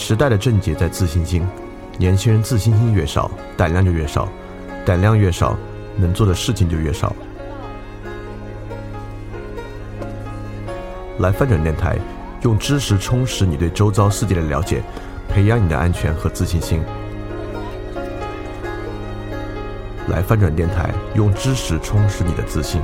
[0.00, 1.46] 时代的症结在自信心，
[1.98, 4.26] 年轻人自信心越少，胆量就越少，
[4.84, 5.54] 胆量越少，
[5.94, 7.14] 能做的事情就越少。
[11.18, 11.98] 来翻转电台，
[12.40, 14.82] 用知识充实你对周遭世界的了解，
[15.28, 16.82] 培养你的安全和自信心。
[20.08, 22.80] 来翻转电台，用知识充实你的自信。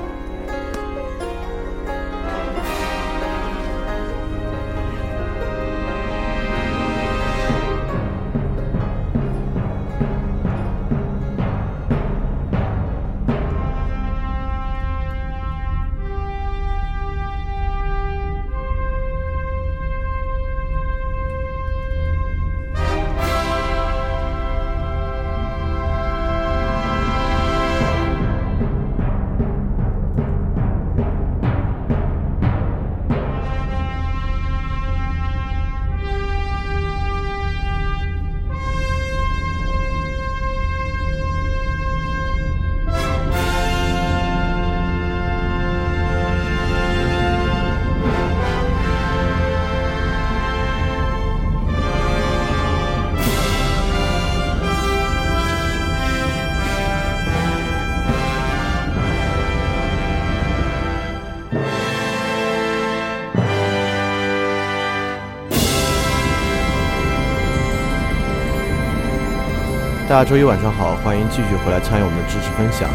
[70.29, 72.91] 周一晚上好，欢迎继续回来参与我们的知识分享。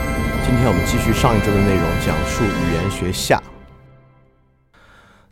[0.46, 3.42] 今天我们继续上一周的内容，讲述语言学下。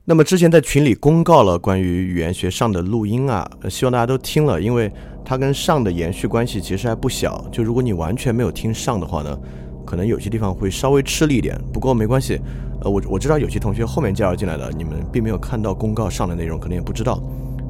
[0.06, 4.90] 那么之前在群里公告了关于语言学上的录音啊，希望大家都听了，因为
[5.26, 7.46] 它跟上的延续关系其实还不小。
[7.52, 9.38] 就如果你完全没有听上的话呢，
[9.86, 11.60] 可能有些地方会稍微吃力一点。
[11.74, 12.40] 不过没关系，
[12.82, 17.22] 呃，我我知道有些同学后面加入进来的，你们并没有看到公告上的内容，可能也不知道。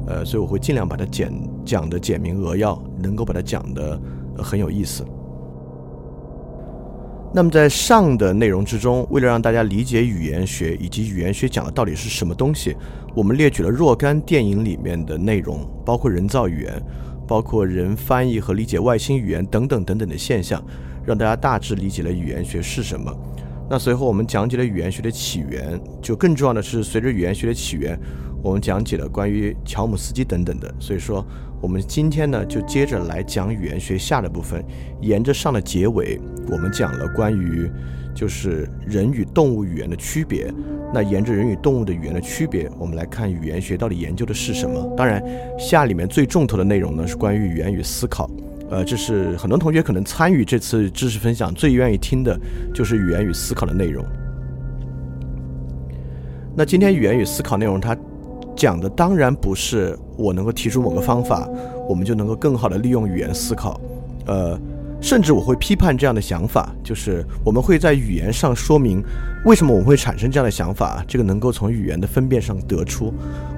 [0.06, 1.32] 呃，所以我会尽量把它简
[1.64, 4.00] 讲的简明扼要，能够把它讲的
[4.38, 5.04] 很有意思。
[7.32, 12.76] 那么在上的内容之中，为了让大家理解语言学以及语言学讲的到底是什么东西，
[13.14, 16.82] 我们列举了若干电影里面的内容，包括人造语言，
[17.28, 20.60] 包括人翻译和理解外星语言等等等等的现象，
[21.04, 23.16] 让大家大致理解了语言学是什么。
[23.68, 27.96] 那随后我们讲解了语言学的起源，就更重要的是，随着语言学的起源。
[28.42, 31.24] 我们讲解了关于乔姆斯基等等的，所以说
[31.60, 34.64] 我们今天呢就接着来讲语言学下的部分，
[35.00, 36.18] 沿着上的结尾，
[36.48, 37.70] 我们讲了关于
[38.14, 40.52] 就是人与动物语言的区别。
[40.92, 44.92] 那沿着人与动物的语言的区别，我们来看语言学到底研究的是什么。
[44.96, 45.22] 当然，
[45.58, 48.28] 下里面最重头的内容呢是关于语言与思考。
[48.70, 52.36] 呃，这是很多同学可能参与这次知识分享最愿意听的
[52.74, 54.04] 就是语言与思考的内容。
[56.56, 57.96] 那今天语言与思考内容它。
[58.60, 61.48] 讲的当然不是我能够提出某个方法，
[61.88, 63.80] 我们就能够更好的利用语言思考，
[64.26, 64.60] 呃，
[65.00, 69.02] 甚至我会批判这样的想法，就是我们会在语言上说明
[69.46, 73.10] 为什么我们会产生这样的想法，这个能够从语言的分辨上得出。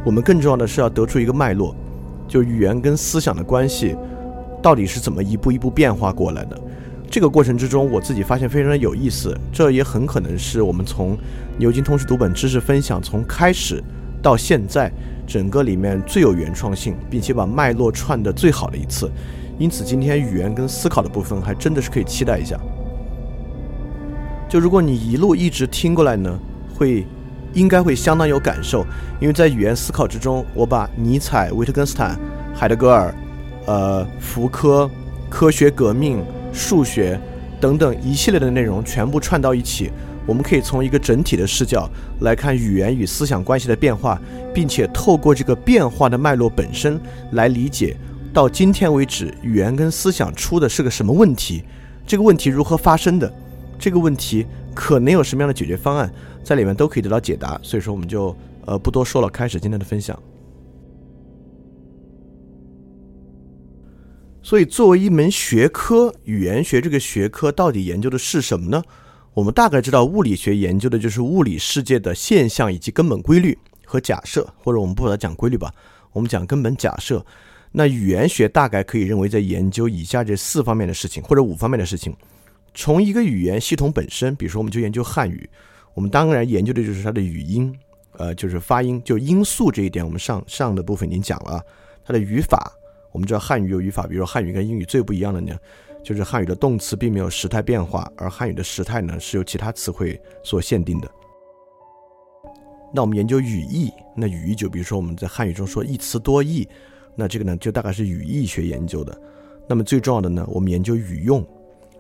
[0.05, 1.75] 我们更重要的是要得出一个脉络，
[2.29, 3.97] 就语言跟思想的关系
[4.63, 6.57] 到底是怎么一步一步变化过来的。
[7.11, 11.19] 这个过程之中，我自己发现非常的有意思，这也很可能是我们从
[11.59, 13.83] 牛津通识读本知识分享从开始。
[14.23, 14.91] 到现在，
[15.27, 19.11] 整个里面最有原创性，并且把脉络串的最好的一次，
[19.59, 22.59] 因此今天语言跟思考的部分还真的是可以期待一下。
[24.49, 26.39] 就如果你一路一直听过来呢，
[26.77, 27.05] 会
[27.53, 28.87] 应该会相当有感受，
[29.21, 32.19] 因为在语言思考之中，我把尼采、维特根斯坦、
[32.55, 33.15] 海德格尔、
[33.67, 34.89] 呃福柯、
[35.29, 36.23] 科学革命、
[36.53, 37.19] 数学
[37.61, 39.91] 等等一系列的内容全部串到一起。
[40.27, 41.91] 我们可以从一个整体的视角
[42.21, 44.21] 来看语言与思想关系的变化，
[44.55, 47.01] 并且透过这个变化的脉络本身
[47.33, 47.97] 来理解，
[48.33, 51.65] 到今天为止，语言跟思想出的是个什么问题？
[52.07, 53.33] 这个问题如何发生的？
[53.79, 56.13] 这个问题可能有什么样的解决方案，
[56.45, 57.59] 在里面都可以得到解答。
[57.63, 60.17] 所以说，我们就呃不多说了，开始今天的分享。
[64.41, 68.83] 所以，作为一门学科，语言学这个学科到底研究的是什么呢？
[69.35, 73.57] 我们大概知道，物理学研究的就是物理世界的现象以及根本规律
[73.87, 75.73] 和假设，或者我们不把它讲规律吧，
[76.13, 77.25] 我们讲根本假设。
[77.71, 82.15] 那语言学大概可以认为在研究以下这四方面的事情，或者五方面的事情。
[82.75, 85.49] 从一个语言系统本身，比如说我们就研究汉语，
[85.95, 87.75] 我们当然研究的就是它的语音，
[88.19, 91.65] 呃，就是发音，就音素这一点，我们上上的部分已经讲了。
[92.05, 92.71] 它的语法，
[93.13, 95.57] 我们知道汉语有语法，比如说汉语跟英语最不一样的呢。
[96.03, 101.11] 就是汉语的动词并没有时态变化，而汉语的时态呢是由其他词汇所限定的。
[102.95, 106.69] 那我们研究语义，那语义就比如说我们在汉语中说一词多义，
[107.15, 109.19] 那这个呢，就大概是语义学研究的。
[109.67, 111.47] 那么最重要的呢，我们研究语用。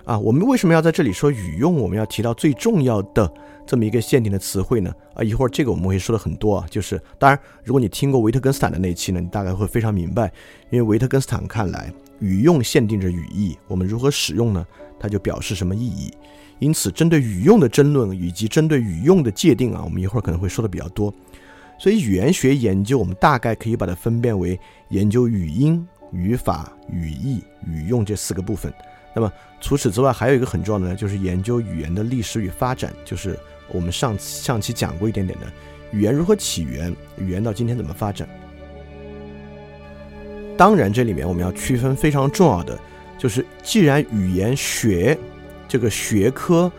[0.05, 1.77] 啊，我们为什么要在这里说语用？
[1.77, 3.33] 我们要提到最重要的
[3.65, 4.93] 这么一个限定的词汇呢？
[5.15, 6.67] 啊，一会儿这个我们会说的很多啊。
[6.69, 10.33] 就是当然，如果你听过维特根斯坦的那期呢，你大概会非常明白，
[10.71, 14.65] 因为维特根斯坦看来，语用限定着语义，我们如何使用呢？
[14.99, 16.15] 它就表示什么意义。
[16.61, 21.13] 因此，针对语用的争论以及针对语用的界定啊，我们一会儿可能会说的比较多。
[21.77, 24.59] 所以，语言学研究我们大概可以把它分辨为
[24.91, 28.73] 研究语音、语法、语义、语用这四个部分。
[29.13, 29.31] 那么
[29.61, 33.37] 除此之外，还有一个很重要的呢，就是研究语言的历史与发展，就是
[33.73, 35.53] 我们上上期讲过一点点的
[35.91, 38.29] 语言如何起源，语言到今天怎么发展。
[40.57, 42.79] 当然，这里面我们要区分非常重要的，
[43.19, 45.19] 就是既然语言学
[45.67, 46.71] 这个学科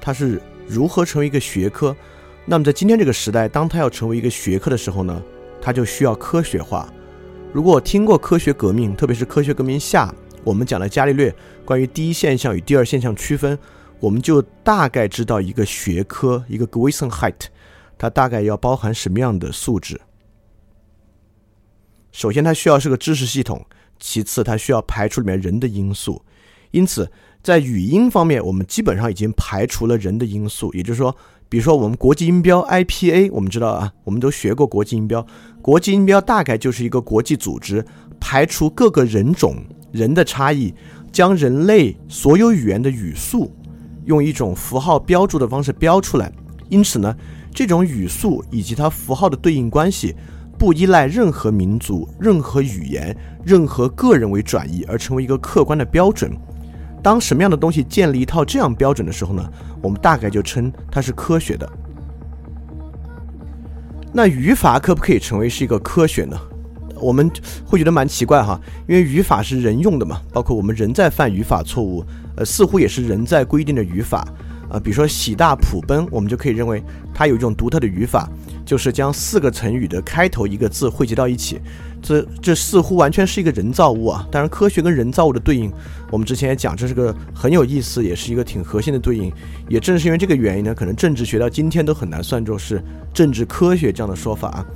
[0.00, 1.96] 它是如何成为一个学科，
[2.44, 5.22] 那么在今天这个时代，当它要成为一个学科的时候呢，
[5.60, 6.92] 它就需要科学化。
[7.52, 10.14] 如果听过科学革命，特别是科学革命下。
[10.44, 13.58] 我们讲了伽利略关于第一现象与第二现象区分，
[14.00, 17.48] 我们就大概知道一个学科一个 g w i s e n h e i t
[17.96, 20.00] 它大概要包含什么样的素质。
[22.12, 23.58] 首先，它需要是个知识系统；
[23.98, 26.22] 其次，它需要排除里面人的因素。
[26.70, 27.10] 因此，
[27.42, 30.72] 在语音方面，我们基本上已经排除了人的因素。
[30.74, 31.14] 也就是说，
[31.48, 35.26] 比如说我们国际音标 IPA，我们知道啊，我们都学过国际音标。
[35.60, 37.84] 国际音标大概就是一个国际组织，
[38.20, 39.56] 排除各个人种。
[39.92, 40.72] 人的差异，
[41.12, 43.54] 将人类所有语言的语速
[44.06, 46.32] 用一种符号标注的方式标出来。
[46.70, 47.14] 因此呢，
[47.54, 50.16] 这种语速以及它符号的对应关系，
[50.62, 56.30] 不依赖任何民族、任何语言、任何个人为转移，而成为一个客观的标准。
[57.02, 59.44] 当什么样的东西建立一套这样标准的时候呢，
[59.82, 61.68] 我们大概就称它是科学的。
[64.12, 66.38] 那语法可不可以成为是一个科学呢？
[66.94, 67.28] 我们
[67.66, 68.56] 会觉得蛮奇怪哈，
[68.86, 72.04] 因为语法是人用的嘛，包括我们人在犯语法错误，
[72.36, 74.24] 呃，似乎也是人在规定的语法，
[74.70, 76.80] 啊，比如说喜大普奔，我们就可以认为
[77.12, 78.30] 它有一种独特的语法，
[78.64, 81.60] 就是将四个成语的开头一个字汇集到一起，
[82.00, 84.26] 这这似乎完全是一个人造物啊。
[84.30, 85.72] 当然，科学跟人造物的对应，
[86.10, 89.32] 我们之前也讲，这是个很有意思，也是一个挺核心的对应。
[89.68, 92.82] 也正是因为这个原因呢，可能政治学到今天都很难算作是
[93.12, 94.66] 政治科学这样的说法啊。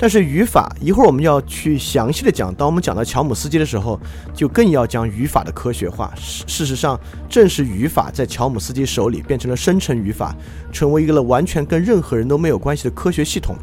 [0.00, 3.98] 但是语法一会儿我们要去详细的讲，当我们讲到乔姆斯基的时候，
[4.32, 6.12] 就更要将语法的科学化。
[6.14, 6.98] 事事实上，
[7.28, 10.32] 正是语法在乔姆斯基手里变成了生成语法，
[10.70, 13.56] 成为一个了完全跟任何人都没有关系的科学系统。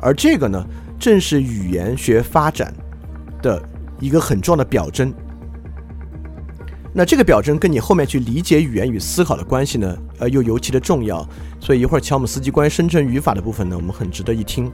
[0.00, 0.66] 而这个呢，
[0.98, 2.74] 正是语言学发展
[3.40, 3.62] 的
[4.00, 5.14] 一个很重要的表征。
[6.92, 11.24] 那这个表征跟你后面去理解语言与思考的关系呢，呃，又尤其的重要。
[11.60, 14.68] 所以一会儿乔姆斯基关于生成语法的部分呢，我们很值得一听。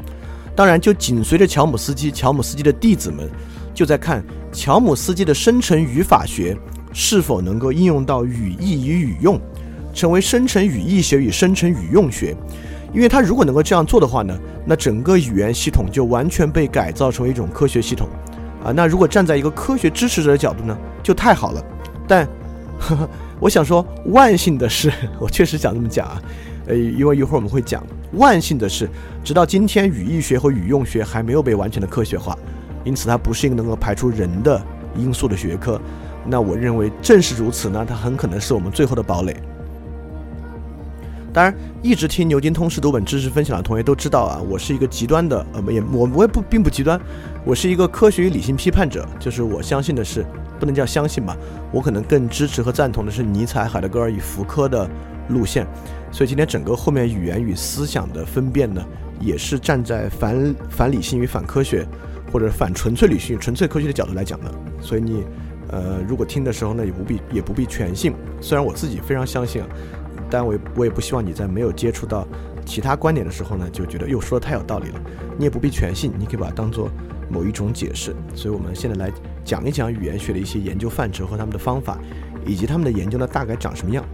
[0.54, 3.31] 当然，就紧随着乔姆斯基，乔姆斯基的弟子们
[3.72, 4.22] 就在看
[4.52, 6.56] 乔姆斯基的生成语法学
[6.93, 9.40] 是否能够应用到语义与语用，
[9.94, 12.37] 成为生成语义学与生成语用学。
[12.93, 18.06] 因为他如果能够这样做的话呢，那整个语言系统就完全被改造成一种科学系统
[18.62, 18.70] 啊。
[18.72, 21.64] 那如果站在一个科学支持者的角度呢，就太好了。
[22.06, 22.26] 但
[22.78, 23.08] 呵 呵
[23.40, 26.22] 我想说，万幸的是， 我确实想这么讲啊。
[26.67, 28.88] 呃，因为一会儿我们会讲，万幸的是，
[29.24, 32.36] 直到今天，语义学和语用学还没有被完全的科学化，
[32.84, 34.60] 因此它不是一个能够排除人的
[34.96, 35.81] 因素的学科。
[36.26, 39.36] 那我认为正是如此呢，它很可能是我们最后的堡垒。
[41.32, 47.00] 当然，一直听牛津通识读本知识分享的同学都知道啊，我是一个极端的，呃，也我我也不并不极端，
[47.42, 50.26] 我是一个科学与理性批判者，就是我相信的是，
[50.60, 51.34] 不能叫相信吧，
[51.72, 54.86] 我可能更支持和赞同的是尼采、海德格尔与福柯的
[55.28, 55.66] 路线。
[56.12, 58.84] 所以今天整个后面语言与思想的分辨呢，
[59.19, 61.86] 也是站在反反理性与反科学，
[62.31, 64.52] 或者反纯粹理性、纯粹科学的角度来讲的。
[64.78, 65.24] 所以你，
[65.69, 68.12] 呃，如果听的时候呢，也不必也不必全信。
[68.42, 69.62] 虽然我自己非常相信，
[70.28, 72.28] 但我我也不希望你在没有接触到
[72.66, 75.00] 其他观点的时候呢，就觉得又说的太有道理了。
[75.38, 76.90] 你也不必全信，你可以把它当做
[77.31, 78.14] 某一种解释。
[78.34, 79.10] 所以我们现在来
[79.46, 81.98] 讲一讲语言学的一些研究范畴和他们的方法，
[82.44, 84.04] 以及他们的研究呢大概长什么样。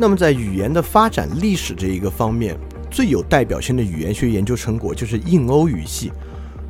[0.00, 2.56] 那么，在语言的发展历史这一个方面，
[2.90, 6.10] 最有代表性的语言学研究成果就是印欧语系。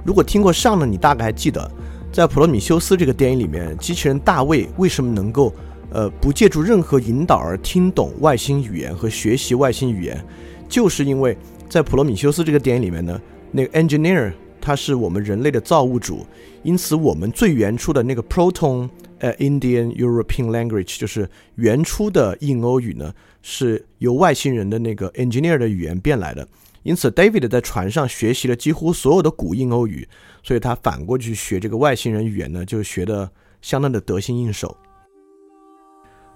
[0.05, 1.71] 如果听过上呢，你大概还记得，
[2.11, 5.55] 在《普罗米修斯》这个电影里面，机器人大卫为什么能够，
[5.91, 10.21] 呃，不借助任何引导而听懂外星语言和学习外星语言，
[10.69, 13.21] 就是因为在《普罗米修斯》这个电影里面呢，
[13.53, 16.27] 那个 engineer 他是我们人类的造物主，
[16.65, 18.89] 因此我们最原初的那个 proton。
[19.21, 26.47] 呃，Indian European language 就是原初的印欧语呢，是由外星人的那个 engineer 的语言变来的。
[26.83, 30.09] 因此，David 在船上学习了几乎所有的古印欧语，
[30.43, 34.75] 所以他反过去学这个外星人语言呢，就学的相当的得心应手。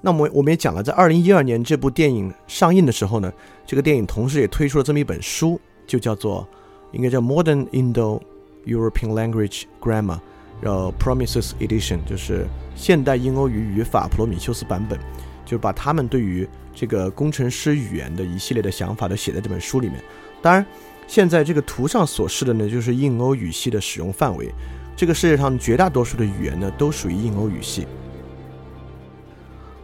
[0.03, 3.33] 那么我们也讲了，在二零一二年这部电影上映的时候呢，
[3.65, 6.47] 这个电影同时也推出了这么一本书，就叫做
[6.93, 10.21] 应该叫 Modern Indo-European Language Grammar，
[10.65, 14.99] 然后 Promises Edition，就是现代印欧语语法普罗米修斯版本，
[15.45, 20.03] 就是把他们对于这个工程师语言的一系列的想法都写在这本书里面。
[20.41, 20.65] 当然，
[21.07, 24.51] 现在这个图上所示的呢，就是印欧语系的使用范围。
[24.97, 27.87] 这个世界上绝大多数的语言呢，都属于印欧语系。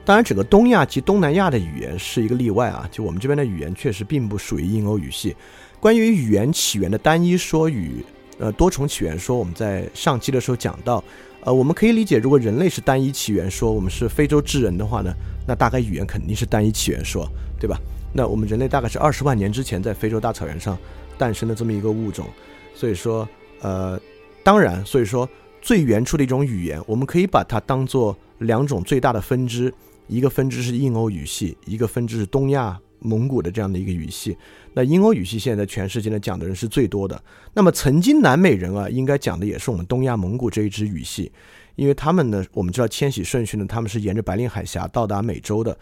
[0.02, 2.88] 当然，整个东亚及东南亚的语言是一个例外啊。
[2.90, 5.36] 就我们这边的语言确实并不属于印欧语系。
[5.78, 8.02] 关于语言起源的单一说与
[8.40, 11.04] 呃多重起源说，我们在上期的时候讲到，
[11.42, 15.14] 呃，我们可以理解，如果人类是单一起源说，我们是非洲智人的话呢，
[15.46, 17.28] 那大概语言肯定是单一起源说，
[17.60, 17.78] 对吧？
[18.12, 20.76] 那我们人类大概是二十万年之前在非洲大草原上
[21.16, 22.26] 诞生的这么一个物种，
[22.74, 23.28] 所以说，
[23.60, 24.00] 呃，
[24.42, 25.28] 当然，所以说
[25.62, 29.72] 最原初的一种语言，我们可以把它当做两种最大的分支，
[30.08, 34.36] 一个分支是印欧语系，一个分支是东亚蒙古的这样的一个语系。
[34.72, 37.20] 那印欧语系现在全世界呢讲的人是最多的。
[37.52, 41.32] 那么曾经南美人啊，应该讲的也是我们东亚蒙古这一支语系，
[41.74, 45.76] 因为他们呢，我们知道迁徙顺序呢，他们是沿着白令海峡到达美洲的。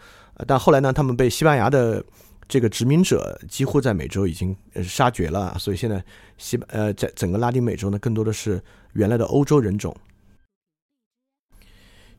[0.47, 2.03] 但后来呢，他们被西班牙的
[2.47, 6.03] 这个殖民者几乎在美洲已经杀绝了，所以现在
[6.37, 8.59] 西呃在整个拉丁美洲呢，更多的是
[8.93, 9.95] 原来的欧洲人种。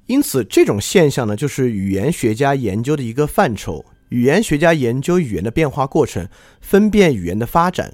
[0.07, 3.85] 因此，这种现象呢，就是语言学家研究的一个范畴。
[4.11, 6.29] 语言学家研究语言的变化过程，
[6.61, 7.93] 分辨语言的发展。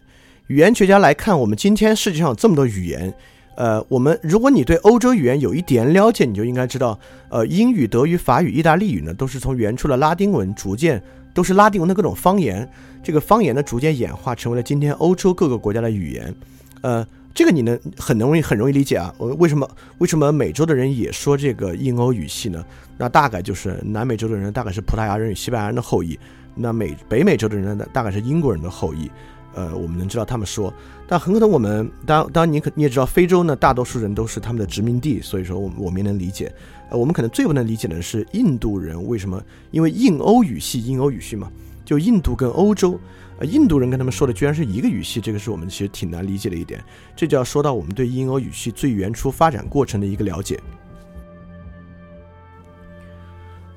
[0.48, 3.14] 语言学家来看，我们今天世界上有这么多语言。
[3.56, 6.98] 呃，我们如果你对欧洲语言有一点了解，你就应该知道，
[7.30, 12.68] 呃，英语、德语、法语、意大利语呢，都是从原初的拉丁文逐渐都是拉丁文的各种方言，
[13.02, 16.34] 这个方言呢逐渐演化成为了今天欧洲各个国家的语言。
[16.82, 19.14] 呃，这个你能很容易很容易理解啊。
[19.18, 22.64] 我为什么为什么美洲的人也说这个印欧语系呢？
[22.96, 26.18] 那大概就是南美洲的人大概是葡萄牙人与西班牙人的后裔，
[26.54, 29.10] 那美北美洲的人呢大概是英国人的后裔。
[29.54, 30.72] 呃，我们能知道他们说，
[31.06, 36.50] 但很可能我们当当你可你也知道，非洲呢大多数人都是他们的殖民地，所以说我们我们也能理解。
[36.90, 41.50] 呃，我们可能最不能理解的是印度人为什么，因为印欧语系，印欧语系嘛，
[41.84, 42.98] 就印度跟欧洲，
[43.38, 46.82] 呃，印度人跟他们说的居然是一个语系，这个是我们其实挺难理解的一点。
[47.14, 50.58] 这就要说到我们对印欧语系最原初发展过程的一个了解。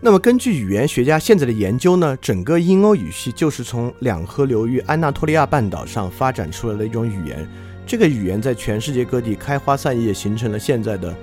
[0.01, 7.45] 那么，根据语言学家现在的研究呢，整个印欧语系就是从两河流域安纳托利亚半岛上发展出来的一种语言。
[7.85, 11.13] 这个语言在全世界各地开花散叶，形成了现在的，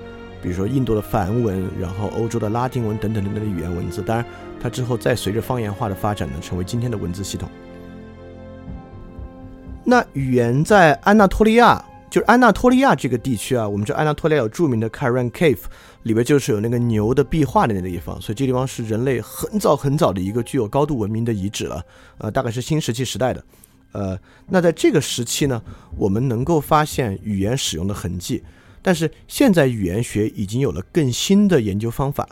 [0.43, 3.99] 比如说印度的梵文，然后欧洲的拉丁文等等等等的语言文字。
[4.03, 4.25] 当然，
[4.61, 7.49] 它之后再随着方言化的发展呢，成为今天的文字系统。
[9.89, 11.83] 那语言在安纳托利亚。
[12.09, 15.59] 就是安纳托利亚这个地区啊，我们知道安纳托利亚有著名的 Karen Cave，
[16.03, 21.83] 里边就是有那个牛的壁画的那个地方，所以这地方是人类很早很早的一个具有高度文明的遗址了，
[22.19, 23.43] 呃，大概是新石器时代的，
[23.91, 24.17] 呃，
[24.47, 25.61] 那在这个时期呢，
[25.97, 28.41] 我们能够发现语言使用的痕迹，
[28.81, 32.27] 但是现在语言学已经有了更新的研究方法，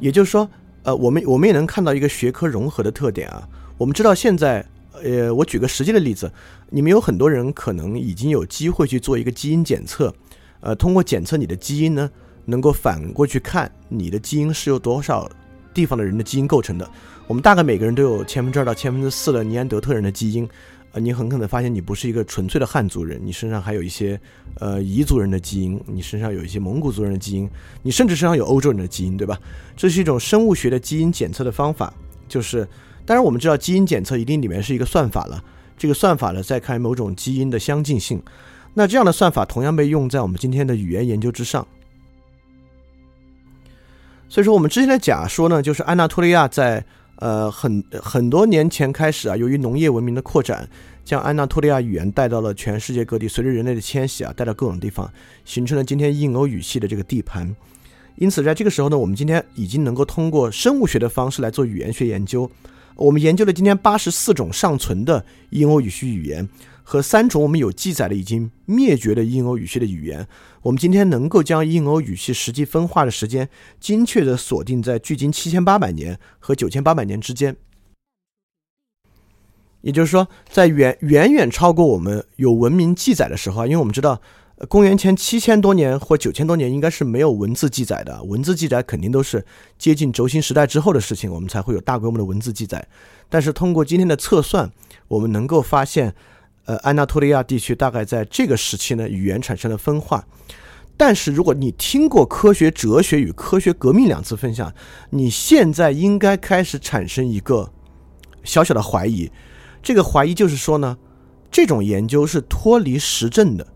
[0.00, 0.50] 也就是说，
[0.82, 3.48] 呃，我们我们也能看到一个学科融合的特点啊，
[3.78, 4.66] 我们知道现在。
[5.02, 6.30] 呃，我举个实际的例子，
[6.68, 10.14] 你们有很多人可能已经有机会去做一个基因检测，
[10.60, 12.10] 呃，通过检测你的基因呢，
[12.44, 15.30] 能够反过去看你的基因是由多少
[15.72, 16.88] 地方的人的基因构成的。
[17.26, 20.48] 我们大概每个人都有千分之二到千分之四的尼安德特人的基因，
[20.92, 24.20] 呃，你很可能发现你不是一个纯粹的汉族人，你身上还有一些
[24.56, 27.48] 呃彝族人的基因，你身上有一些蒙古族人的基因，
[27.82, 29.38] 你甚至身上有欧洲人的基因，对吧？
[29.76, 31.92] 这是一种生物学的基因检测的方法，
[32.28, 32.68] 就是。
[33.10, 35.42] 当然，我们知道基因检测一定里面是一个算法了。
[35.76, 38.22] 这个算法呢，在看某种基因的相近性。
[38.74, 41.66] 那这样的算法同样被用在我们今天的语言研究之上。
[44.28, 46.84] 所以说，我们之前的假说呢，就是安纳托利亚在
[47.16, 50.70] 呃很很多年前开始啊，由于农业文明的扩展，
[51.04, 55.12] 将安纳托利亚语言带到了全世界各地，随着人类的迁徙啊，带到各种地方，
[55.44, 57.52] 形成了今天印欧语系的这个地盘。
[58.14, 62.48] 因此，在这个时候呢，我们今天已经能够通过生物学的方式来做语言学研究。
[63.00, 66.46] 我们研究了今天八十四种尚存的印欧语系语言
[66.82, 70.26] 和三种我们有记载的已经灭绝的印欧语系的语言。
[70.62, 77.56] 我们今天能够将印欧语系实际分化的时间精确地锁定在距今七千八百年和九千八百年之间。
[79.80, 84.20] 也就是说，在远远远超过我们有文明记载的时候，因为我们知道，
[84.68, 89.42] 公元前七千多年或九千多年应该是没有文字记载的，文字记载肯定都是
[89.78, 92.86] 接近轴心时代之后的事情，我们才会有大规模的文字记载。
[93.30, 94.70] 但是通过今天的测算，
[95.08, 96.14] 我们能够发现，
[96.66, 100.26] 呃，安纳托利亚地区大概在这个时期呢，语言产生了分化。
[100.98, 104.70] 但是如果你听过科学哲学与科学革命两次分享，
[105.08, 107.72] 你现在应该开始产生一个
[108.44, 109.30] 小小的怀疑。
[109.82, 110.98] 这个怀疑就是说呢，
[111.50, 113.66] 这种研究是脱离实证的。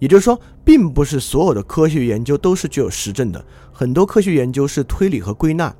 [0.00, 5.72] 也就是说，并不是所有的科学研究都是具有实证的，很多科学研究是推理和归纳。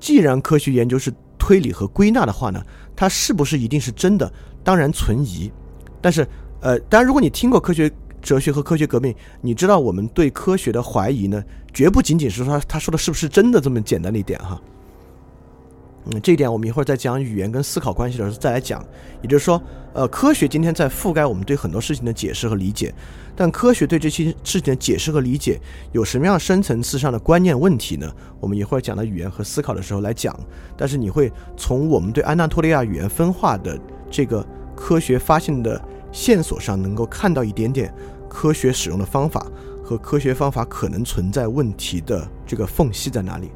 [0.00, 2.62] 既然科学研究是推理和归纳的话呢，
[2.96, 4.32] 它是不是一定是真的？
[4.62, 5.52] 当然存疑。
[6.00, 6.26] 但是，
[6.60, 7.90] 呃，当然，如果你听过科学
[8.22, 14.60] 哲学和科学革命，你知道我们对科学的怀疑呢，绝不仅仅是说他说的是不是真的这么简单的一点哈。
[16.06, 18.84] 嗯，这一点我们一会儿在讲语言跟思考关系的时候再来讲。
[19.22, 19.60] 也就是说，
[19.94, 22.92] 呃，科学今天在覆盖我们对很多事情的解释和理解，
[23.34, 25.58] 但科学对这些事情的解释和理解
[25.92, 28.12] 有什么样深层次上的观念问题呢？
[28.38, 30.38] 我们一会儿讲到语言和思考的时候来讲。
[30.76, 33.78] 但是你会从我们对安纳托利亚语言分化的
[34.10, 34.46] 这个
[34.76, 35.82] 科学发现的
[36.12, 37.90] 线索上，能够看到一点点
[38.28, 39.46] 科学使用的方法
[39.82, 43.50] 和科学方法可能存在问题的这个缝隙在哪里。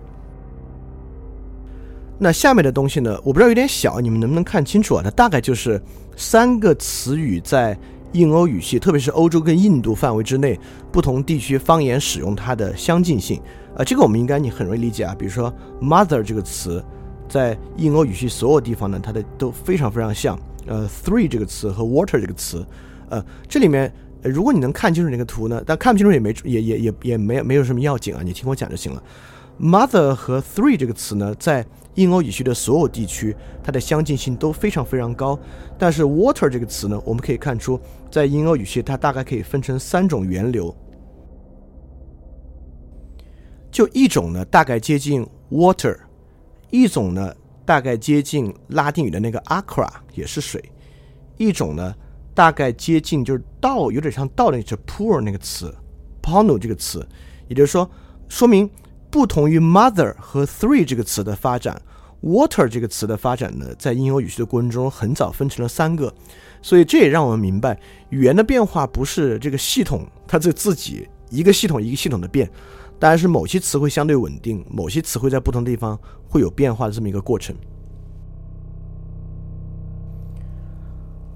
[2.19, 3.17] 那下面的东西呢？
[3.23, 5.03] 我不知道有点小，你们能不能看清楚啊？
[5.05, 5.81] 它大概就是
[6.17, 7.79] 三个词语在
[8.13, 10.59] 印欧语系，特别是欧洲跟印度范围之内
[10.91, 13.41] 不同地区方言使用它的相近性。
[13.77, 15.15] 呃，这个我们应该你很容易理解啊。
[15.17, 16.85] 比如说 “mother” 这个词，
[17.29, 20.37] 在印欧语系所有地方呢，它的都非常非常像。
[20.67, 22.67] 呃，“three” 这个词和 “water” 这个词，
[23.09, 29.03] 呃，这里面如果你能看清楚那个图呢，但看不清楚也没也也也也没没有什么要紧啊，你听我讲就行了。
[29.61, 31.65] “mother” 和 “three” 这个词呢，在
[31.99, 35.37] 印欧语系的所有地区，它的相近性都非常非常高。
[35.77, 37.79] 但是 “water” 这个词呢，我们可以看出，
[38.09, 40.75] 在印欧语系它大概可以分成三种源流。
[43.71, 45.93] 就一种呢，大概接近 “water”；
[46.71, 47.35] 一种呢，
[47.65, 50.61] 大概接近拉丁语的那个 “aqua”，也是水；
[51.37, 51.95] 一种呢，
[52.33, 55.75] 大概接近就是倒，有点像倒那个 “pour” 那个词
[56.23, 57.05] p o n o 这个词。
[57.49, 57.91] 也就是说，
[58.29, 58.71] 说明
[59.11, 61.81] 不同于 “mother” 和 “three” 这个词的发展。
[62.21, 66.13] Water 这个词的发展呢，在英欧语系的过程中很早分成了三个，
[66.61, 67.79] 所以这也让我们明白，
[68.11, 72.51] 语言的变化不是这个系统它这自己一个系统一个系统的变，
[72.99, 75.97] 当然是某些词汇相对稳定，某些词汇在不同地方
[76.29, 77.55] 会有变化的这么一个过程。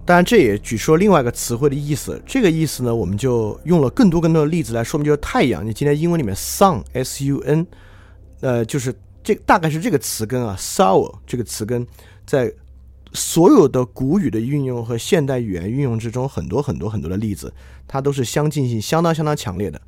[0.05, 5.65] 当然，这也举出了另外一个词汇的意思，这个意思呢，我们就用了更多更多的例子来说明，就是太阳。
[5.65, 7.65] 你今天英文里面 sun，s-u-n，
[8.41, 8.93] 呃，就是。
[9.23, 11.87] 这大概是这个词根啊，sour 这个词根，
[12.27, 12.53] 在
[13.13, 17.53] 所有的古语的运用和现代语言运用之中，很多很多很多的例子，
[17.87, 19.81] 它都是相近性相当相当强烈的。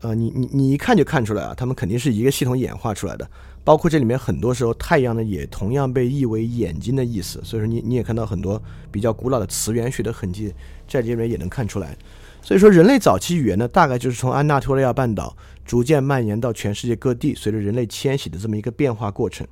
[0.00, 3.30] 呃，你你你一看就看出来啊，他们肯定是一个系统演化出来的。
[3.64, 7.40] 包括这里面很多时候，太阳呢也同样被译为眼睛的意思。
[7.44, 10.52] 所以说，你你也看到很多比较古老的词源学的痕迹，
[10.88, 11.96] 在这里面也能看出来。
[12.42, 19.46] 所以说，人类早期语言呢，大概就是从安纳托利亚半岛逐渐蔓延到全世界各地，随着人类迁徙的这么一个变化过程。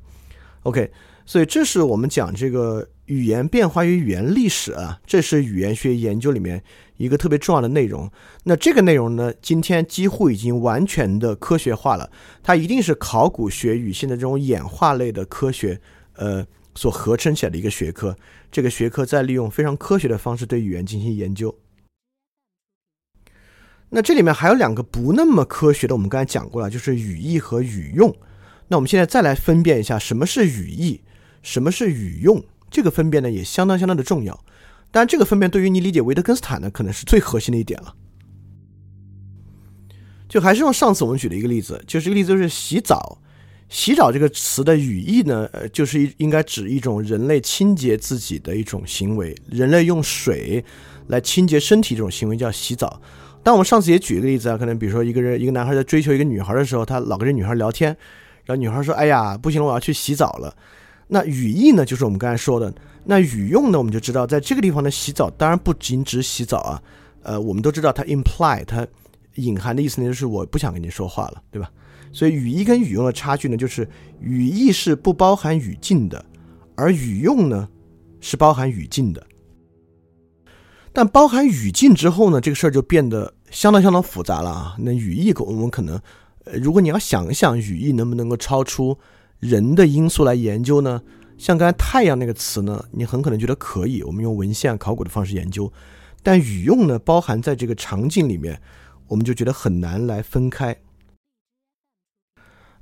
[0.64, 0.90] OK，
[1.24, 6.62] 所以这是我们讲这个语言变化与语言历史啊，这是语言学研究里面
[6.96, 8.11] 一个特别重要的内容。
[8.44, 12.11] 那这个内容呢，今天几乎已经完全的科学化了，
[12.42, 15.81] 它一定是考古学与现在这种演化类的科学
[16.16, 18.14] 呃所合称起来的一个学科。
[18.50, 21.57] 这个学科在利用非常科学的方式对语言进行研究。
[23.90, 28.14] 那这里面还有两个不那么科学的，我们刚才讲过了，就是语义和语用。
[28.68, 31.00] 那我们现在再来分辨一下什么是语义，
[31.42, 32.42] 什么是语用。
[32.70, 34.33] 这个分辨呢也相当相当的重要。
[34.92, 37.94] 当然，这个分辨对于你理解维特根斯坦呢，可能是最核心的一点了。
[40.29, 43.18] 就还是用上次我们举的一个例子，就是这个例子就是洗澡。
[43.68, 50.64] 洗澡这个词的语义呢，呃，就是应该指一种人类清洁自己的一种行为，人类用水
[51.09, 53.00] 来清洁身体这种行为叫洗澡。
[53.42, 57.88] 但我们上次也举一个例子啊，可能比如说一个人，一个男孩在追求一个女孩的时候，他老跟这女孩聊天，
[58.44, 60.55] 然后女孩说：“哎呀，不行了，我要去洗澡了。”
[61.09, 62.72] 那语义呢，就是我们刚才说的。
[63.05, 66.83] 那语用呢，我们就知道，在这个地方的洗澡，当然不仅指洗澡啊。
[67.22, 68.87] 呃，我们都知道它 imply 它
[69.37, 71.70] 隐含的意思呢，就是我不想跟你说话了，对吧？
[72.12, 73.88] 所以语义跟语用的差距呢，就是
[74.20, 76.24] 语义是不包含语境的，
[76.74, 77.68] 而语用呢
[78.20, 79.26] 是包含语境的。
[80.92, 84.76] 但包含语境之后呢，这个事儿就变得相当相当复杂了啊。
[84.79, 86.00] 那语义，我们可能，
[86.44, 88.98] 呃，如果你要想一想语义能不能够超出
[89.38, 91.00] 人的因素来研究呢？
[91.38, 95.72] 像刚才太阳那个词呢，你很可能觉得可以，我们用文献考古的方式研究。
[96.22, 98.61] 但语用呢，包含在这个场景里面，
[99.09, 100.76] 我们就觉得很难来分开。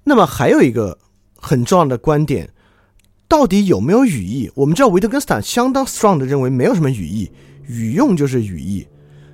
[0.02, 0.98] 那么还有一个
[1.36, 2.50] 很重要的观点，
[3.28, 4.50] 到底有没有语义？
[4.56, 7.30] 我们知道维特根斯坦相当 strong 的认为没有什么语义，
[7.68, 8.84] 语用就是语义。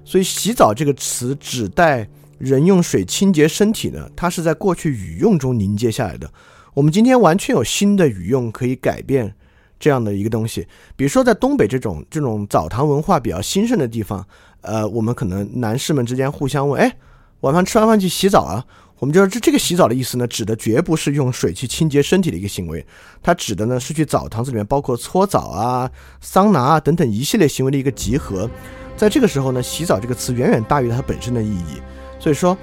[0.05, 6.31] 所以“洗澡”这个词指代人用水清洁身体呢，它是在过去语用中凝结下来的。
[6.75, 9.35] 我们今天完全有新的语用可以改变。
[9.77, 10.67] 这样的一个东西，
[10.97, 14.27] 比如说在东北这种这种澡堂文化比较兴盛的地方，
[14.63, 16.97] 呃，我们可能男士们之间互相问，哎，
[17.41, 18.65] 晚上吃完饭去洗澡啊？
[19.05, 22.83] 我们就说这这个洗澡的意思呢，指的绝不是用水去清洁身体的一个行为，
[23.23, 25.91] 它指的呢是去澡堂子里面包括搓澡啊、
[26.23, 28.49] 桑拿啊等等一系列行为的一个集合。
[28.97, 31.83] 在这个时候呢，洗澡这个词远远大于它本身的意义。
[32.19, 32.57] 所以说，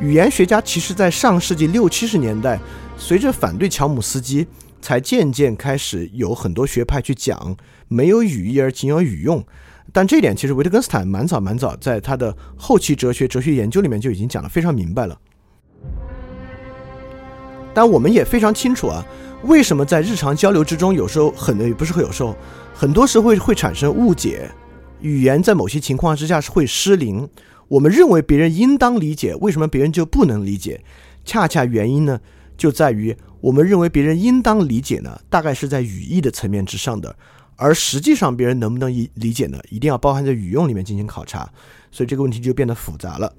[0.00, 2.58] 语言学家其实在上世纪六七十年代，
[2.98, 4.44] 随着反对乔姆斯基。
[4.82, 7.56] 才渐渐开始有很多学派去讲
[7.88, 9.42] 没有语义而仅有语用，
[9.94, 15.18] 但这一点其实维特根斯坦蛮早蛮早在他的后期哲学哲学研究里面就已经讲得非常明白了。
[17.74, 19.04] 但我们也非常清楚啊，
[19.42, 22.36] 为什么在日常交流之中有时候很也不是会有时候
[22.72, 24.48] 很多时候会会产生误解，
[25.00, 27.28] 语言在某些情况之下是会失灵。
[27.68, 30.82] 我们认为别人应当理解，为什么别人就不能理解？
[31.24, 32.20] 恰恰原因呢，
[32.56, 33.16] 就在于。
[33.40, 37.14] 我们认为别人应当理解呢，大概是在语义的层面之上的，
[37.56, 41.46] 而实际上别人能不能理理解呢，一定要包含在语用里面进行考察，
[41.90, 43.30] 所以这个问题就变得复杂了。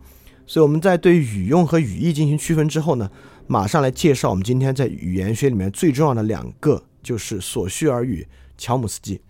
[0.46, 3.10] 所以我们在对语用和语义进行区分之后呢，
[3.48, 8.26] 马上来介绍我们今天在语言学里面最重要的两个，就是索绪尔与
[8.58, 9.22] 乔姆斯基。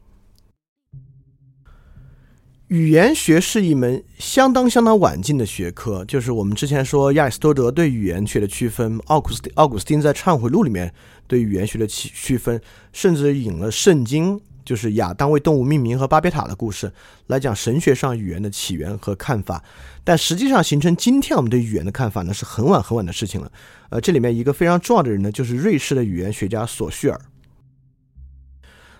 [2.69, 10.91] 语言学是一门相当相当晚近的学科，就是我们之前说亚里士多德对语言学的区分，奥古斯奥古斯丁在《忏悔录》里面
[11.27, 12.59] 对语言学的区区分，
[12.91, 16.91] 甚至引了圣经，就是亚当为动物命名和巴别塔的故事
[17.27, 19.63] 来讲神学上语言的起源和看法。
[20.03, 23.51] 但实际上形成今天我们对语言的看法呢，是很晚很晚的事情了。
[23.89, 27.21] 呃，这里面一个非常重要的人呢，就是瑞士的语言学家索绪尔。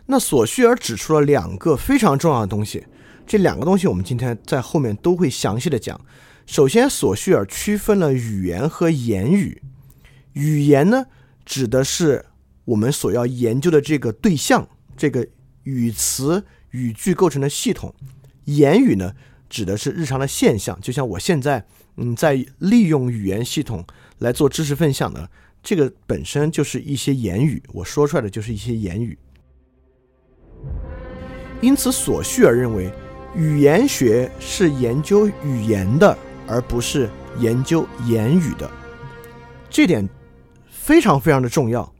[0.05, 2.85] 那索绪尔指出了两个非常重要的东西。
[3.25, 5.99] 这两个东西我们今天在后面都会详细的讲。
[6.45, 9.63] 首先，索绪尔区分了语言和言语。
[10.33, 11.05] 语言呢，
[11.43, 12.23] 指的是
[12.65, 15.27] 我们所要研究的这个对象，这个
[15.65, 17.93] 语词语句构成的系统；
[18.45, 19.13] 言语呢，
[19.47, 20.79] 指的是日常的现象。
[20.81, 21.63] 就像我现在，
[21.97, 23.85] 嗯，在利用语言系统
[24.17, 25.29] 来做知识分享的，
[25.61, 29.15] 这个本身就是一些言语，我说出来的就是一些言语。
[31.61, 32.91] 因此，索绪尔认为。
[33.37, 38.71] 语言学是研究语言的，而不是研究言语的，
[39.69, 40.07] 这点
[40.69, 41.93] 非常非常的重要。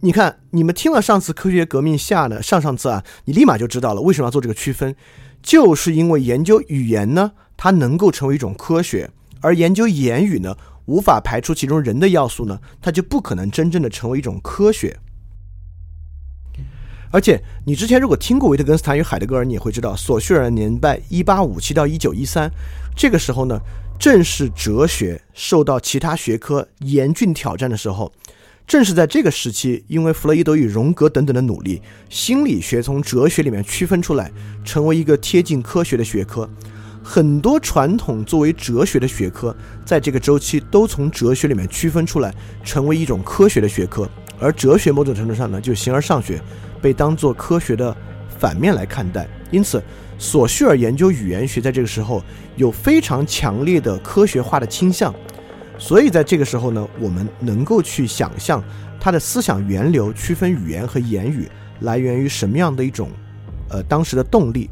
[0.00, 4.94] 你看，你们听了上次科学革命下的，上上次啊，你立马就知道了为什么要做这个区分，
[5.42, 10.56] 就是因为研究语言呢，它能够成为一种科学，而研究言语呢，
[10.86, 14.96] 无法排除其中人的要素呢，它就不可能真正的成为一种科学。
[17.10, 22.48] 而且，你之前如果听过维特根斯坦与海德格尔，你也会知道，索绪尔年代一八五七到一九一三，
[22.94, 23.58] 这个时候呢，
[23.98, 28.12] 正是哲学受到其他学科严峻挑战的时候。
[28.68, 34.30] 正是在这个时期，因为弗洛伊德与荣格等等的努力，心理学从哲学里面区分出来，
[34.62, 36.46] 成为一个贴近科学的学科。
[37.02, 42.30] 很多传统作为哲学的学科，在这个周期都从哲学里面区分出来，
[42.62, 44.06] 成为一种科学的学科。
[44.38, 46.38] 而哲学某种程度上呢，就形而上学。
[46.82, 47.96] 被当作科学的
[48.38, 49.82] 反面来看待，因此，
[50.18, 52.22] 索绪尔研究语言学在这个时候
[52.56, 55.12] 有非常强烈的科学化的倾向，
[55.78, 58.62] 所以在这个时候呢，我们能够去想象
[59.00, 61.48] 他的思想源流，区分语言和言语
[61.80, 63.08] 来源于什么样的一种，
[63.70, 64.68] 呃，当时的动力。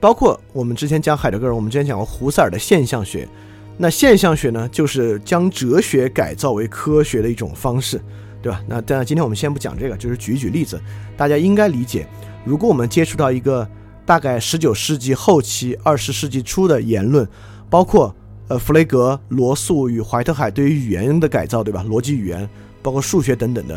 [0.00, 3.28] 包括我们之前讲海德格尔，我们之前讲过胡塞尔的现象学，
[3.76, 8.00] 那现象学呢，就是将哲学改造为科学的一种方式。
[8.42, 8.60] 对吧？
[8.68, 10.78] 那当然，今天我们先不讲这个，就是举一举例子。
[11.16, 12.06] 大家应该理解，
[12.44, 13.66] 如果我们接触到一个
[14.04, 17.26] 大概十九世纪后期、二十世纪初的言论，
[17.74, 18.14] 包括
[18.46, 21.84] 呃弗雷格、罗素与怀特海对于语言的改造，对吧？
[21.88, 22.48] 逻辑语言，
[22.80, 23.76] 包括数学等等的，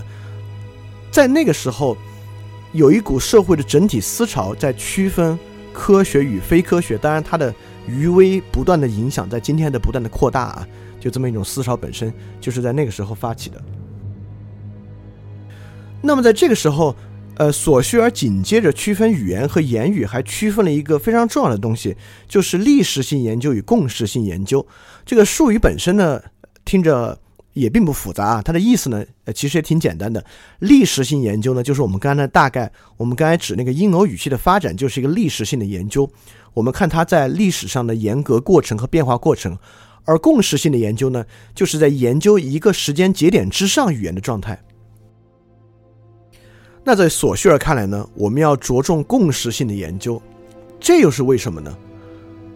[1.10, 1.98] 在那个时候，
[2.74, 5.36] 有一股社会的整体思潮在区分
[5.74, 6.96] 科学与非科学。
[6.96, 7.52] 当然，它的
[7.88, 10.68] 余威不断的影响，在今天的不断的扩大啊，
[11.00, 13.60] 就这么一种思潮本身就是在那个时候发起的。
[16.04, 16.96] 那么在这个时候，
[17.38, 21.96] 呃，索绪尔紧接着区分语言和言语，还区分了一个非常重要的东西，
[22.28, 24.66] 就是历史性研究与共识性研究。
[25.06, 26.20] 这个术语本身呢，
[26.66, 27.16] 听着
[27.54, 30.24] 也并不复杂啊，它的意思呢，呃，其实也挺简单的。
[30.60, 36.10] 历史性研究呢，就是我们刚才大概，我们刚才指那个阴谋语气的发展，就是一个历史性的研究。
[36.56, 39.56] 我们看它在历史上的严格过程和变化过程。
[40.06, 44.58] 而共识性的研究呢，就是在研究一个时间节点之上语言的状态。
[46.88, 50.22] 那在索绪尔看来呢，我们要着重共识性的研究，
[50.80, 51.78] 这又是为什么呢？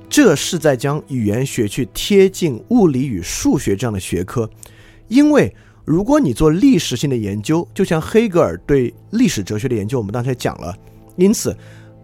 [0.10, 4.50] 这是在将语言学去贴近物理与数学这样的学科。
[5.10, 10.74] 因为如果你做历史性的研究，就像黑格尔对历史哲学的研究，我们刚才讲了。
[11.18, 11.54] 因此，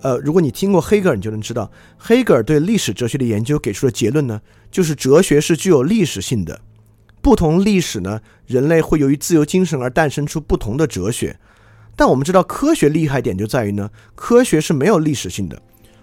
[0.01, 6.59] 呃，如果你听过黑格尔，你就能知道，黑格尔对历史哲学的研究给出的结论呢，就是哲学是具有历史性的。
[7.21, 11.33] 不同历史呢，人类会由于自由精神而诞生出不同的哲学。
[11.97, 15.59] 但我们知道，科学厉害点就在于呢，科学是没有历史性的，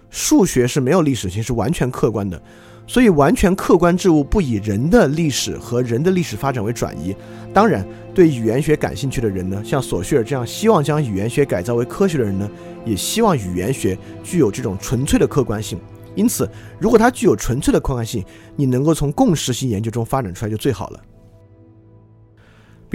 [0.09, 2.39] 数学是没有历史性，是完全客观的。
[2.85, 7.15] 所以，完全客观事物不以人的历史和人的历史发展为转移。
[7.53, 12.47] 当然，对语言学感兴趣的人呢，像索绪尔这样希望将语言学改造为科学的人呢，
[12.85, 15.79] 也希望语言学具有这种纯粹的客观性。
[16.13, 18.23] 因此，如果它具有纯粹的客观性，
[18.55, 20.99] 你能够从共识性研究中发展出来就最好了。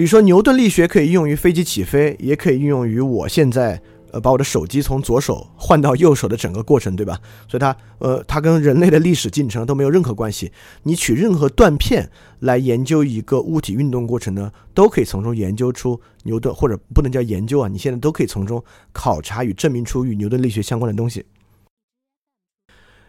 [0.01, 3.79] 比如说，牛顿力学可以应用于飞机起飞，也可以运用于我现在。
[4.11, 7.19] 呃，把我的手机从左手换到右手的整个过程，对吧？
[7.47, 10.51] 所以它，呃，它跟人类的历史进程都没有任何关系。
[10.81, 12.09] 你取任何断片
[12.39, 18.61] 来研究一个物体运动过程呢，都可以从中研究出牛顿，或者不能叫研究啊，你现在都可以从中
[18.91, 21.23] 考察与证明出与牛顿力学相关的东西。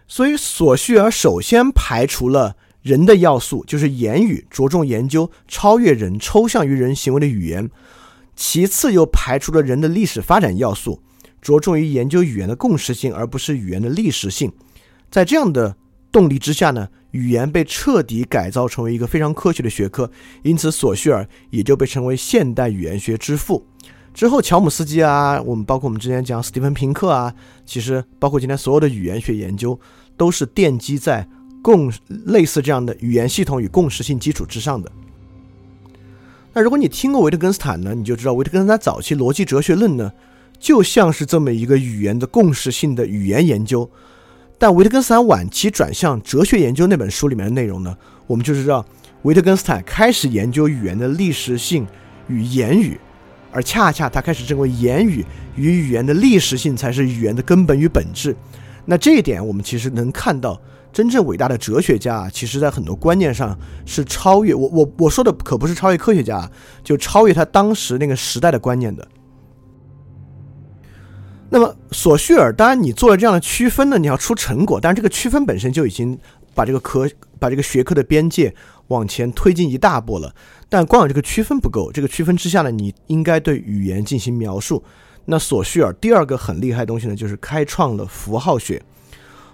[0.07, 7.71] 所以，所需而首先排除了人的要素，就是言语，着重研究超越人、抽象于人行为的语言。
[8.35, 11.01] 其次，又排除了人的历史发展要素，
[11.40, 14.53] 着重于研究语言的共识性，而不是语言的历史性。
[15.11, 15.77] 在这样的
[16.11, 20.11] 动力之下呢，语言被彻底改造成为一个非常科学的学科，
[20.42, 23.64] 因此索绪尔也就被称为现代语言学之父。
[24.14, 29.79] 之后，乔姆斯基啊，我们包括我们之前讲斯蒂芬平克啊，其实包括今天所有的语言学研究，
[30.16, 31.27] 都是奠基在
[31.62, 31.90] 共
[32.27, 34.90] 类似这样的语言系统与共识性基础之上的。
[36.53, 40.12] 那如果你听过维特根斯坦呢，你就知道维特根斯坦早期逻辑哲学论呢，
[40.59, 43.88] 就像是这么一个语言的共识性的语言研究。
[44.59, 47.96] 但维特根斯坦晚期转向哲学研究那本书里面的内容呢，
[48.27, 48.85] 我们就知道
[49.22, 51.87] 维特根斯坦开始研究语言的历史性
[52.27, 53.01] 与言语，
[53.51, 55.25] 而恰恰他开始认为言语
[55.57, 58.37] 与语言的历史性才是语言的根本与本质。
[58.85, 60.61] 那这一点我们其实能看到。
[60.92, 66.50] 真正伟大的哲学家，其实在很多观念上是超越我我我说的可不是超越科学家，
[66.85, 69.07] 就超越他当时那个时代的观念的。
[71.48, 76.18] 那么索绪尔，当然你做了这样的区分呢，你要出成果，但是这个区分本身就已经
[76.55, 78.55] 把这个科把这个学科的边界
[78.88, 80.35] 往前推进一大步了。
[80.70, 84.83] 但光有这个区分不够，这个区分之下呢，你应该对语言进行描述。
[85.26, 88.83] 那索绪尔第二个很厉害的东西呢，就是开创了符号学。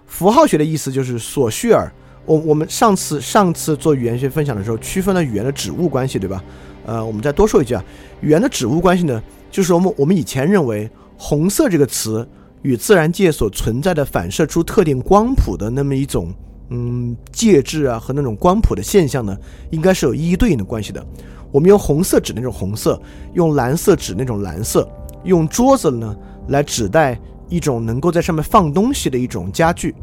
[0.09, 1.93] 符号学的意思就是索绪尔，
[2.27, 6.43] 我我们上次上次做语言学分享的时候，区分了语言的指物关系，对吧？
[6.85, 7.85] 呃，我们再多说一句啊，
[8.23, 12.27] 语言的指物关系呢，就是我们我们以前认为红色这个词
[12.63, 16.35] 与自然界所存在的反射出特定光谱的那么一种
[16.71, 19.37] 嗯介质啊和那种光谱的现象呢，
[19.71, 21.07] 应该是有一一对应的关系的。
[21.53, 23.01] 我们用红色指那种红色，
[23.35, 24.89] 用蓝色指那种蓝色，
[25.25, 26.17] 用桌子呢
[26.49, 27.21] 来指代。
[27.49, 29.95] 一种能够在上面放东西的一种家具，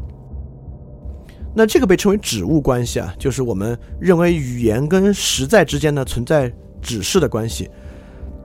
[1.54, 7.70] 那这个被称为指物关系啊，就是我们认为语言跟实在之间呢存在指示的关系。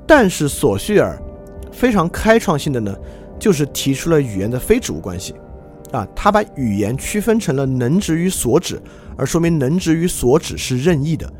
[0.08, 1.22] 但是索绪尔
[1.72, 2.96] 非常开创性的呢，
[3.40, 5.34] 就是提出了语言的非指物关系
[5.92, 8.82] 啊，他把语言区分成了能指与所指，
[9.18, 11.32] 而说明能指与所指是任意的。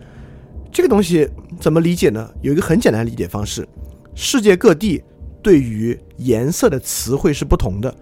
[0.72, 2.30] 这个东西怎么理解呢？
[2.42, 3.68] 有一个很简单的理解方式，
[4.16, 5.04] 世界各地。
[5.44, 7.94] 对于颜色的词汇是不同的，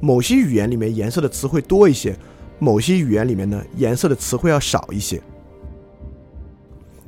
[0.00, 2.16] 某些语言里面颜色的词汇多一些，
[2.58, 5.20] 某些语言里面呢颜色的词汇要少一些。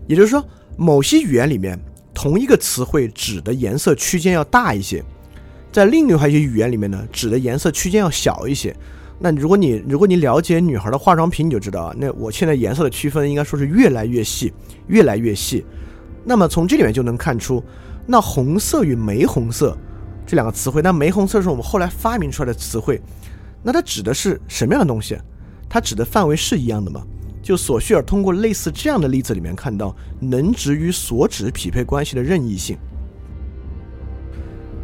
[0.06, 0.44] 也就是说，
[0.76, 1.78] 某些语言里面
[2.12, 5.02] 同一个词汇指的颜色区间要大一些，
[5.70, 8.74] 在另外一些语言里面呢指的颜色区间要小一些。
[9.18, 14.52] 那如果你如果你了解女孩的化妆品，你就知道啊，那我现在颜色的区分应该说是越来越细，
[14.88, 15.64] 越来越细。
[16.24, 17.62] 那么从这里面就能看出。
[18.04, 19.78] 那红色与玫红色
[20.26, 23.00] 这两个词汇，那玫红色是我们后来发明出来的词汇，
[23.62, 25.18] 那它指的是什么样的东西？
[25.68, 27.02] 它指的范围是一样的吗？
[27.42, 32.78] 就索绪尔通过类似这样的例子里面看到能指与所指匹配关系的任意性。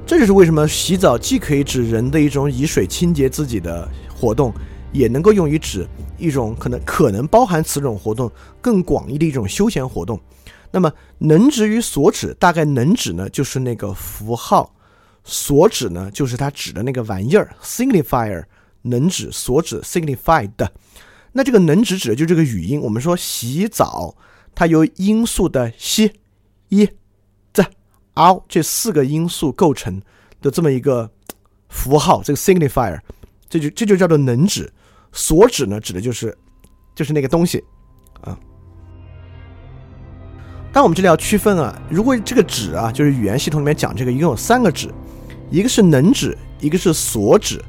[0.04, 4.52] 这就是为什么洗澡既可以指人的一种以水清洁自己的活动，
[4.90, 10.18] 也能够用于指一种可能可能包含此种活动更广义的一种休闲活动。
[10.70, 14.74] 那么能指与所指，大概能指呢就是那个符号，
[15.30, 18.44] 所指呢就是它指的那个玩意儿，signifier
[18.82, 20.50] 能指所指 signified。
[21.32, 22.80] 那这个能指指的就这个语音。
[22.80, 24.16] 我们说洗澡，
[24.54, 26.12] 它由音素的西、
[26.70, 26.88] 一、
[27.52, 27.66] z、
[28.14, 30.00] 凹这四个音素构成
[30.40, 31.10] 的这么一个
[31.68, 32.98] 符号，这个 signifier，
[33.50, 34.72] 这就这就叫做能指。
[35.12, 36.36] 所指呢指的就是
[36.94, 37.62] 就是那个东西
[38.22, 38.38] 啊。
[40.72, 44.92] 但我们这里要区分啊，如果这个指啊，就是语言系统里面讲这个一共有三个指，
[45.50, 47.62] 一个是能指，一个是所指，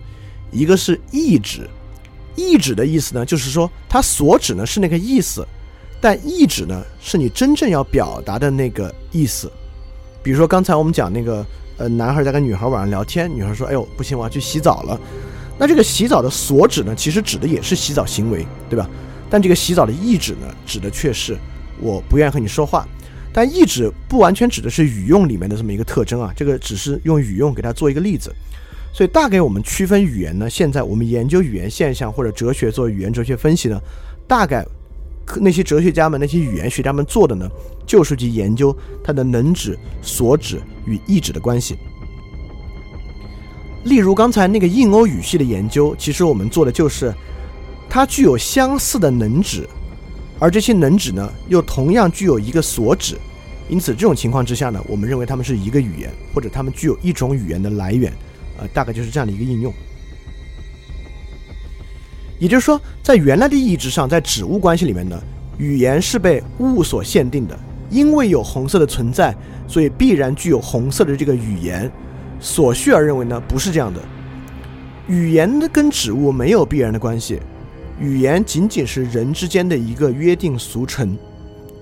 [0.51, 1.69] 一个是意指。
[2.35, 5.45] 意指的意思呢，就是说它所指呢是那个意思，
[5.99, 9.51] 但意指呢是你真正要表达的那个意思。
[10.23, 11.45] 比如说刚才我们讲那个
[11.77, 14.99] 呃，男孩在跟女孩晚上聊天，女孩说：“哎呦，不行，我要去洗澡了。”
[15.57, 18.89] 那这个洗澡的所指呢，其实指的也是洗澡行为，对吧？
[19.29, 21.37] 但这个洗澡的意指呢，指的却是。
[21.81, 22.85] 我不愿意和你说话，
[23.31, 28.33] 但意指不完全指的是语用里面的这么一个特征啊，这个只是用语用给它做一个例子。
[28.91, 33.79] 所以大概我们区分语言呢，现在我们研究语言现象或者哲学做语言哲学分析呢，
[34.27, 34.65] 大概
[35.39, 37.47] 那些哲学家们、那些语言学家们做的呢，
[37.85, 41.77] 就是去研究它的能指、所指与意指的关系。
[43.85, 47.13] 例如刚才那个印欧语系的研究，其实我们做的就是
[47.87, 49.69] 它具有相似的能指。
[50.39, 53.17] 而这些能指呢，又同样具有一个所指，
[53.67, 58.11] 因此这种情况之下呢，我们认为它们是一个语言，或者它们具有一种语言的来源，
[58.57, 59.73] 呃，大概就是这样的一个应用。
[62.39, 65.21] 也就是说，在原来的意义之上，在指物关系里面呢，
[65.57, 69.35] 语言是被物所限定的，因为有红色的存在，
[69.67, 71.91] 所以必然具有红色的这个语言。
[72.39, 73.99] 索绪尔认为呢，不是这样的，
[75.09, 77.41] 语言跟指物没有必然的关系。
[77.99, 81.17] 语言仅仅是人之间的一个约定俗成，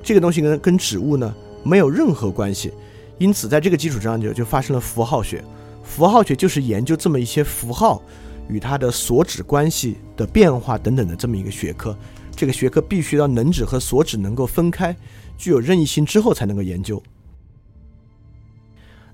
[0.01, 2.73] 这个东西跟跟指物呢没有任何关系，
[3.19, 5.43] 因此在这个基础上就就发生了符号学。
[5.83, 8.01] 符号学就是研究这么一些符号
[8.49, 11.95] 与它的所指关系的变化等等的这么一个学科。
[12.35, 14.95] 这个学科必须要能指和所指能够分开，
[15.37, 17.01] 具有任意性之后才能够研究。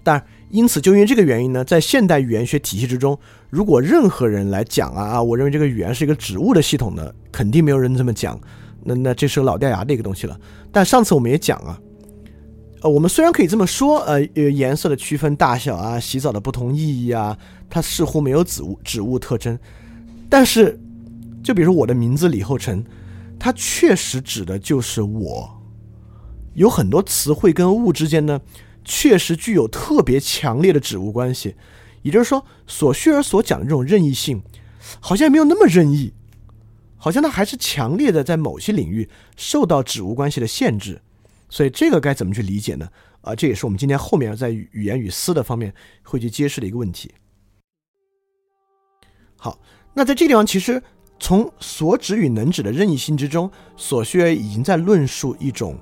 [0.03, 3.17] 但因此，就因为这个原因呢，在现代语言学体系之中，
[3.49, 8.39] 如果任何人来讲啊啊，我认为这个语言是一个指物的系统呢，肯定没有人这么讲。
[8.83, 10.39] 那那这是老掉牙的一个东西了。
[10.71, 11.81] 但上次我们也讲啊，
[12.81, 17.35] 呃，我们虽然可以这么说，呃，颜色的区分大小啊，洗澡的不同意义啊，
[17.67, 19.57] 它似乎没有指物指物特征。
[20.29, 20.79] 但是，
[21.43, 22.83] 就比如说我的名字李厚成，
[23.39, 25.49] 它确实指的就是我。
[26.53, 28.39] 有很多词汇跟物之间呢。
[28.83, 31.55] 确实具有特别强烈的指物关系，
[32.01, 34.41] 也就是说，索绪尔所讲的这种任意性，
[34.99, 36.13] 好像没有那么任意，
[36.97, 41.01] 好像它还是强烈的在某些领域受到指物关系的限制。
[41.49, 42.89] 所以这个该怎么去理解呢？
[43.21, 47.11] 啊，这也是我们今天后面在语言与思的方面会去揭示的一个问题。
[49.37, 49.59] 好，
[49.93, 50.81] 那在这地方，其实
[51.19, 55.77] 从所指与能指的任意性之中，索绪尔已经在论述一种。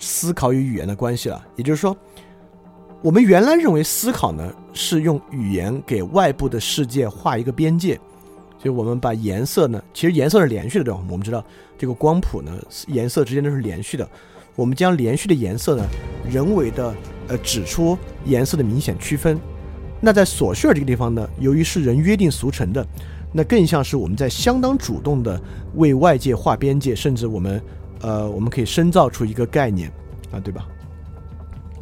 [0.00, 1.96] 思考与语言的关系了，也就是说，
[3.00, 7.98] 我们原来认为思考呢是用语言给外部的世界画一个边界，
[8.58, 11.00] 就我们把颜色呢，其实颜色是连续的，对吧？
[11.08, 11.44] 我们知道
[11.76, 12.52] 这个光谱呢，
[12.88, 14.08] 颜色之间都是连续的，
[14.56, 15.84] 我们将连续的颜色呢，
[16.28, 16.92] 人为的
[17.28, 19.38] 呃指出颜色的明显区分。
[20.00, 22.84] 那在索绪尔这个地方呢，由于是人约定俗成的，
[23.32, 25.40] 那更像是我们在相当主动的
[25.76, 27.62] 为外界画边界，甚至我们。
[28.00, 29.90] 呃，我们可以深造出一个概念
[30.30, 30.68] 啊，对吧？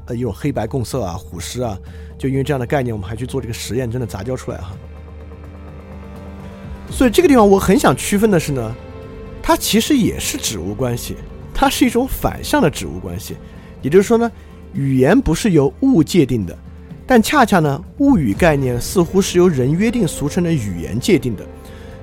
[0.07, 1.79] 呃，一种黑白共色啊，虎狮啊，
[2.16, 4.77] 就因为这样的概念，我们还去做这个实验，真的杂交出来哈。
[6.90, 8.75] 所以这个地方我很想区分的是呢，
[9.42, 11.16] 它其实也是指物关系，
[11.53, 13.37] 它是一种反向的指物关系。
[13.83, 14.31] 也就是说呢，
[14.73, 16.57] 语言不是由物界定的，
[17.07, 21.45] 但恰恰呢，物语概念似乎是由人约定俗成的语言界定的。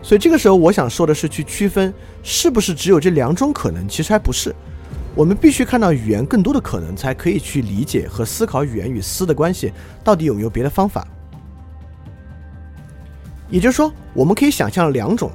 [0.02, 4.54] 所以这个时候，我想说的是，去区分是不是只有这两种可能，其实还不是。
[5.16, 9.72] 我们必须看到语言更多的可能，才可以去理解和思考语言与思的关系
[10.04, 11.08] 到底有没有别的方法。
[13.50, 15.32] 也就是说，我们可以想象两种：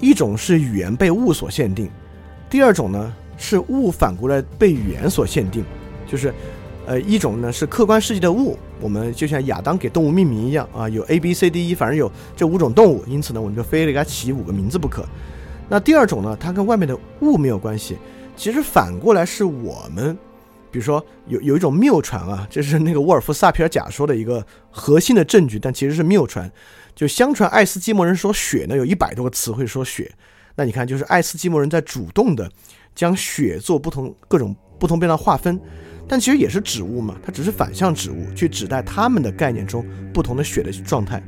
[0.00, 1.90] 一种是语言被物所限定，
[2.50, 5.64] 第二种呢是物反过来被语言所限定，
[6.06, 6.32] 就是。
[6.86, 15.02] 呃，一种呢是客观世界的物，我们就像亚当给动物命名一样啊，有 A B C D E，反正有这五种动物，因此呢，我们就非得给它起五个名字不可。
[15.66, 17.96] 那第二种呢，它跟外面的物没有关系，
[18.36, 20.16] 其实反过来是我们，
[20.70, 26.50] 比如说有有一种谬传啊，这是那个沃尔夫萨皮尔假说的一个核心的证据，但其实是谬传。
[26.94, 30.12] 就相传爱斯基摩人说雪呢，有一百多个词汇说雪，
[30.56, 32.50] 那你看就是爱斯基摩人在主动的
[32.94, 35.60] 将雪做不同各种不同变量划分，
[36.06, 41.22] 但其实也是指物嘛，它只是反向指物，去指代它们的概念中不同的雪的状态。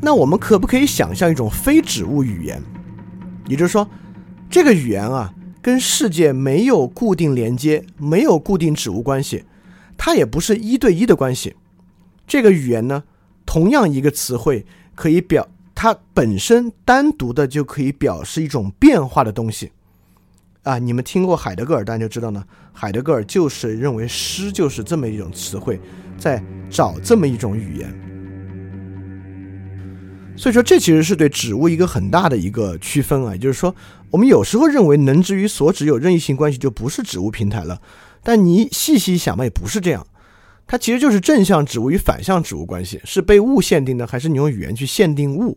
[0.00, 2.62] 那我们可不可以想象一种非指物语言？
[3.46, 3.88] 也就是说，
[4.50, 9.44] 这个语言啊，跟世界没有固定连接，没有固定指物关系，
[9.96, 11.54] 它也不是一对一的关系。
[12.26, 13.04] 这个语言呢，
[13.44, 15.46] 同样一个词汇可以表。
[15.74, 19.70] 它本身单独的就可以表示一种变化的东西，
[20.64, 22.44] 啊，你们听过海德格尔，大家就知道呢。
[22.72, 25.80] 海德格尔就是认为诗就是这么一种词汇，
[26.18, 27.88] 在找这么一种语言。
[30.36, 33.32] 所以说，这其实是对指物一个很大的一个区分啊。
[33.32, 33.72] 也就是说，
[34.10, 37.80] 我们有时候认为能指与所指有任意性关系，就不是指物平台了。
[38.22, 40.06] 但你细细想嘛，也不是这样。
[40.66, 45.56] 它其实就是正向指物与反向指物关系，是被物限定的，还是你用语言去限定物？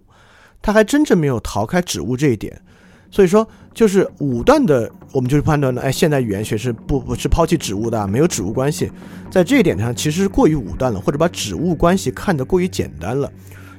[0.61, 2.61] 它还真正没有逃开指物这一点，
[3.09, 8.89] 所以说就是武断的，我们就是判断呢，哎，现代语言学是不不是抛弃指物的，没有指物关系，
[9.29, 13.29] 在这一点上其实是过于武断了，或者把指物关系看得过于简单了。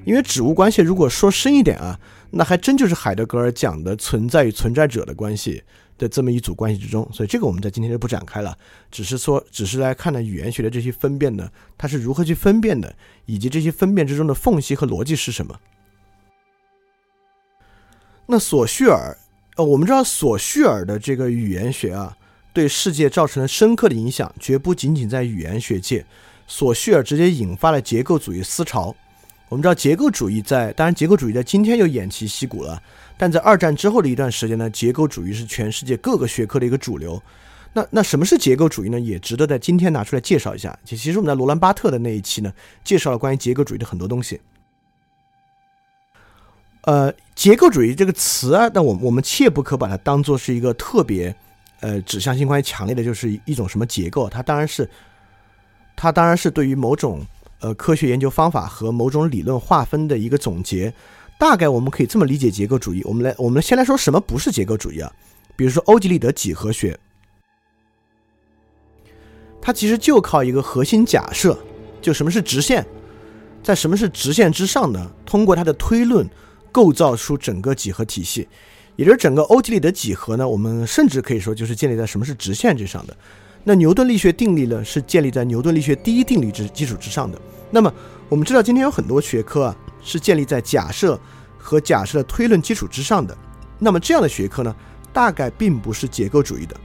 [0.04, 1.98] 因为指物关系如果说深一点啊，
[2.34, 5.62] 那还真就是海德格尔讲的存在与存在者的关系
[5.98, 7.06] 的这么一组关系之中。
[7.12, 8.56] 所以这个我们在今天就不展开了，
[8.90, 12.94] 只是说，只是来看呢语言学的这些分辨呢，它是如何去分辨的，
[13.26, 15.60] 以及这些分辨之中的缝隙和逻辑是什么。
[18.26, 19.14] 那索绪尔，
[19.56, 22.16] 呃，我们知道索绪尔的这个语言学啊，
[22.54, 26.06] 对世界造成了深刻的影响，绝不仅仅在语言学界。
[26.46, 28.96] 索绪尔直接引发了结构主义思潮。
[29.52, 32.82] 我们知道结构主义在，当然结构主义在今天又偃旗息鼓了，
[33.18, 37.22] 但在二战之后的一段时间呢，结构主义是全世界各个学科的一个主流。
[37.74, 38.98] 那那什么是结构主义呢？
[38.98, 40.74] 也值得在今天拿出来介绍一下。
[40.86, 42.50] 其实我们在罗兰巴特的那一期呢，
[42.82, 44.40] 介绍了关于结构主义的很多东西。
[46.84, 51.36] 呃，结构主义这个词啊，那我我们切不可把它当做是一个特别，
[51.80, 54.30] 呃，指向性关系强烈的，就是一种什么结构？
[54.30, 54.88] 它当然是，
[55.94, 57.20] 它当然是对于某种
[57.62, 60.92] 呃科学研究方法和某种理论划分的一个总结。
[61.38, 63.02] 大概我们可以这么理解结构主义。
[63.04, 65.10] 我们来，我们先来说什么不是结构主义啊？
[65.56, 66.98] 比如说欧几里得几何学，
[69.60, 71.58] 它其实就靠一个核心假设，
[72.02, 72.86] 就什么是直线，
[73.62, 75.10] 在什么是直线之上呢？
[75.24, 76.28] 通过它的推论。
[76.74, 78.48] 构造出整个几何体系，
[78.96, 80.48] 也就是整个欧几里得几何呢？
[80.48, 83.14] 我们甚至可以说就是建立在什么是直线之上的。
[83.64, 87.40] 那牛顿力学定理呢，是建立在牛顿力学第一定律之基础之上的。
[87.70, 87.92] 那么
[88.28, 91.18] 我们知道，今天有很多学科啊，是建立在假设
[91.56, 93.36] 和假设的推论基础之上的。
[93.78, 94.74] 那么这样的学科呢，
[95.12, 96.76] 大概并不是结构主义的。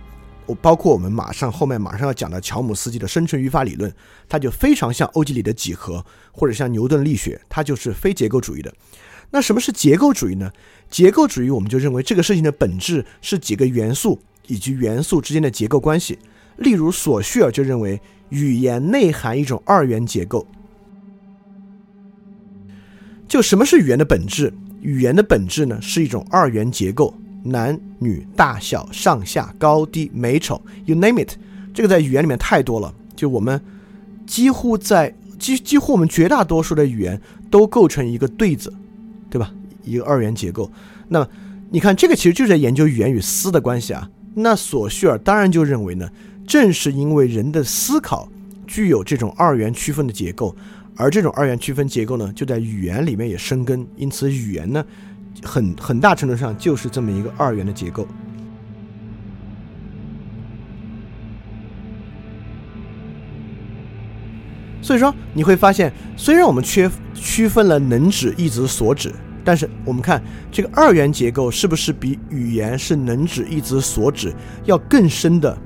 [0.46, 3.92] 我包括我们马上后面马上要讲的乔姆斯基的生成语法理论，
[4.30, 8.74] 它就非常像欧几里得几何，或者像牛顿力学，它就是非结构主义的。
[9.32, 10.50] 那什么是结构主义呢？
[10.90, 16.18] 结构主义我们就认为这个事情的本质是几个元素以及元素之间的结构关系。
[16.58, 18.00] 例如，索绪尔就认为
[18.30, 20.46] 语言内含一种二元结构。
[23.28, 24.54] 就什么是语言的本质？
[24.82, 31.34] 语言的本质呢是一种二元结构，男女、大小、上下、高低、美丑，you name it。
[31.74, 33.62] 这个在语言里面太多了，就我们
[34.26, 38.74] 几乎在几几乎我们绝大多数的语言都构成一个对子。
[39.30, 39.54] 对吧？
[39.84, 40.72] 一个二元结构，
[41.10, 41.28] 那么
[41.70, 44.10] 你看这个其实就是在研究语言与思的关系啊。
[44.36, 46.10] 那索绪尔当然就认为呢，
[46.48, 48.28] 正是因为人的思考
[48.66, 50.56] 具有这种二元区分的结构，
[50.96, 54.84] 而这种二元区分结构呢，就在语言里面也生根，因此语言呢，
[55.44, 58.08] 很很大程度上就是这么一个二元的结构。
[64.82, 74.34] 所以说你会发现，虽然我们缺区分了能指、意指、所指，但是我们看这个二元结构是不是比语言是能指、意指、所指
[74.64, 75.58] 要更深的？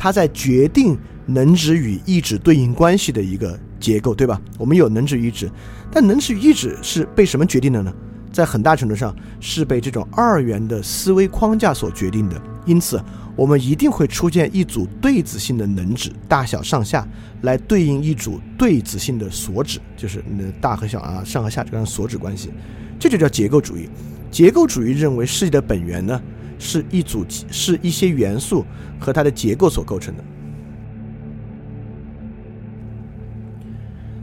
[0.00, 0.96] 它在决定
[1.26, 4.40] 能指与意指对应关系的一个结构，对吧？
[4.56, 5.50] 我们有能指、意指，
[5.92, 7.92] 但能指与意指是被什么决定的呢？
[8.32, 12.40] 在很大程度上是被这种二元的思维框架所决定的。
[12.64, 12.98] 因此。
[13.36, 17.08] 我们一定会出现一组对子性的能指，大小上下，
[17.40, 22.50] 来对应一组对子性的所指，就是那大和小啊，上和下这样所指关系，
[22.98, 23.88] 这就叫结构主义。
[24.30, 26.20] 结构主义认为世界的本源呢，
[26.60, 28.64] 是一组是一些元素
[29.00, 30.22] 和它的结构所构成的。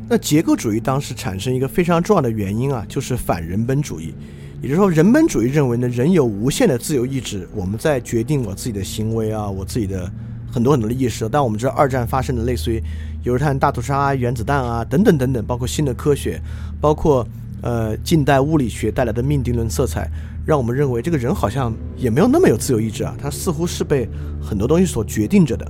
[0.07, 4.13] 那结构主义当时产生一个非常重要的原因啊，就是反人本主义。
[4.61, 10.09] 也就是说，人本主义认为呢，人有无限的自由意志，我们在决定我自己的行为啊，我自己的
[10.51, 11.27] 很多很多的意识。
[11.29, 12.81] 但我们知道，二战发生的类似于
[13.23, 16.41] 犹太大屠杀、原子弹啊等等等等，包括新的科学，
[16.79, 17.27] 包括
[17.61, 20.09] 呃，近代物理学带来的命定论色彩，
[20.47, 24.07] 让我们认为这个人好像也没有那么有自由意志啊，他似乎是被
[24.41, 25.69] 很多东西所决定着的。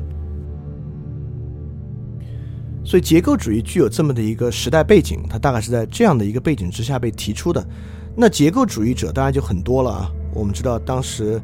[2.86, 7.68] 所以结构主义具有这么的一个时代背景，它大概是在这样的一个背景之下被提出的。
[8.16, 10.12] 那结构主义者当然就很多了啊。
[10.32, 11.42] 我们知道当时，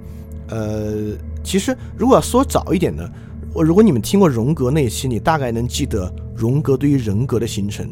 [0.49, 3.03] 呃，其实如果要说早一点呢，
[3.51, 7.89] 我如果你们听过荣格那一期，你大概能记得荣格对于人格的形成。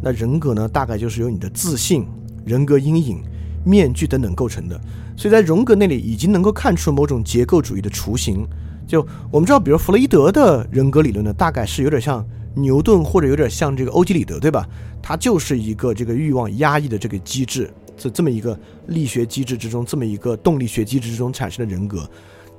[0.00, 2.06] 那人格呢，大概就是由你的自信、
[2.44, 3.20] 人格阴影、
[3.64, 4.80] 面具等等构成的。
[5.16, 8.46] 所以在荣格那里已经能够看出某种结构主义的雏形。
[8.86, 12.24] 就我们知道，比如弗洛伊德的人格理论呢，大概是有点像。
[12.56, 14.64] 牛顿或者有点像这个欧几里得，对吧？
[15.02, 18.56] 他就是一个这个欲望压抑的这个机制，这这么一个
[18.86, 22.08] 力学机制之中，这么一个动力学机制之中产生的人格。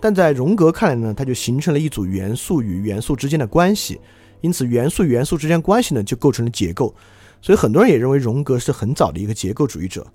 [0.01, 3.97] 但在荣格看来呢，它就形成了一组元素与元素之间的关系，
[4.41, 6.93] 因此元素与元素之间关系呢，就构成了结构。
[7.41, 10.06] 所以很多人也认为荣格是很早的一个结构主义者。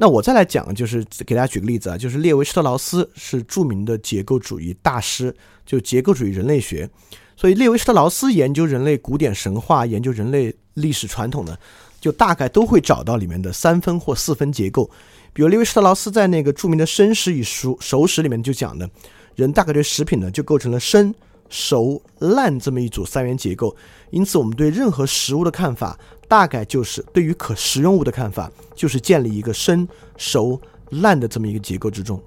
[0.00, 5.34] 那我再来讲，就是给大家举个例子啊，就是列维施特劳斯是著名的结构主义大师，
[5.66, 6.88] 就结构主义人类学。
[7.36, 11.56] 所以列维施特劳斯研究人类古典神话、研究人类历史传统呢，
[12.00, 14.88] 就大概都会找到里面的三分或四分结构。
[15.32, 18.88] 比如列维施特劳斯在那个著名的《生食与熟熟食》里面就讲的，
[19.34, 21.12] 人大概对食品呢就构成了生、
[21.48, 23.74] 熟、烂这么一组三元结构。
[24.10, 25.98] 因此，我们对任何食物的看法。
[26.28, 29.88] 大概就是对于可食用物的看法，就是建立一个生、
[30.18, 32.22] 熟、烂的这么一个结构之中。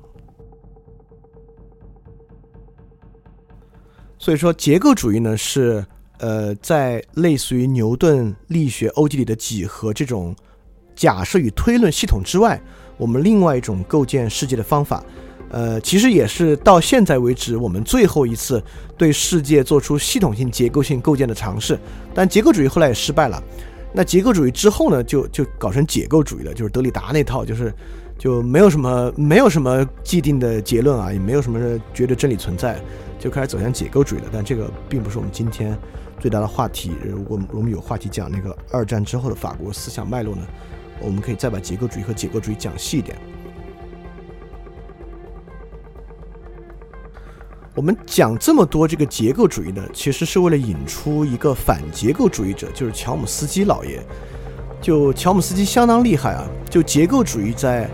[4.17, 5.86] 所以说，结构主义呢是
[6.17, 10.36] 呃，在类似于牛顿力学、欧几里的几何这种
[10.95, 12.59] 假设与推论系统之外，
[12.97, 15.03] 我们另外一种构建世界的方法。
[15.52, 18.64] 呃，其实也是到现在为止我们最后一次
[18.97, 21.78] 对世界做出系统性、结构性构建的尝试。
[22.14, 23.43] 但结构主义后来也失败了。
[23.93, 27.74] 那结构主义之后呢，就就搞成解构主义了，就是德里达那套，就是
[28.18, 32.80] 就没有什么没有什么既定的结论啊，也没有什么绝对真理存在，
[33.20, 34.26] 就开始走向解构主义了。
[34.32, 35.78] 但这个并不是我们今天
[36.18, 36.93] 最大的话题。
[37.04, 40.47] 如果我们有话题讲那个二战之后的法国思想脉络呢，
[41.02, 43.18] 我们可以再把结构主义和解构主义讲细一点。
[47.74, 54.03] 我们讲这么多这个结构主义呢，其实是为了引出一个反结构主义者，就是乔姆斯基老爷。
[54.82, 56.45] 就乔姆斯基相当厉害啊！
[56.69, 57.89] 就结构主义在，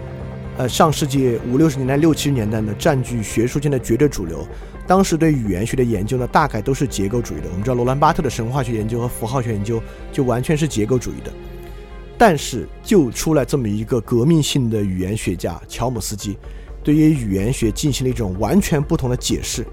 [0.58, 4.48] 呃，上世纪五六十年代、六七十年代呢，占据学术界的绝对主流。
[4.88, 7.48] 当时对语言学的研究呢，大概都是结构主义的。
[7.50, 11.32] 我们知道罗兰巴特的神话学研究和符号学研究就完全是结构主义的。
[12.18, 16.36] 但是就出来这么一个革命性的语言学家乔姆斯基。
[16.88, 19.68] 对于语言学进行了一种完全不同的解释，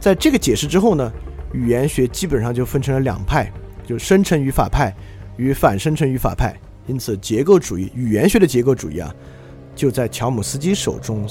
[0.00, 1.12] 在这个解释之后呢，
[1.52, 3.52] 语言学基本上就分成了两派，
[3.84, 4.90] 就生成语法派
[5.36, 6.58] 与反生成语法派。
[6.86, 9.14] 因此，结构主义语言学的结构主义啊，
[9.74, 11.28] 就在乔姆斯基手中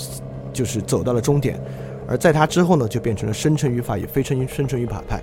[0.53, 1.59] 就是走到了终点，
[2.07, 5.19] 而在他之后呢，就变成了生成语法与非生成生成语法派。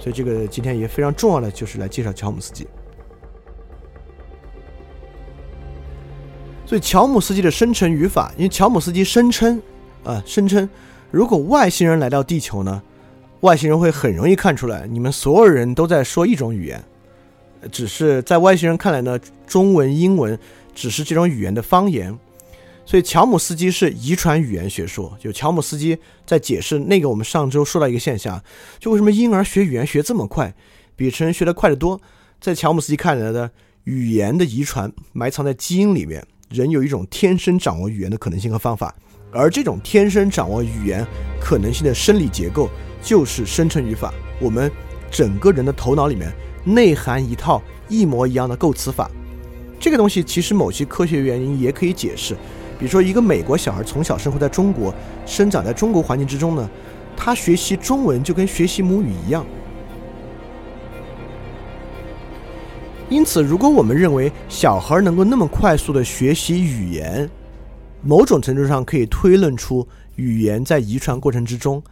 [0.00, 2.66] 所以，这个今天也非常重要的就是来介绍乔姆斯基。
[6.66, 9.60] 所以乔姆斯基的生成语法，因为乔姆斯基声称，
[10.02, 10.68] 啊，声称，
[11.10, 12.82] 如果外星人来到地球呢，
[13.40, 16.82] 外星人会很容易看出来，你们所有人都在说一种语言，
[17.70, 20.38] 只是在外星人看来呢，中文、英文
[20.74, 22.18] 只是这种语言的方言。
[22.86, 25.96] 所以乔姆斯基是遗传语言学说，就乔姆斯基
[26.26, 28.42] 在解释那个我们上周说到一个现象，
[28.78, 30.54] 就为什么婴儿学语言学这么快，
[30.96, 32.00] 比成人学得快得多，
[32.40, 33.50] 在乔姆斯基看来的
[33.84, 36.26] 语言的遗传埋藏在基因里面。
[36.50, 38.94] 人有一种天生掌握语言的可能性和方法，
[39.32, 41.04] 而这种天生掌握语言
[41.40, 42.68] 可能性的生理结构
[43.02, 44.12] 就是生成语法。
[44.40, 44.70] 我们
[45.10, 46.32] 整个人的头脑里面
[46.64, 49.10] 内含一套一模一样的构词法。
[49.80, 52.34] 这个东西其实某些科学原因也可以解释，
[52.78, 54.94] 比如说一个美国小孩从小生活在中国，
[55.26, 56.70] 生长在中国环境之中呢，
[57.16, 59.44] 他学习中文就跟学习母语一样。
[63.10, 67.28] 因此，如果我们认为小孩能够那么快速的学习语言，
[68.02, 69.86] 某种程度上可以推论出
[70.16, 71.82] 语言在遗传过程之中，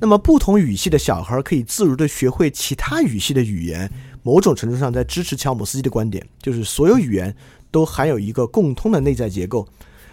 [0.00, 3.88] 那么不同语系的小孩可以自如的学会其他语系的语言，
[4.22, 7.34] 某种程度上在支持乔姆斯基的观点，就是所有语言
[7.70, 9.68] 都含有一个共通的内在结构。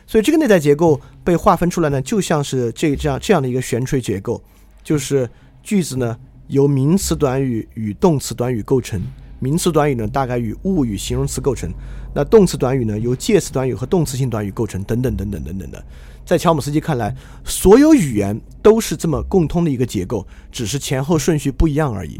[0.05, 4.43] 所以这个内在结构被划分出来呢，就像是这这样这样的一个悬垂结构，
[4.83, 5.27] 就是
[5.63, 9.01] 句子呢由名词短语与动词短语构成。
[9.39, 11.69] 名词短语呢，大概与物语形容词构成；
[12.13, 15.83] 那动词短语呢，由介词短语和动词性短语构成，等等等等等等的。
[16.25, 22.19] 在乔姆斯基看来，所有语言都是这么共通的一个结构，只是前后顺序不一样而已。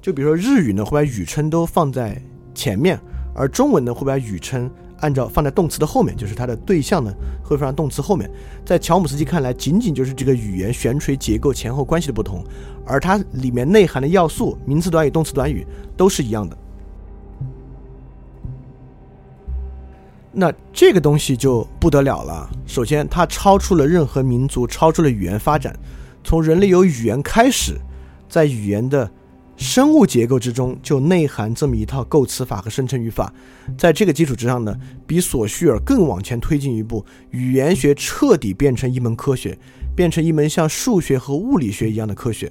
[0.00, 2.20] 就比如说日语呢，会把语称都放在
[2.54, 3.00] 前面，
[3.34, 4.70] 而中文呢会把语称
[5.00, 8.30] 按照放在动词的后面，就是它的对象呢会放在动词后面。
[8.64, 12.42] 在乔姆斯基看来，仅仅就是这个语言悬垂结构前后关系的不同，
[12.86, 15.66] 而它里面内涵的要素，名词短语、动词短语
[15.96, 16.56] 都是一样的。
[20.36, 22.50] 那这个东西就不得了了。
[22.66, 25.78] 首先，它超出了任何民族，超出了语言发展。
[26.24, 27.76] 从人类有语言开始，
[28.28, 29.08] 在语言的
[29.56, 33.32] 生物结构之中就内含这么一套构词法和生成语法。
[33.78, 34.74] 在这个基础之上呢，
[35.06, 39.56] 比索绪尔更往前推进一步，语言学彻底变成一门科学，
[39.96, 42.50] 变成一门像数学和物理学一样的科学。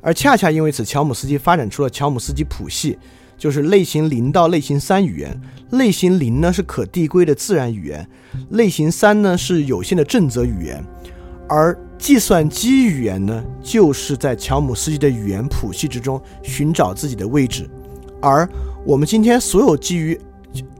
[0.00, 2.98] 而恰恰因为此，乔姆斯基发展出了乔姆斯基谱系。
[3.38, 5.38] 就是类型零到类型三语言，
[5.72, 8.08] 类型零呢是可递归的自然语言，
[8.52, 10.82] 类型三呢是有限的正则语言，
[11.48, 17.68] 而计算机语言呢就是在乔姆斯基的语言谱系之中寻找自己的位置，
[18.20, 18.48] 而
[18.84, 20.18] 我们今天所有基于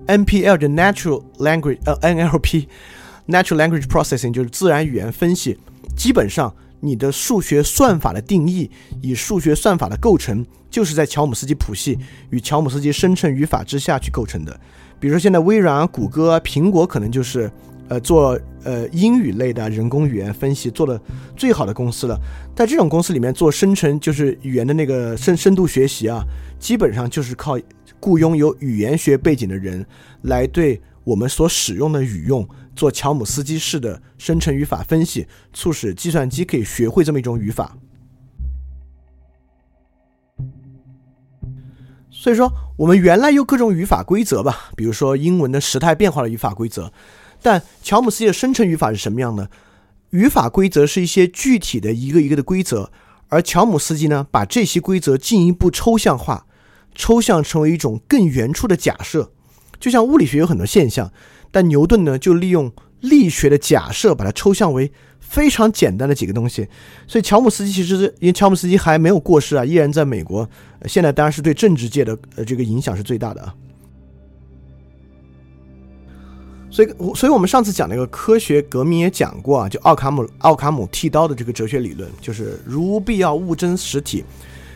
[0.07, 2.67] NPL 的 Natural Language 呃 NLP
[3.27, 5.59] Natural Language Processing 就是自然语言分析，
[5.97, 6.53] 基本上。
[6.79, 11.99] 你的数学算法的定义，以数学算法的构成，就是在乔姆斯基谱系
[12.29, 14.61] 与乔姆斯基生成语法之下去构成的。
[15.01, 17.51] 比如说，现在微软、谷歌、苹果可能就是，
[17.89, 21.01] 呃，做呃英语类的人工语言分析做的
[21.37, 22.19] 最好的公司了。
[22.55, 26.25] 在这种公司里面做生成，就是语言的那个深深度学习啊，
[26.59, 27.59] 基本上就是靠
[28.01, 29.87] 雇佣有语言学背景的人
[30.23, 32.47] 来对我们所使用的语用。
[32.75, 37.75] 做乔姆斯基式的生成语法分析，促使计算机可以学会这么一种语法。
[42.11, 46.93] 所以说，我们原来有各种语法规则吧，比如说英文的时态变化的语法规则。
[47.43, 49.49] 但乔姆斯基的生成语法是什么样的？
[50.11, 52.91] 语法规则是一些具体的一个一个的规则，
[53.29, 56.47] 而乔姆斯基呢，把这些规则进一步抽象化，
[56.95, 59.33] 抽象成为一种更原初的假设。
[59.79, 61.13] 就像物理学有很多现象。
[61.51, 66.67] 但牛顿呢，就利用力学的假设，把它抽象为非常简单的几个东西。
[67.07, 70.49] 所以乔姆斯基其实因为乔姆斯基还没有过世啊，依然在美国。
[70.87, 73.55] 现在当然是对政治界的呃这个影响是最大的啊。
[76.77, 84.23] 所以，所以我们上次讲那个科学革命也讲过啊，就奥卡姆奥卡姆剃刀的这个哲学理论，就是如无必要物争实体。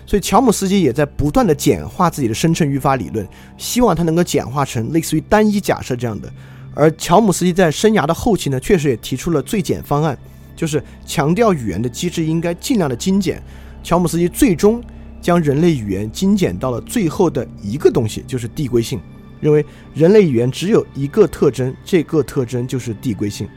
[0.06, 3.28] 所以乔姆斯基也在不断的简化自己的生成语法理论，
[3.58, 6.32] 希望它能够简化成类似于单一假设这样的。
[6.74, 10.18] 而乔姆斯基在生涯的后期呢，确实也提出了最简方案，
[10.56, 13.42] 就是强调语言的机制应该尽量的精简。
[13.82, 14.82] 乔姆斯基最终
[15.20, 18.98] 将人类语言精简到了最后的一个东西，就是递归性，
[19.40, 19.64] 认为
[19.94, 23.48] 人类语言只有一个特征，这个特征就是递归性。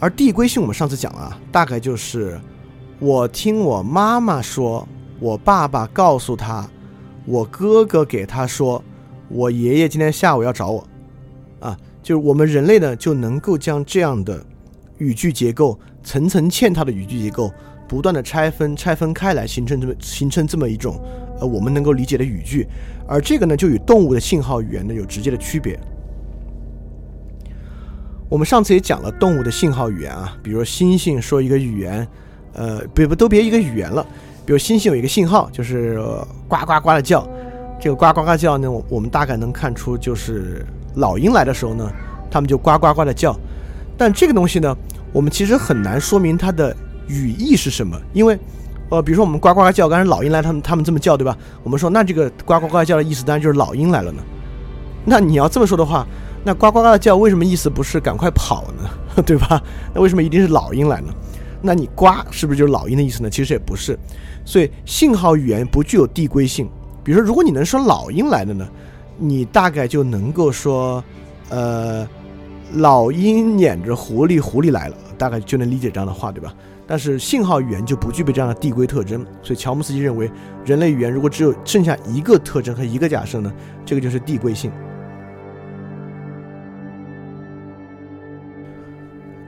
[0.00, 2.38] 而递归性，我们上次讲了，大概就是
[2.98, 4.86] 我听我妈妈说，
[5.18, 6.68] 我爸爸告诉他，
[7.24, 8.82] 我哥哥给他说。
[9.30, 10.86] 我爷爷今天下午要找我，
[11.58, 14.44] 啊，就是我们人类呢就能够将这样的
[14.98, 17.50] 语句结构层层嵌套的语句结构
[17.88, 21.02] 不断的拆分拆分开来，形成这么形成这么一种
[21.40, 22.66] 呃我们能够理解的语句，
[23.06, 25.78] 而这个呢就与动物的信号语言呢有直接的区别。
[28.28, 32.06] 我们上次也讲了动物的信号语言啊，比如猩猩说一个语言，
[32.54, 34.04] 呃，别不都别一个语言了，
[34.44, 36.00] 比如猩猩有一个信号就是
[36.48, 37.28] 呱呱呱的叫。
[37.80, 40.64] 这个呱呱呱叫呢，我我们大概能看出，就是
[40.94, 41.92] 老鹰来的时候呢，
[42.30, 43.38] 它们就呱呱呱的叫。
[43.96, 44.74] 但这个东西呢，
[45.12, 46.74] 我们其实很难说明它的
[47.06, 48.38] 语义是什么，因为，
[48.90, 51.36] 呃，比如说我们呱呱叫，刚才老鹰来，他们他们这么叫，对吧？
[51.62, 54.22] 我们说那这个呱呱呱叫的意思当然就是老鹰来了呢。
[55.04, 56.06] 那你要这么说的话，
[56.44, 58.90] 那呱呱呱的叫为什么意思不是赶快跑呢？
[59.24, 59.62] 对吧？
[59.94, 61.12] 那为什么一定是老鹰来呢？
[61.62, 63.30] 那你呱是不是就是老鹰的意思呢？
[63.30, 63.98] 其实也不是。
[64.44, 66.68] 所以信号语言不具有递归性。
[67.02, 68.68] 比如说，如果你能说老鹰来的呢，
[69.18, 71.02] 你大概就能够说，
[71.48, 72.06] 呃，
[72.74, 76.52] 老鹰撵着狐狸，狐狸来了，大概就能理解这样的话，对吧？
[76.86, 80.30] 但是信号语言就不具备这样的递归特征，所以乔姆斯基认为，
[80.64, 83.52] 人类语言如果只有剩下一个特征和一个假设呢，
[83.84, 84.70] 这个就是递归性。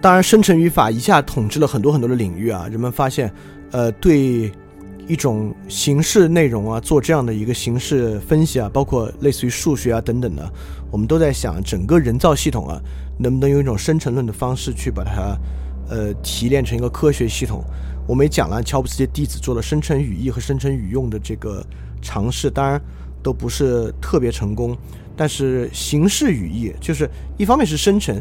[0.01, 3.33] 当然，生成语法一下统治了很多很多的领域啊，人们发现，
[3.71, 4.53] 呃，对。
[5.09, 10.53] 一种形式内容啊，做这样的一个形式分析啊，包括类似于数学啊等等的，
[10.91, 12.83] 我们都在想，整个人造系统啊，
[13.17, 15.39] 能不能用一种生成论的方式去把它，
[15.89, 17.65] 呃，提炼成一个科学系统？
[18.07, 21.65] 我们也讲了，乔布斯的弟子做了生成语义和生成语用的这个
[22.01, 22.81] 尝试，当然
[23.23, 24.77] 都不是特别成功。
[25.17, 28.15] 但是形式语义就是一方面是生成，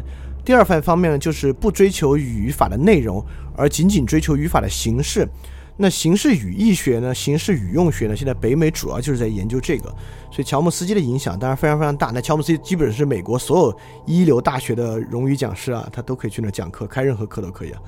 [0.44, 3.24] 第二方方面呢，就是不追求语法的内容，
[3.56, 5.28] 而仅仅追求语法的形式。
[5.78, 9.90] 那形式语义学呢，形式语用学呢，现在北美主要就是在研究这个，
[10.30, 12.10] 所以乔姆斯基的影响当然非常非常大。
[12.14, 17.80] 那乔姆斯基基本是美国所有一流大学的荣誉讲师啊，他都可以去那讲课，开任何课都可以啊。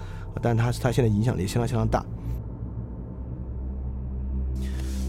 [0.43, 2.05] 但是他他现在影响力相当相当大。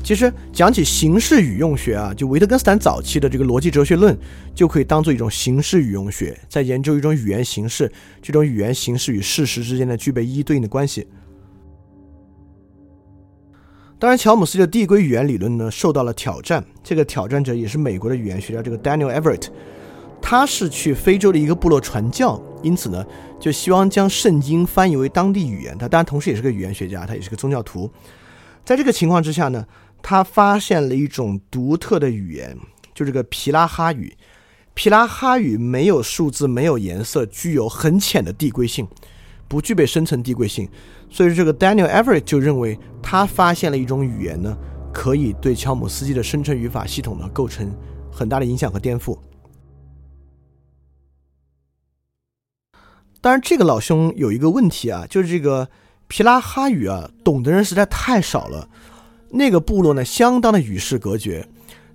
[0.02, 4.18] 其实讲起形式语用学啊，就维特根斯坦早期的这个逻辑哲学论，
[4.56, 11.06] 就可以当做一种形式语用学，在研究一种语言形式，这种语言形式与事实之间的具备一一对应的关系。
[14.00, 16.64] 当然，乔姆斯的递归语言理论呢受到了挑战。
[16.82, 19.48] 这个挑战者也是美国的语言学家，这个 Daniel Everett，
[20.22, 23.06] 他是去非洲的一个部落传教，因此呢
[23.42, 25.78] 就希望将圣经翻译为当地语言。
[25.78, 27.92] 他当然同时也是个语言学家，他也是个宗教徒。
[28.64, 29.66] 在这个情况之下呢，
[30.02, 32.58] 他发现了一种独特的语言，
[32.96, 34.16] 就这个皮拉哈语。
[34.74, 38.88] 皮拉哈语没有数字，没有颜色，具有很浅的递归性，
[39.50, 40.70] 不具备深层递归性。
[41.10, 44.58] 所以这个 Daniel Everett 就认为，他发现了一种语言呢，
[44.94, 47.70] 可以对乔姆斯基的生成语法系统呢构成
[48.10, 49.18] 很大的影响和颠覆。
[53.22, 55.68] 当然，这个老兄有一个问题啊，就是这个
[56.08, 58.70] 皮拉哈语啊，懂的人实在太少了。
[59.32, 61.46] 那个部落呢，相当的与世隔绝。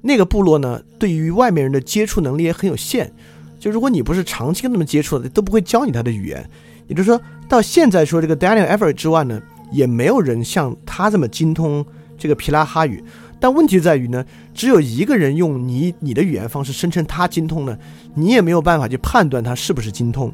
[0.03, 3.11] 那个部落呢，对于外面人的接触能力也很有限。
[3.59, 6.51] 就如果你不是长期跟他们接触的，都不会教你他的语言。
[6.87, 7.21] 也就是说。
[7.47, 11.85] 到现在说这个 Daniel e v e r 之外呢，也没有人像他这么精通
[12.17, 13.05] 这个皮拉哈语。
[13.39, 14.25] 但问题在于呢，
[14.55, 17.79] 只有一个人用你你的语言方式声称他精通呢，
[18.15, 20.33] 你也没有办法去判断他是不是精通。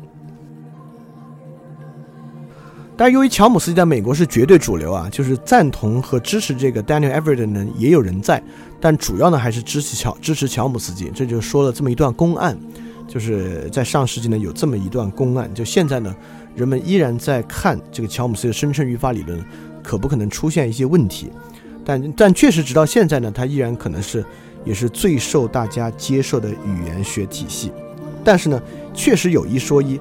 [2.96, 8.40] 但是由于乔姆斯基在美国是绝对主流啊，就是赞同和支持这个 Daniel e v e r 的人也有人在，
[8.80, 11.10] 但主要呢还是支持乔支持乔姆斯基。
[11.12, 12.56] 这就说了这么一段公案，
[13.08, 16.14] 就是在上世纪呢有这么一段公案，就现在呢。
[16.54, 19.38] 人们依然在看这个乔姆斯的生成语法理论，
[19.82, 21.30] 可不可能出现一些问题？
[21.84, 24.24] 但但确实，直到现在呢，它依然可能是
[24.64, 27.72] 也是最受大家接受的语言学体系。
[28.22, 28.60] 但是呢，
[28.92, 29.98] 确实有一说一，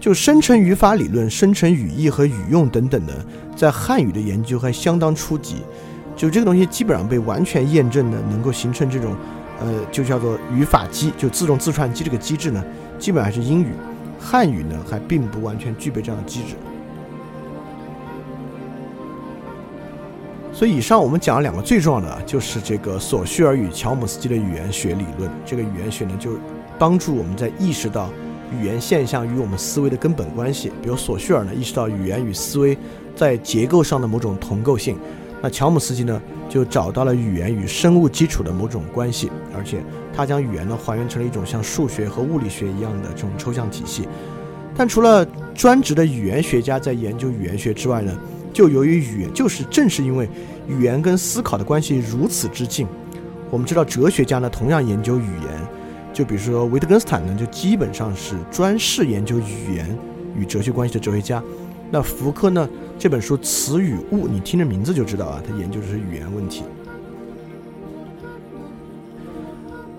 [0.00, 3.24] 就生成语法理论、生成语义和语用等等的，
[3.54, 5.56] 在汉语的研究还相当初级。
[6.16, 9.14] 就这个东西基本上被完全验证的，能够形成这种
[9.60, 12.62] 呃，就叫做语法机，就自动自串机这个机制呢，
[12.98, 13.68] 基本还是英语。
[14.20, 16.54] 汉语呢，还并不完全具备这样的机制。
[20.52, 25.30] 所以，以上我们讲了两个最重要的，就是这个索绪尔与乔姆斯基的语言学理论。
[25.46, 26.32] 这个语言学呢，就
[26.78, 28.10] 帮助我们在意识到
[28.52, 30.70] 语言现象与我们思维的根本关系。
[30.82, 32.76] 比如索绪尔呢，意识到语言与思维
[33.16, 34.98] 在结构上的某种同构性。
[35.42, 39.82] 那乔姆斯基呢，就找到了语言与生物基础的某种关系，而且
[40.14, 44.06] 他将语言呢还原成了一种像数学和物理学一样的这种抽象体系。
[44.76, 48.14] 但除了专职的语言学家在研究语言学之外呢，
[48.52, 50.28] 就由于语言就是正是因为
[50.68, 52.86] 语言跟思考的关系如此之近，
[53.50, 55.68] 我们知道哲学家呢同样研究语言，
[56.12, 59.98] 就比如说维特根斯坦呢就基本上是专事研究语言
[60.36, 61.42] 与哲学关系的哲学家。
[61.90, 62.68] 那福柯呢？
[63.00, 66.64] 这本书《词与物》，你听着名字就知道啊，他研究的是语言问题。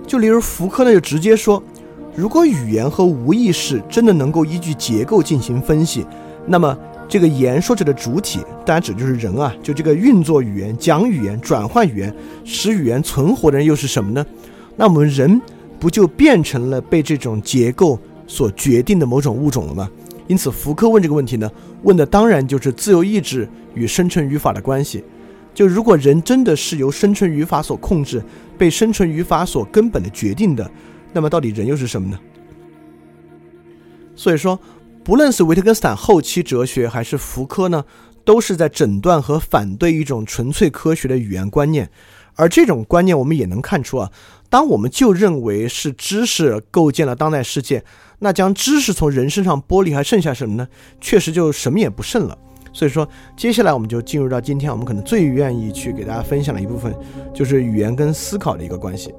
[0.06, 1.64] 就例如福柯呢，就直接说，
[2.16, 6.06] 如果语言和无意识真的能够依据结构进行分析，
[6.46, 6.78] 那么
[7.10, 14.24] 这个言说者的主体，当然指的就是人啊，就这个运作语言、讲语言、转换语言、使语言存活的人又是什么呢？
[14.76, 15.42] 那我们人
[15.80, 17.98] 不就变成了被这种结构
[18.28, 19.90] 所决定的某种物种了吗？
[20.32, 21.52] 因此，福柯问这个问题呢，
[21.84, 25.04] 问的当然就是自由意志与生成语法的关系。
[25.54, 28.24] 就如果人真的是由生成语法所控制，
[28.58, 30.72] 被生成语法所根本的决定的，
[31.12, 32.18] 那么到底人又是什么呢？
[34.16, 34.58] 所以说，
[35.04, 37.84] 不论是维特根斯坦后期哲学，还是福柯呢，
[38.24, 41.90] 都是在诊断和反对一种纯粹科学的语言观念。
[42.36, 44.10] 而这种观念，我们也能看出啊，
[44.50, 47.84] 当我们就认为是知识构建了当代世界。
[48.24, 50.68] 那将知识从人身上剥离，还剩下什么呢？
[51.02, 52.38] 确实就什么也不剩了。
[52.72, 56.96] 所以说，接下来我们就进入到今天我们可能最愿意去给大家分享的一部分，
[57.34, 59.12] 就是语言跟思考的一个关系。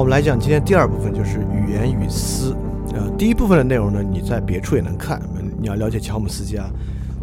[0.00, 2.56] 我们来讲今天第二部分，就是语言与思。
[2.94, 5.20] 呃，第一部分的内容呢，你在别处也能看。
[5.60, 6.70] 你要了解乔姆斯基啊，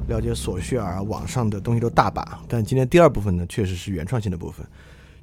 [0.08, 2.40] 了解索绪尔啊，网上的东西都大把。
[2.48, 4.64] 但今天第二部分呢，确实是原创性的部分，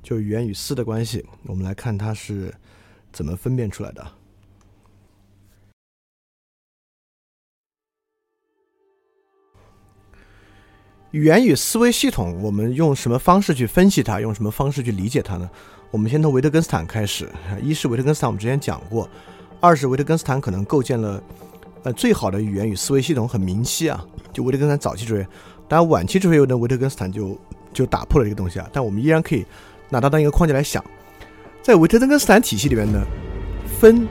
[0.02, 1.24] 就是语言与思的关系。
[1.46, 2.52] 我们来看它是
[3.12, 4.04] 怎么分辨出来的。
[11.12, 14.20] 语言与思维系统，我们用什么方式去分析它？
[14.20, 15.48] 用什么方式去理解它呢？
[15.94, 17.28] 我们先从维特根斯坦开始。
[17.62, 19.06] 一是维特根斯坦，我们之前讲过；
[19.60, 21.22] 二是维特根斯坦可能构建了
[21.84, 24.04] 呃最好的语言与思维系统，很明晰啊。
[24.32, 25.24] 就维特根斯坦早期哲学，
[25.68, 27.38] 当然晚期哲学呢，维特根斯坦就
[27.72, 28.68] 就打破了这个东西啊。
[28.72, 29.46] 但我们依然可以
[29.88, 30.84] 拿它当一个框架来想。
[31.62, 33.00] 在维特根斯坦体系里面呢，
[33.78, 34.08] 分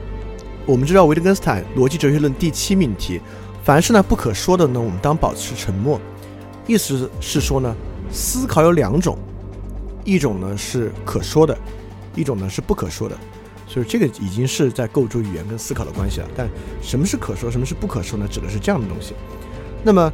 [0.64, 3.20] 我们知道维特根斯坦逻辑哲学论第七命题：
[3.62, 6.00] 凡是呢不可说的呢，我们当保持沉默。
[6.66, 7.76] 意思是说呢，
[8.10, 9.18] 思考有两种，
[10.04, 11.56] 一种呢是可说的，
[12.14, 13.16] 一种呢是不可说的，
[13.66, 16.28] 所以这个已经是在构筑语言跟思考的关系了。
[16.36, 16.48] 但
[16.82, 18.26] 什么是可说，什么是不可说呢？
[18.30, 19.14] 指的是这样的东西。
[19.82, 20.12] 那么，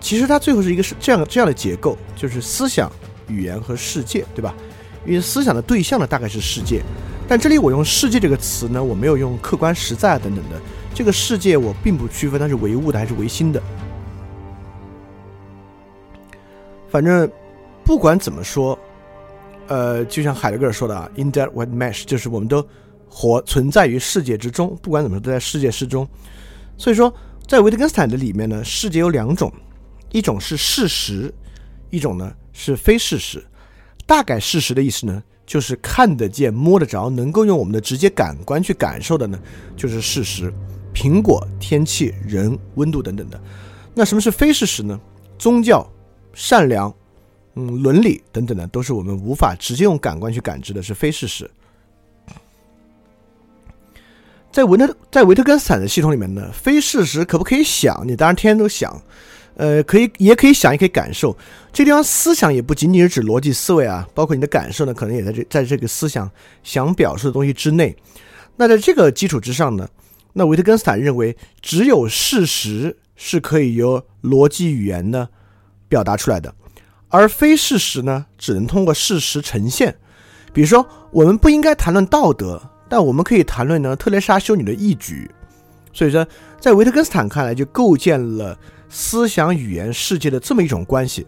[0.00, 2.90] 其实它最后是一个是这样这样的结构，就是思想、
[3.28, 4.54] 语言和世界，对吧？
[5.06, 6.82] 因为思想的对象呢大概是世界，
[7.28, 10.58] 但这里我用“世界”这个词呢，我没有用客观实在等等的。
[10.94, 13.62] 这个世界我并不区分它是唯物的还是唯心的。
[16.88, 17.30] 反正
[17.84, 18.78] 不管怎么说，
[19.68, 22.66] 呃，就像海德格尔说的啊，“in that white mesh”，就是我们都
[23.08, 26.06] 活存在于世界之中，不管怎么说都在世界之中。
[26.76, 27.12] 所以说，
[27.46, 29.52] 在维特根斯坦的里面呢，世界有两种，
[30.10, 31.32] 一种是事实，
[31.90, 33.44] 一种呢是非事实。
[34.06, 39.38] 大概事实的意思呢，就是看得见、摸得着、能够用我们的直接感官去感受的呢，
[39.76, 40.52] 就是事实，
[40.92, 43.40] 苹果、天气、人、温度等等的。
[43.94, 45.00] 那什么是非事实呢？
[45.38, 45.88] 宗教。
[46.36, 46.92] 善良，
[47.56, 51.48] 嗯，伦理等等的，都是我们无法直接用感官去感知的，是非事实。
[54.50, 58.02] 在维特在维特根斯坦的系统里面呢，非事实可不可以想？
[58.06, 59.00] 你当然天天都想，
[59.54, 61.36] 呃，可以，也可以想，也可以感受。
[61.72, 66.28] 这地方思想也不仅仅是指逻辑思维啊，包括你的感受呢，可能也在这在这个思想
[66.62, 67.96] 想表述的东西之内。
[68.56, 69.88] 那在这个基础之上呢，
[70.32, 75.28] 那维特根斯坦认为，只有事实是可以由逻辑语言呢。
[75.86, 76.52] 表达出来的，
[77.14, 79.94] 而非事实呢，只能通过事实呈现。
[80.52, 85.30] 比如说，我们不应该谈论道德，但我们可以谈论呢特蕾莎修女的义举。
[85.92, 86.26] 所以说，
[86.58, 88.58] 在维特根斯坦看来，就构建了
[88.88, 91.24] 思想语言世界的这么一种关系。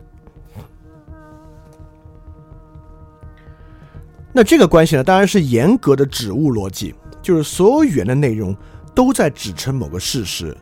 [4.32, 8.56] 那这个关系呢，当然是严格的指物逻辑，就是所有语言的内容
[8.92, 10.56] 都在指称某个事实。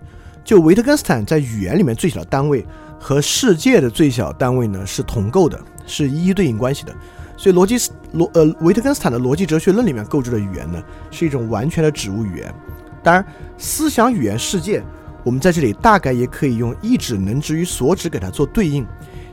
[0.44, 2.62] 就维特根斯坦在语言里面最小的单位。
[3.06, 6.96] 和世界的最小单位呢是同构的，是一一对应关系的。
[7.36, 12.54] 所以逻辑罗呃维特根斯坦的逻辑哲学论里面构筑的语言呢是一种完全的指物语言。
[13.02, 13.22] 当然，
[13.58, 14.82] 思想语言世界，
[15.22, 18.86] 我们在这里大概也可以用意指能指与所指给它做对应。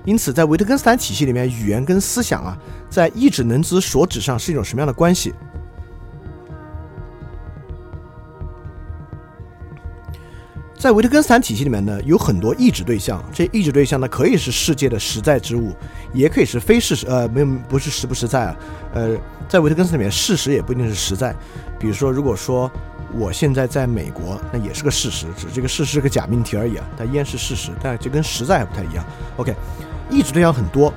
[0.03, 2.57] 因此，在维特根斯坦体系里面，语言跟思想啊，
[2.89, 5.33] 在意指能指所指上是一种什么样的关系？
[10.81, 13.23] 在维特根斯坦体系里面呢，有很多意指对象。
[13.31, 15.75] 这意指对象呢，可以是世界的实在之物，
[16.11, 17.05] 也可以是非事实。
[17.05, 18.55] 呃，没有，不是实不实在啊。
[18.95, 19.15] 呃，
[19.47, 21.35] 在维特根斯坦里面，事实也不一定是实在。
[21.77, 22.69] 比如说，如果说
[23.13, 26.89] 我现在在美国，那也是个事实，只是这个事实是个假命题而已啊。
[26.97, 29.05] 它依然是事实，但就跟实在还不太一样。
[29.37, 29.53] OK，
[30.09, 30.91] 意指对象很多，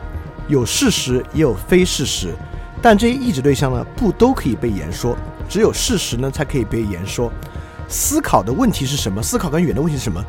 [0.49, 2.32] 有事实也有非事实，
[2.80, 5.14] 但这些意指对象呢，不都可以被言说，
[5.47, 7.30] 只有事实呢才可以被言说。
[7.89, 9.22] 思考的问题是什么？
[9.22, 10.24] 思考跟语言的问题是什么？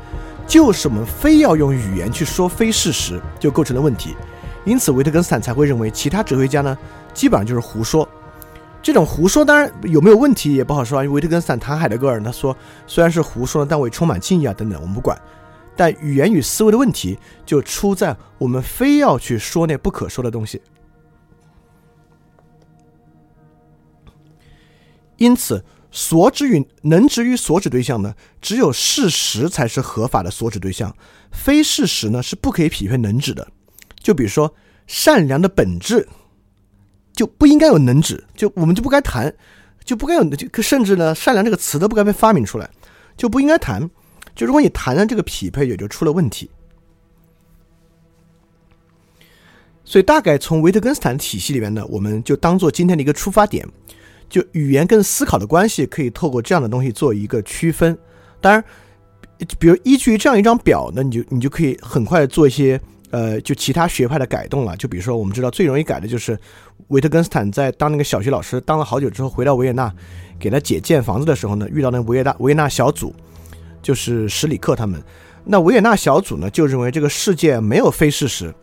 [0.47, 4.15] 就是我们非要用语言去说非事实，就构成了问题。
[4.63, 6.77] 因此，维特根斯坦才会认为其他哲学家呢，
[7.15, 8.07] 基本上就是胡说。
[8.81, 11.03] 这种胡说当然有没有问题也不好说啊。
[11.03, 15.19] 因为维特根斯坦谈海德格尔，他说虽然是胡说，但我也充满敬意啊等等，我们不管。
[15.75, 20.61] 但语言与思维的问题就出在我们非要去说那不可说的东西。
[25.17, 25.63] 因此。
[25.95, 30.93] 所指与能指与所指对象呢，只有事实才是合法的所指对象，
[31.31, 33.47] 非事实呢是不可以匹配能指的。
[33.99, 34.53] 就比如说
[34.87, 36.05] 善良的本质，
[37.13, 39.33] 就不应该有能指，就我们就不该谈，
[39.85, 42.69] 就不该有就甚至呢善良这个词都不该被发明出来，
[43.15, 43.89] 就不应该谈。
[44.35, 46.49] 就如果你谈了这个匹配，也就出了问题。
[49.85, 53.65] 所以大概从维特根斯坦体系里面呢，我们就当做今天的一个出发点。
[54.29, 57.97] 就语言跟思考的关系，可以透过这样的东西做一个区分。
[58.41, 58.63] 当然，
[59.59, 62.79] 比如依据这样一张表呢，你就你就可以很快做一些
[63.11, 64.75] 呃，就其他学派的改动了。
[64.77, 66.37] 就比如说，我们知道最容易改的就是
[66.87, 69.93] 维特根斯坦在当那个小学老师当了好久之后，回到维也纳
[70.39, 73.13] 给他姐建房子的时候呢，遇到那维也纳维也纳小组，
[73.81, 75.01] 就是史里克他们。
[75.43, 78.53] 那维也纳小组呢，就认为这个世界没有非事实，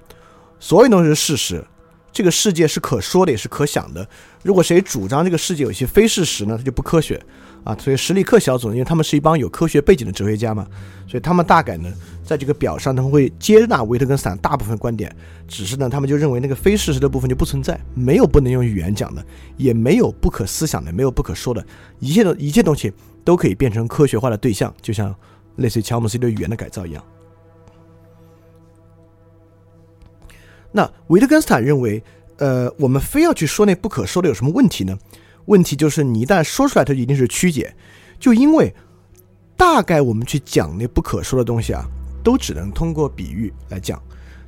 [0.58, 1.64] 所有东西是事实，
[2.12, 4.06] 这个世界是可说的也是可想的。
[4.42, 7.20] 如果谁主张这个世界有些非事实呢，他就不科学。
[7.64, 10.66] 啊，所以史里克小组，因为他们是一帮有科学背景的哲学家嘛，
[11.06, 11.88] 所以他们大概呢，
[12.24, 15.14] 在这个表上，他们会接纳维特根斯坦大部分观点，
[15.46, 19.24] 只是呢，他们就认为那个非事实的部分就不存在，没有不能用语言讲的，
[19.56, 21.64] 也没有不可思想的，没有不可说的，
[22.00, 22.92] 一切的一切东西
[23.22, 25.14] 都可以变成科学化的对象，就像
[25.54, 27.04] 类似于乔姆斯对语言的改造一样。
[30.72, 32.02] 那维特根斯坦认为，
[32.38, 34.98] 呃，我们非要去说那不可说的有什么问题呢？
[35.46, 37.74] 问题就是你一旦说出来，它就一定是曲解，
[38.18, 38.74] 就因为
[39.56, 41.84] 大概我们去讲那不可说的东西啊，
[42.24, 44.00] 都只能通过比喻来讲。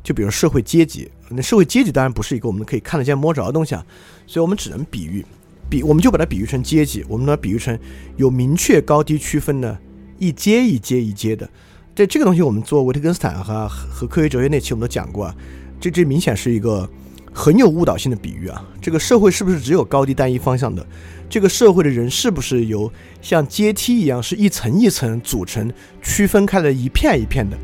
[0.02, 3.84] 就比如社会阶级，那社会阶级当然不是一个我们可以看得见摸着的东西啊，
[4.26, 5.24] 所以我们只能比喻，
[5.70, 7.78] 比我们就把它比喻成阶级，我们呢比喻成
[8.16, 9.78] 有明确高低区分的，
[10.18, 11.48] 一阶一阶一阶的。
[11.94, 15.34] 这这个东西我们做维特根斯坦和和科学哲学那期我们都讲过啊，
[15.80, 16.88] 这这明显是一个。
[17.36, 18.64] 很有误导性的比喻啊！
[18.80, 20.86] 这个社会是不是只有高低单一方向的？
[21.28, 22.88] 这个社会的人是不是由
[23.20, 25.68] 像阶梯一样，是一层一层组成、
[26.00, 27.58] 区分开的一片一片的？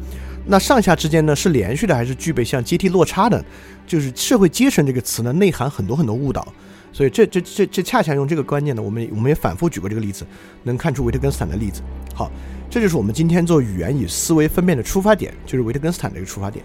[0.44, 3.44] 那上下之间呢，是连续的，还是具备像阶梯落差的？
[3.86, 6.52] 就是社会阶层这个词呢，内含很多很多误导。
[6.92, 10.26] 所以这这这这恰恰用这个观念呢，我们我们也反复举过这个例子，
[10.64, 11.80] 能看出维特根斯坦的例子。
[12.12, 12.28] 好，
[12.68, 16.64] 这就是我们今天做语言与思维分辨的出发点，就是维特根斯坦的一个出发点。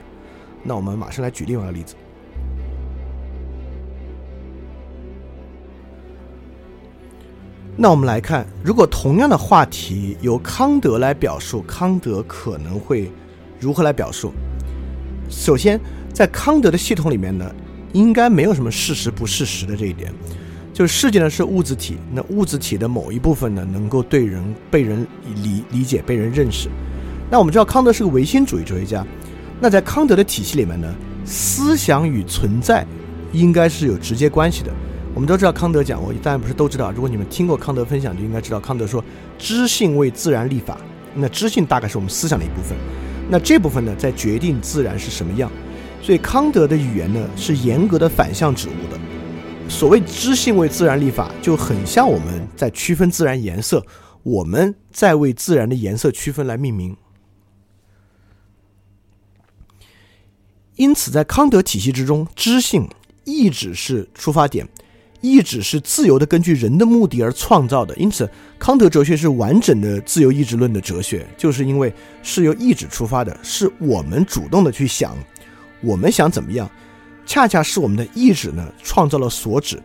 [0.67, 1.95] 那我们马上来举另外一个例子。
[7.77, 13.11] 那我们来看，如果同样的话题由康德来表述，康德可能会
[13.59, 14.31] 如何来表述？
[15.29, 15.79] 首先，
[16.13, 17.53] 在康德的系统里面呢，
[17.91, 20.09] 应该没有什么事实不事实的这一点，
[20.73, 24.41] 就是世界呢是物质体，那物质体的某一部分呢能够对人
[24.71, 25.05] 被人
[25.43, 26.69] 理理解、被人认识。
[27.29, 29.05] 那我们知道康德是个唯心主义哲学家，
[29.59, 30.93] 那在康德的体系里面呢，
[31.25, 32.85] 思想与存在
[33.31, 34.71] 应该是有直接关系的。
[35.13, 36.91] 我们都知道康德讲，我当然不是都知道。
[36.91, 39.03] 如果你们听过康德分享，就应该知道康德说
[39.37, 40.77] 知性为自然立法。
[41.13, 42.77] 那知性大概是我们思想的一部分，
[43.29, 45.49] 那这部分呢，在决定自然是什么样。
[46.01, 48.99] 所以康德的语言呢，是严格的反向指物的。
[49.69, 53.83] 所谓知性为自然立法，就很像我们在区分自然颜色，
[54.21, 56.95] 我们在为自然的颜色区分来命名。
[60.75, 62.87] 因此，在康德体系之中，知性
[63.23, 64.67] 意志是出发点。
[65.21, 67.95] 意志是自由的，根据人的目的而创造的。
[67.95, 75.17] 因此，康德哲学是完整的自由意志论的哲学，就是因为是由意志出发的，是我们主动的去想，
[75.81, 76.69] 我们想怎么样，
[77.25, 79.81] 恰恰是我们的意志呢创造了所指。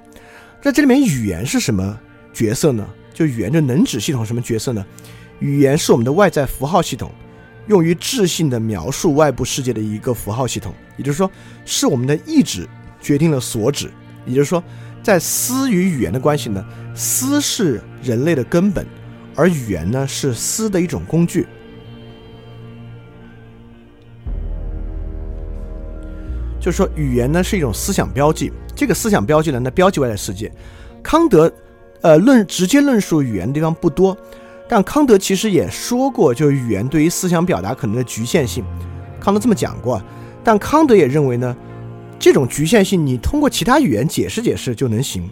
[0.60, 1.98] 在这里面，语言是什么
[2.34, 2.86] 角色呢？
[3.14, 4.84] 就语言的能指系统什么角色呢？
[5.38, 7.10] 语言是我们的外在符号系统，
[7.66, 10.74] 用于智性的描述外部世界的一个符号系统。
[10.96, 11.30] 也就是说，
[11.64, 12.68] 是我们的意志
[13.00, 13.90] 决定了所指。
[14.26, 14.62] 也就是说。
[15.02, 16.62] 在思与语言的关系呢？
[16.94, 18.86] 思是人类的根本，
[19.34, 21.46] 而语言呢是思的一种工具。
[26.60, 28.52] 就是说，语言呢是一种思想标记。
[28.76, 30.52] 这个思想标记呢，那标记外在世界。
[31.02, 31.50] 康德，
[32.02, 34.14] 呃，论直接论述语言的地方不多，
[34.70, 38.62] 但康德其实也说过，就是语言对于思想表达可能的局限性。
[39.18, 40.00] 康德这么讲过，
[40.44, 41.56] 但康德也认为呢。
[42.20, 45.28] 这种局限性，你通过其他语言解释解释就能行。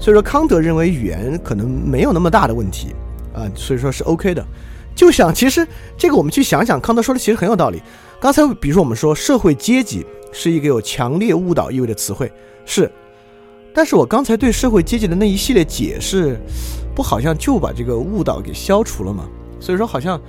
[0.00, 2.88] 所以说，康德认为语言可能没有那么大的问题
[3.32, 4.44] 啊，所以说是 OK 的。
[4.96, 5.64] 就想，其实
[5.96, 7.80] 这个我们去想想，康德说的其实很有道理。
[8.18, 12.32] 刚才比如说我们说社会阶级是一个有强烈误导意味的词汇，
[12.64, 12.90] 是。
[13.74, 16.40] 但是我刚才对社会阶级的那一系列解释，
[16.94, 19.28] 不好像就把这个误导给消除了吗？
[19.60, 20.20] 所以说，好像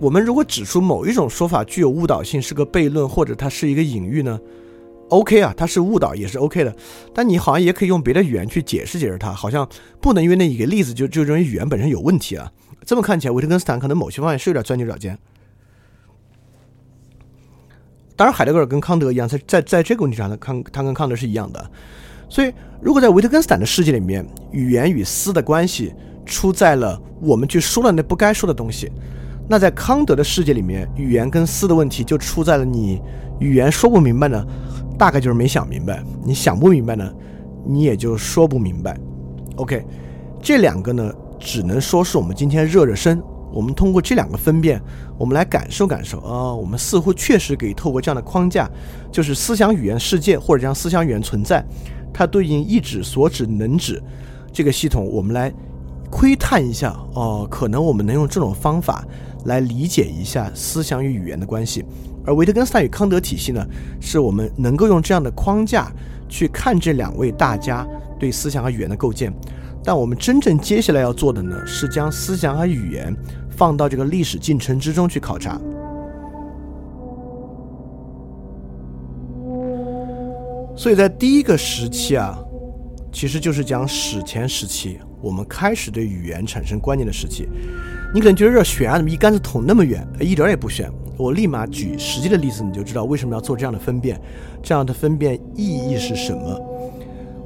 [0.00, 4.40] 我们如果指出某一种说法具有误导性，是个悖论，或者它是一个隐喻呢
[5.10, 6.74] ？OK 啊，它是误导也是 OK 的，
[7.14, 9.68] 但你好像也可以用别的语言去解释解释它，好像
[10.00, 12.50] 不能因为那一个例子就就认为语言本身有问题啊。
[12.84, 15.18] 这么看起来，维特根斯坦可能某些方面是有点钻牛角尖。
[18.16, 21.70] 当然，海德格尔跟康德一样，在在在这个问题上呢，康他跟康德是一样的。
[22.34, 25.94] 所以，如果在维特根斯坦的世界里面，语言与思的关系
[26.26, 28.90] 出在了我们去说了那不该说的东西，
[29.48, 33.00] 那在康德的世界里面，语言跟思的问题就出在了你。
[33.38, 34.44] 语言说不明白呢，
[34.98, 37.08] 大概就是没想明白；你想不明白呢，
[37.64, 38.98] 你也就说不明白。
[39.54, 39.84] OK，
[40.42, 43.22] 这两个呢，只能说是我们今天热热身，
[43.52, 44.82] 我们通过这两个分辨，
[45.16, 48.68] 我们来感受感受啊，我们似乎确实可以透过这样的框架，
[49.12, 51.64] 就是思想语言世界或者这样思想语言存在，
[52.14, 54.02] 它对应意指、所指、能指
[54.52, 55.52] 这个系统，我们来
[56.10, 59.04] 窥探一下哦，可能我们能用这种方法
[59.46, 61.84] 来理解一下思想与语言的关系。
[62.24, 63.66] 而维特根斯坦与康德体系呢，
[64.00, 65.92] 是我们能够用这样的框架
[66.28, 67.86] 去看这两位大家
[68.18, 69.30] 对思想和语言的构建。
[69.82, 73.14] 但我们真正接下来要做的呢，是将思想和语言
[73.50, 75.60] 放到这个历史进程之中去考察。
[80.76, 82.38] 所以在第一个时期啊，
[83.12, 87.48] 其实就是讲史前时期，我们开始对语言产生观念的时期。
[88.12, 90.06] 你可能觉得这悬啊，怎么一竿子捅那么远？
[90.20, 90.90] 一点也不悬。
[91.16, 94.20] 我立马举实际的例子，你就知道为什么要做这样的分辨，
[94.62, 96.60] 这样的分辨意义是什么。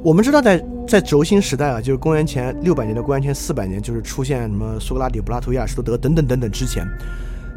[0.02, 6.86] 我们知道，在在轴心时代啊，就是公元前六百年到公元前四百年，就是出现什么苏格拉底、柏拉图、亚里士多德等等等等之前，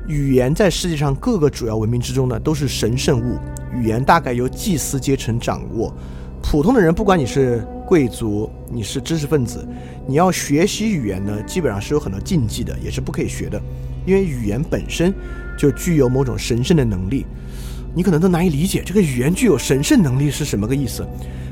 [0.07, 3.37] 语言在世界上各个主要文明之中呢，都是神圣物。
[3.73, 5.93] 语言大概由祭司阶层掌握，
[6.41, 9.65] 普通的人，不管你是贵族，你是知识分子，
[10.07, 13.61] 你要学习语言呢，基本上是有很多禁忌的，也是不可以学的，
[14.05, 15.13] 因为语言本身
[15.57, 17.25] 就具有某种神圣的能力。
[17.93, 21.07] 你可能都难以理解，这个语言具有神圣能力是什么个意思？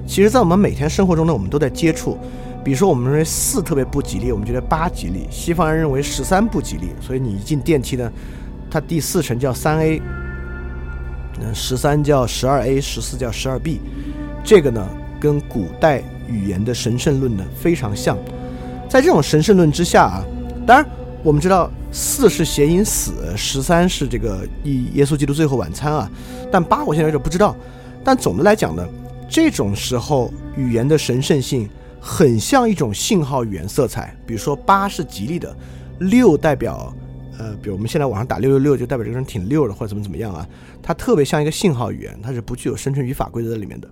[0.07, 2.17] 其实，在我们每天生活中呢，我们都在接触。
[2.63, 8.11] 比如说，我们认为四特别不吉利，我们觉得八吉利；西方人认为十三不吉利，所以你一进电梯呢，
[8.69, 10.01] 它第四层叫三 A，
[11.41, 13.79] 嗯，十三叫十二 A，十四叫十二 B。
[14.43, 14.87] 这个呢，
[15.19, 18.17] 跟古代语言的神圣论呢非常像。
[18.87, 20.23] 在这种神圣论之下啊，
[20.65, 20.85] 当然
[21.23, 21.69] 我们知道。
[21.91, 26.07] 四是谐音死，十三是这个以耶稣基督最后晚餐啊，
[26.51, 27.55] 但八我现在有点不知道。
[28.03, 28.87] 但总的来讲呢，
[29.27, 31.67] 这种时候语言的神圣性
[31.99, 34.15] 很像一种信号语言色彩。
[34.23, 35.51] 比如说八是吉利的，
[35.97, 36.93] 六代表
[37.39, 40.47] 呃，比如我们现在网上打六六六就代表这个人挺六的或者怎么怎么样啊，
[40.83, 43.89] 它特别像一个信号语言，它是不具有生存语法规则在里面的。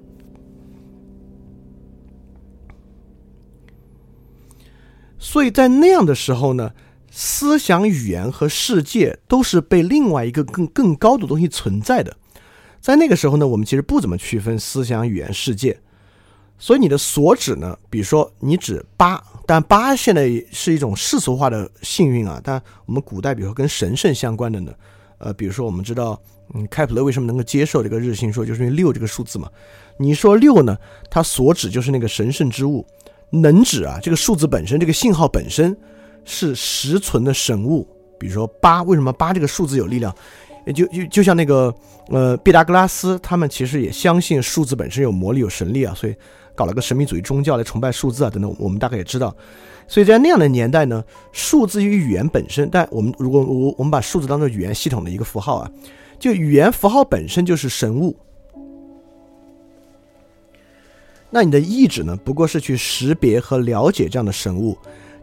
[5.18, 6.72] 所以在那样的时候呢。
[7.10, 12.16] 思想、语言和世界都是被另外一个更更高的东西存在的。
[12.80, 15.80] 在那个时候呢，我们其实不怎么区分思想、语言、世界。
[16.60, 22.40] 所以你的所指呢，比如说你指八，但八现在是一种世俗化的幸运啊。
[22.44, 24.72] 但我们古代，比如说跟神圣相关的呢，
[25.18, 26.22] 呃，比如说我们知道，
[26.54, 29.50] 嗯，开普勒为什么能够接受这个日心说，就是因为六这个数字嘛。
[29.98, 30.78] 你说六呢，
[31.10, 32.86] 它所指就是那个神圣之物，
[33.32, 35.76] 能指啊，这个数字本身，这个信号本身。
[36.30, 37.88] 是实存的神物，
[38.20, 40.14] 比如说八，为什么八这个数字有力量？
[40.76, 41.74] 就就就像那个
[42.10, 46.14] 呃，毕达哥拉斯他们其实也相信数字本身有魔力、有神力啊，所以
[46.58, 48.54] 搞了个神秘主义宗教来崇拜数字啊等等。
[48.58, 49.34] 我们大概也知道，
[49.88, 55.72] 所以在那样的年代呢，数字与语言本身，但我们如果我我们把数字当做语言系统的一个符号啊，
[56.18, 58.18] 就语言符号本身就是神物，
[61.30, 64.76] 那你的意志呢，不过是去识别和了解这样的神物。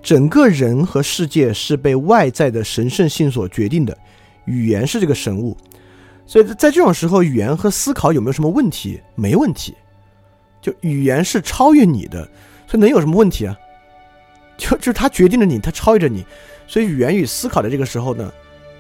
[0.02, 3.96] 整个人和世界是被外在的神圣性所决定的，
[4.44, 5.56] 语言是这个神物，
[6.26, 9.00] 所以在这种时候，语言和思考有没有什么问题？
[9.14, 9.74] 没问题，
[10.64, 12.26] 就语言是超越你的，
[12.66, 13.54] 所以能有什么问题啊？
[14.56, 16.24] 就就是它决定了你，它超越着你，
[16.66, 18.32] 所以语言与思考的这个时候呢，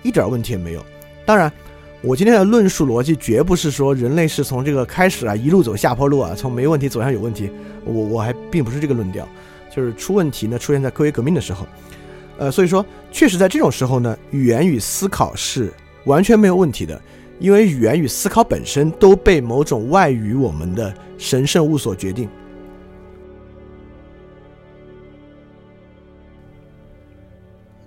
[0.02, 0.82] 一点问题也没有。
[1.26, 1.52] 当然，
[2.00, 7.50] 我今天的论述逻辑绝不是说人类是从这个开始啊一路走下坡路啊，从没问题走向有问题，
[7.84, 9.28] 我我还并不是这个论调。
[9.70, 11.66] 就是出问题呢，出现在科学革命的时候，
[12.38, 15.70] 呃，所以说，确实在这种时候呢，语言与思考是
[16.04, 16.98] 完全没有问题的，
[17.44, 22.26] 因为语言与思考本身都被某种外于我们的神圣物所决定。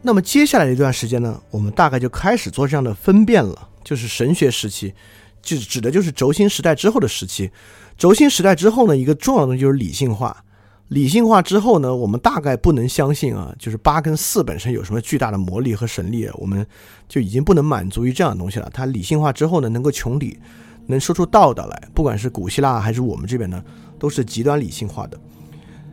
[0.04, 4.94] 那么接下来的一段时间呢，我们大概就开始做这样的分辨了，就是神学时期，
[5.42, 7.50] 就指的就是轴心时代之后的时期。
[7.98, 10.46] 轴心时代之后呢，一个重要的东西就是理性化。
[10.90, 16.66] 理性化之后呢，我们大概不能相信啊，就是八跟四本身有什么巨大的魔力和神力，我们
[17.10, 18.70] 就已经不能满足于这样的东西了。
[18.74, 20.40] 它理性化之后呢，能够穷理，
[20.86, 23.62] 能说出道道来，不管是古希腊还是我们这边呢，
[24.00, 25.20] 都是极端理性化的。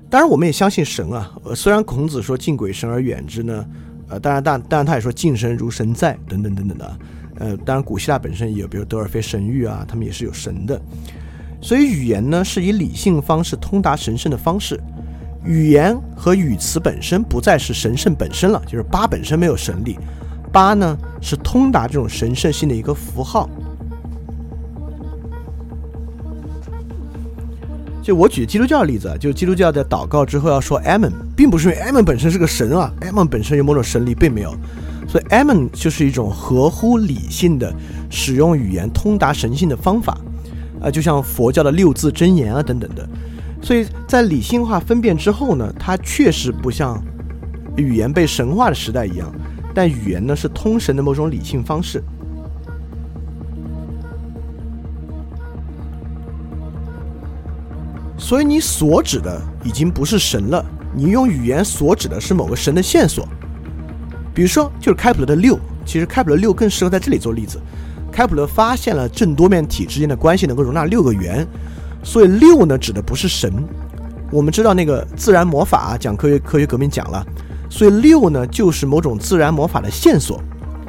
[0.09, 3.67] 当然，我们也相信神啊，虽然孔子说敬鬼神而远之呢，
[4.09, 6.99] 呃，当然，但当然他也说敬神如神在等等等等的，
[7.39, 10.81] 呃，当然古希腊本身也有，比如德尔菲神谕啊，他们也是有神的。
[11.65, 14.79] 所以语言呢，是以理性方式通达神圣的方式。
[15.47, 19.99] 语言和语词本身不再是神圣本身了，就是八本身没有神力，
[20.53, 23.49] 八呢是通达这种神圣性的一个符号。
[28.03, 34.55] 就我举基督教的例子啊，就基督教在祷告之后要说 Amen，并不是因为 Amen 本身是个神啊，Amen 本身有某种神力，并没有，
[35.09, 37.75] 所以 Ammon 就是一种合乎理性的
[38.11, 40.19] 使用语言通达神性的方法，
[40.85, 43.09] 啊，就像佛教的六字真言啊等等的。
[43.63, 47.03] 所以在理性化分辨之后呢，它确实不像
[47.77, 49.35] 语言被神化的时代一样，
[49.75, 52.05] 但语言呢是通神的某种理性方式。
[58.19, 63.27] 所以你所指的已经不是神了，你用语言所指的是某个神的线索。
[64.35, 67.61] 比如说，就是开普勒的六，其实开普勒六更适合在这里做例子。
[68.15, 71.45] 开普勒发现了正多面体之间的关系能够容纳六个圆，
[72.05, 73.53] 所以六呢指的不是神。
[74.31, 77.27] 我们知道那个自然魔法讲科学科学革命讲了，
[77.69, 80.41] 所以六呢就是某种自然魔法的线索。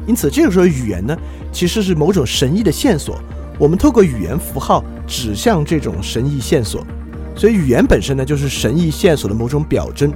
[0.05, 1.17] 因此这个时候语言呢
[1.51, 3.19] 其实是某种神异的线索，
[3.57, 6.85] 我们透过语言符号指向这种神异线索。
[7.35, 10.13] 所以语言本身呢，就是神异线索的某种表征。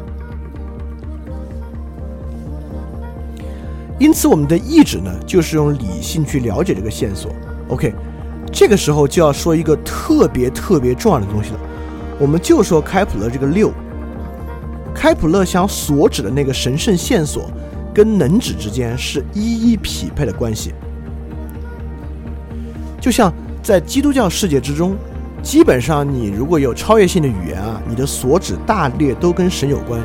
[4.00, 7.32] 因此，我们的意志呢，就是用理性去了解这个线索。
[7.68, 7.94] OK，
[8.52, 11.60] 这个时候就要说一个特别特别重要的东西了。
[12.18, 13.72] 我们就说开普勒这个六，
[14.96, 17.52] 开普勒想所指的那个神圣线索，
[17.94, 20.74] 跟能指之间是一一匹配的关系。
[23.00, 24.96] 就像在基督教世界之中。
[25.42, 30.02] 基本上，你如果有超越性的语言啊，你的所指大略都跟神有关。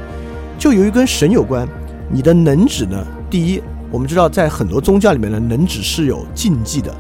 [0.56, 1.68] 就由于跟神有关，
[2.08, 3.04] 你的能指呢？
[3.28, 3.60] 第一，
[3.94, 6.92] 我们知道在很多宗教里面呢，能指是有禁忌的，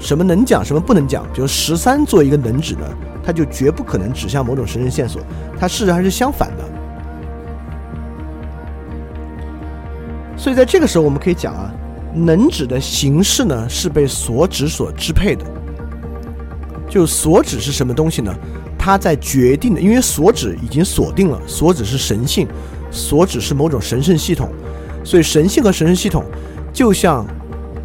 [0.00, 1.22] 什么能讲，什么不能讲。
[1.32, 2.80] 比如十三做一个能指呢，
[3.22, 5.22] 它就绝不可能指向某种神圣线索，
[5.56, 6.64] 它事实上是相反的。
[10.36, 11.72] 所以在这个时候，我们可以讲啊，
[12.12, 15.44] 能指的形式呢是被所指所支配的。
[16.88, 18.34] 就所指是什么东西呢？
[18.76, 22.48] 它在决定的，因为所指已经锁定了，所指是神性，
[22.90, 24.50] 所指是某种神圣系统，
[25.04, 26.24] 所以神性和神圣系统
[26.72, 27.26] 就像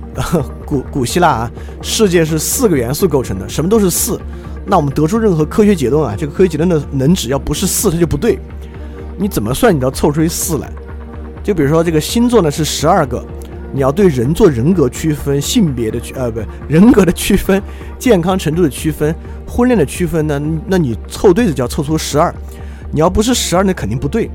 [0.65, 1.51] 古古希腊啊，
[1.81, 4.19] 世界是四个元素构成的，什么都是四，
[4.65, 8.39] 那我们得出任何科学结论啊，这个科学结论的能指要不是四，它就不对，
[9.17, 10.71] 你怎么算你都要凑出一四来，
[11.43, 13.23] 就比如说这个星座呢是十二个。
[13.73, 17.61] 你要对人做人格区分、性别的区呃不人格的区分、
[17.99, 19.13] 健康程度的区分、
[19.45, 20.41] 婚恋的区分呢？
[20.65, 22.33] 那你凑对子就要凑出十二。
[22.89, 24.31] 你要不是十二，那肯定不对。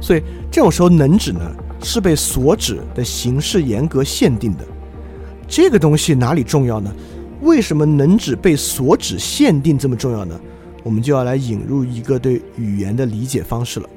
[0.00, 1.40] 所以这种时候能指呢
[1.84, 4.64] 是被所指的形式严格限定的。
[5.46, 6.90] 这个东西哪里重要呢？
[7.42, 10.40] 为什么能指被所指限定这么重要呢？
[10.82, 13.88] 我们就要来引入一个对语言的理解方式了。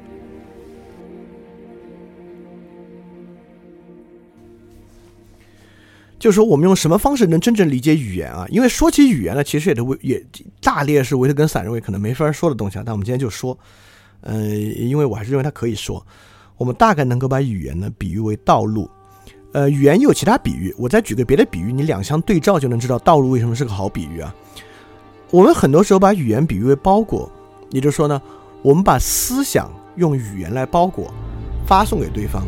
[6.18, 8.44] 就是说，我们用什么方式能真正理解语言啊？
[8.50, 10.22] 因为说起语言呢，其实也都也
[10.60, 12.82] 大列是维特根斯坦认为可能没法说的东西啊。
[12.84, 13.56] 但我们今天就说，
[14.20, 16.04] 呃，因为我还是认为它可以说。
[16.58, 18.90] 我们大概能够把语言呢比喻为道路。
[19.52, 24.34] 呃，语言有其他比喻，我再举个别的比喻，你两相对照就能知道道路为什么是个好比喻啊。
[25.30, 27.30] 我们很多时候把语言比喻为包裹，
[27.70, 28.20] 也就是说呢，
[28.60, 31.10] 我们把思想用语言来包裹，
[31.66, 32.44] 发送给对方，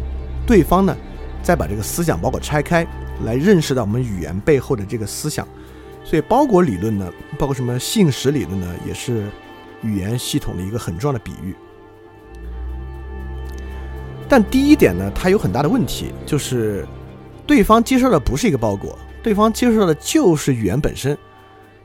[0.47, 0.95] 对方呢
[1.43, 2.87] 再把这个思想包裹拆开。
[3.25, 5.47] 来认识到我们语言背后的这个思想，
[6.03, 9.29] 所以包裹理论呢，包括什么信使理论呢，也是
[9.83, 11.55] 语言系统的一个很重要的比喻。
[14.31, 16.87] 但第一点呢，它有很大的问题，就是
[17.47, 21.19] 对方接受的不是一个包裹，对方接受的就是语言本身。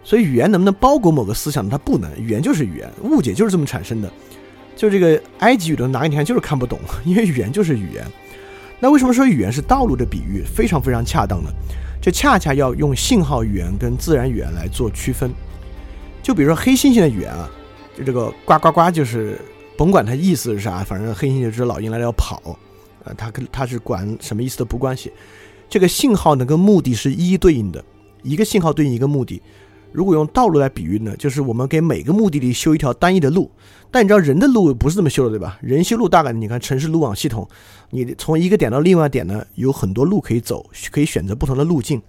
[0.03, 1.67] 所以语言能不能包裹某个思想？
[1.67, 4.11] 它不能，语言就是语言，误解就是这么产生的。
[4.76, 8.05] 就这个埃及语的拿给你看，就是看不懂，因为语言就是语言。
[8.80, 11.49] 那为什么说语言是道路的比喻非常非常恰当呢？
[11.99, 15.31] 这恰恰要用信号语言跟自然语言来做区分。
[16.22, 17.49] 就比如说黑猩猩的语言啊，
[17.97, 19.39] 就这个呱呱呱，就是
[19.77, 22.57] 甭管它意思是啥，反正黑猩猩就知道老鹰来了要跑，
[23.03, 25.11] 呃，它跟它是管什么意思都不关系。
[25.69, 27.84] 这个信号呢跟目的是一一对应的，
[28.23, 29.41] 一个信号对应一个目的。
[29.91, 33.49] 如果用道路来比喻呢，就是我们给每个目的地修一条单一的路。
[33.89, 35.57] 但你知道人的路不是这么修的，对吧？
[35.61, 37.47] 人修路大概你看城市路网系统，
[37.91, 42.02] 你从一个点到另外点呢，有很多路可以走，可以选择不同的路径。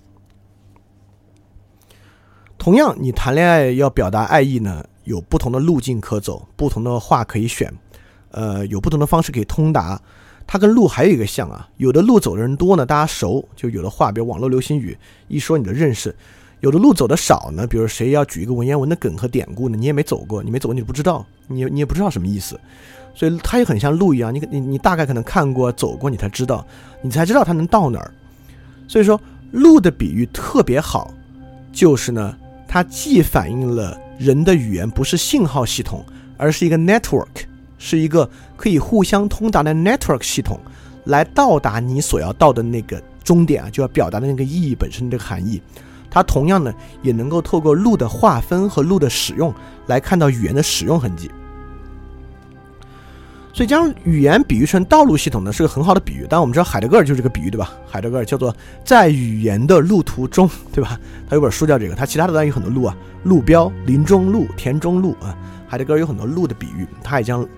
[2.59, 7.73] 同样，你谈恋爱要表达爱意呢，有不同的路径可走，不同的话可以选，
[8.31, 10.01] 呃，有不同的方式可以通达。
[10.47, 14.97] 它跟路还有一个像啊，有的路走的人多呢，大家熟，就有的话，比如网络流行语，
[15.27, 16.15] 一说你的认识。
[16.61, 22.59] 有的路走的少呢，比如谁要举一个文言文的梗和典故呢，你也没走过，你没走过你不知道，你你也不知道什么意思，
[23.15, 26.67] 所以它也很像路一样，你你你大概可能看过走过，你才知道，
[27.03, 28.13] 你才知道它能到哪儿。
[28.89, 29.21] 所以说
[29.51, 31.13] 路的比喻特别好，
[31.73, 32.37] 就是呢，
[32.69, 36.05] 它既反映了人的语言不是信号系统，
[36.37, 37.27] 而是一个 network，
[37.79, 40.61] 是一个可以互相通达的 network 系统，
[41.05, 45.61] 来到达你所要到的那个终点啊，就要表达的那个意义本身的这个含义。
[46.11, 46.73] 它同样呢，
[47.03, 49.53] 也能够透过路的划分和路的使用
[49.87, 51.31] 来看到语言的使用痕迹。
[53.57, 56.27] 所以将语言比喻成道路系统呢，是个很好的比喻。
[56.29, 57.73] 当然，我们知道海德格尔就是这个比喻，对吧？
[57.89, 58.55] 海德格尔叫做
[58.85, 61.01] 在语言的路途中，对吧？
[61.27, 61.95] 他有本书叫这个。
[61.95, 65.35] 他其他的当然有很多路啊，路标、林中路、田中路啊。
[65.67, 67.49] 海德格尔有很多路的比喻，他也将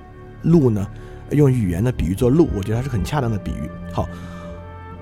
[0.42, 0.86] 路呢
[1.32, 3.68] 用语言的比喻做路，我觉得它是很恰当的比喻。
[3.92, 4.08] 好，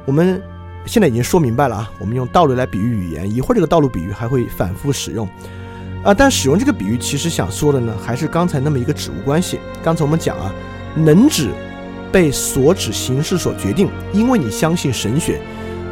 [0.07, 0.41] 我们
[0.87, 5.29] 现在已经说明白了啊，我们用道路来比喻语言，一会儿这个道路比喻还会反复使用
[6.03, 6.15] 啊。
[6.15, 9.61] 但使用这个比喻，其实想说的呢，还是刚才那么一个指物关系。
[9.85, 10.51] 刚才我们讲啊。
[10.97, 11.51] 能指
[12.11, 15.41] 被所指形式所决定，因为你相信神学，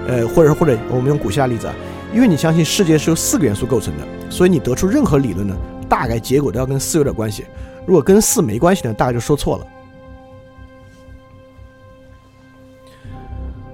[0.09, 1.75] 呃，或者或者我们用古希腊例子啊，
[2.13, 5.55] 因为你相信世界是由四个元素构成的，所以你得出任何理论呢，
[5.89, 7.45] 大概结果都要跟四有点关系。
[7.87, 9.67] 如果跟四没关系呢，大概就说错了。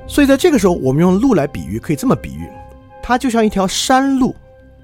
[0.09, 2.49] 所以在这个时候，我们用路来比喻，可以这么比喻，
[3.01, 4.35] 它就像一条山路。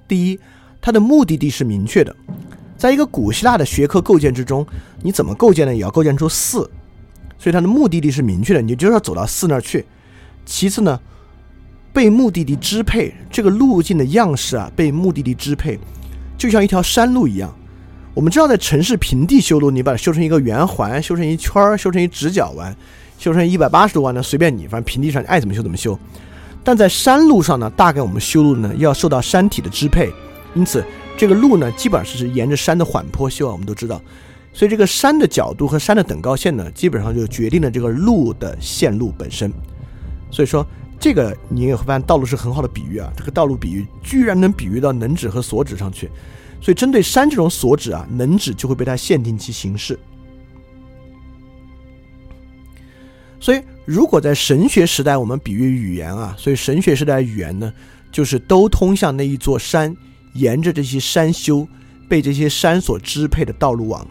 [0.06, 0.39] 第一，
[0.81, 2.14] 它的目的地是明确的。
[2.77, 4.66] 在一个古希腊的学科构建之中，
[5.03, 5.74] 你怎么构建呢？
[5.74, 6.59] 也要构建出四，
[7.39, 9.85] 所以它的目的地是明确的，你就是要走到四那儿去。
[10.44, 11.01] 其次呢，
[11.93, 15.78] 被目的地支配，这个路径的样式啊，被目的地支配，
[16.36, 17.53] 就像一条山路一样。
[18.12, 22.77] 我们知道，在城市平地修路，你把它修成一个圆环，修成一圈儿，修成一直角弯，
[23.19, 25.98] 修成一百八十度弯呢，随便你，反正平地上你爱怎么修怎么修。
[26.62, 30.12] 但在山路上呢，大概我们修路呢，要受到山体的支配，
[30.55, 30.85] 因此。
[31.17, 34.01] 这个路呢，基本上是沿着山的缓坡修啊，我们都知道，
[34.53, 39.51] 所以这个山的角度和山的等高线呢，基本上就决定了这个路的线路本身。
[40.31, 40.65] 所以说，
[41.01, 43.11] 这个你也会发现，道路是很好的比喻啊。
[43.17, 46.11] 这个道路比喻居然能比喻到能指和所指上去，
[46.61, 49.99] 所以针对山这种所指啊，能指就会被它限定其形式。
[53.41, 57.73] 所以，如果在神学时代我们比喻语言啊，所以神学时代语言呢，
[58.13, 59.97] 就是都通向那一座山。
[60.37, 61.67] 沿着这些山修，
[62.09, 64.07] 被这些山所支配的道路网，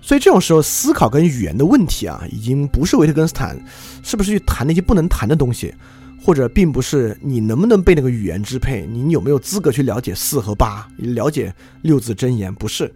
[0.00, 3.58] 所以这种时候思考跟语言的问题啊，已经不是维特根斯坦
[4.02, 5.74] 是不是去谈那些不能谈的东西，
[6.22, 12.94] 或者并不是你能不能被那个语言支配，你有没有资格去了解四和八，了解六字真言，不是。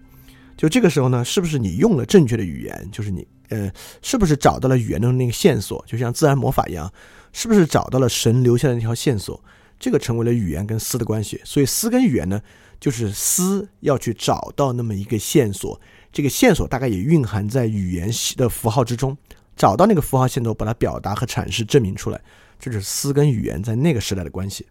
[0.56, 3.70] 就这个时候呢，是不是你用了正确的语言，就是你呃，
[4.02, 6.92] 是不是找到了语言的那个线索，就像自然魔法一样。
[7.32, 9.42] 是不是找到了神留下的那条线索？
[9.78, 11.40] 这个成为了语言跟思的关系。
[11.44, 12.40] 所以思跟语言呢，
[12.78, 15.80] 就是思要去找到那么一个线索，
[16.12, 19.16] 这个线索大概也蕴含在语言的符号之中。
[19.56, 22.20] 找到那个符号线索，把它表达和阐释证明出来，
[22.58, 24.66] 这是思跟语言在那个时代的关系。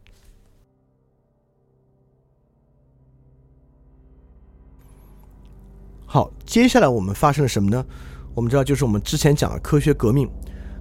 [6.06, 7.86] 好，接下来我们发生了什么呢？
[8.34, 10.30] 我们知道，就是我们之前讲的科学革命。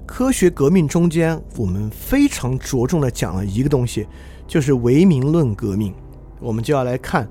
[0.09, 4.06] 科学革命中间，我们非常着重的讲了一个东西，
[4.47, 5.94] 就是唯名论革命。
[6.40, 7.28] 我们就要来看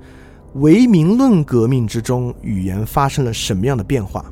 [0.53, 4.23] 唯名论革命之中，语言发生了什么样的变化。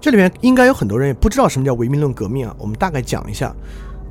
[0.00, 2.54] 这里面应该有很多人也不知道什么叫唯名论革命啊。
[2.58, 3.54] 我们大概讲一下，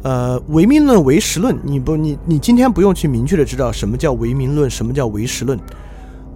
[0.03, 5.59] 呃，唯名论、唯实论，你不，你你今天不用去明确的知道什么叫唯名论，什么叫唯实论。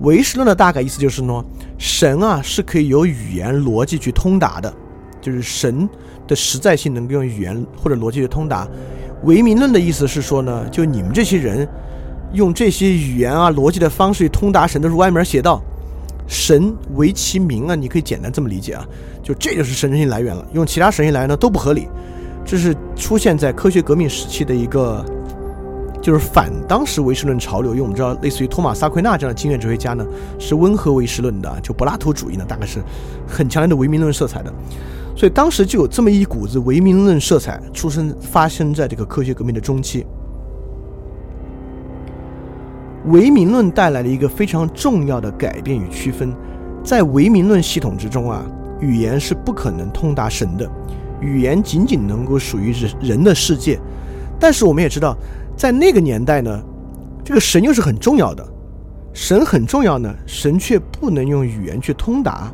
[0.02, 1.44] 唯识论的大概意思就是呢，
[1.78, 4.74] 神啊是可以由语言逻辑去通达的，
[5.22, 5.88] 就是神
[6.28, 8.68] 的实在性能够用语言或者逻辑去通达。
[9.24, 11.68] 唯名论的意思是说呢，就你们这些人
[12.34, 15.62] 用这些语言啊逻辑的方式去通达神，都是歪门邪道。
[16.28, 18.84] 神唯其名啊，你可以简单这么理解啊，
[19.22, 20.44] 就这就是神性来源了。
[20.54, 21.88] 用其他神性来源呢都不合理，
[22.44, 25.06] 这是出现在科学革命时期的一个。
[26.02, 30.04] 就是反当时唯识论潮流，因为我们知道，类似于托马斯·阿奎纳这样的经验哲学家呢，
[30.40, 32.80] 是温和唯识论的，就柏拉图主义呢，大概是
[33.28, 34.52] 很强烈的唯名论色彩的。
[35.16, 40.04] 所以当时就有这么一股子唯名论色彩出生，发生在这个科学革命的中期。
[43.06, 46.34] 唯名论带来了一个非常重要的改变与区分，
[46.84, 48.44] 在唯名论系统之中啊，
[48.80, 50.68] 语言是不可能通达神的，
[51.20, 53.80] 语言仅仅能够属于人人的世界。
[54.40, 55.16] 但是我们也知道。
[55.62, 56.60] 在那个年代呢，
[57.24, 58.44] 这个神又是很重要的，
[59.14, 62.52] 神很重要呢，神却不能用语言去通达，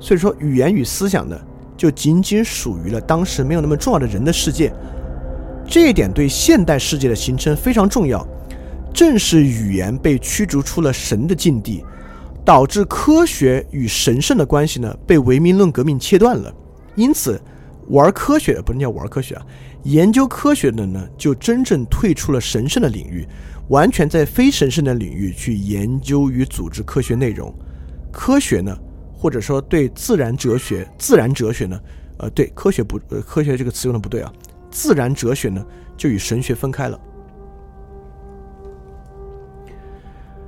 [0.00, 1.38] 所以说语言与思想呢，
[1.76, 4.72] 就仅仅属于了当时没有那么重要的人的世界，
[5.66, 8.26] 这一点对现代世界的形成非常重要。
[8.94, 11.84] 正是语言被驱逐出了神的境地，
[12.42, 16.50] 导致科学与神圣的关系呢被唯名论革命切断了，
[16.94, 17.38] 因此
[17.88, 19.42] 玩科学不能叫玩科学啊。
[19.84, 23.26] 研究科学的呢，就真正退出了神圣的领域，
[23.68, 27.54] 完全在非神圣的领域去研究与组织科学内容。
[28.10, 28.76] 科学呢，
[29.12, 31.78] 或者说对自然哲学，自然哲学呢，
[32.18, 34.32] 呃，对科学不，呃，科学这个词用的不对啊，
[34.70, 35.64] 自然哲学呢
[35.96, 36.98] 就与神学分开了。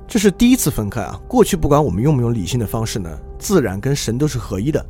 [0.07, 1.19] 这是第一次分开啊！
[1.27, 4.83] 过去不管我们用不用理性的方式呢，自然跟神都是合一的。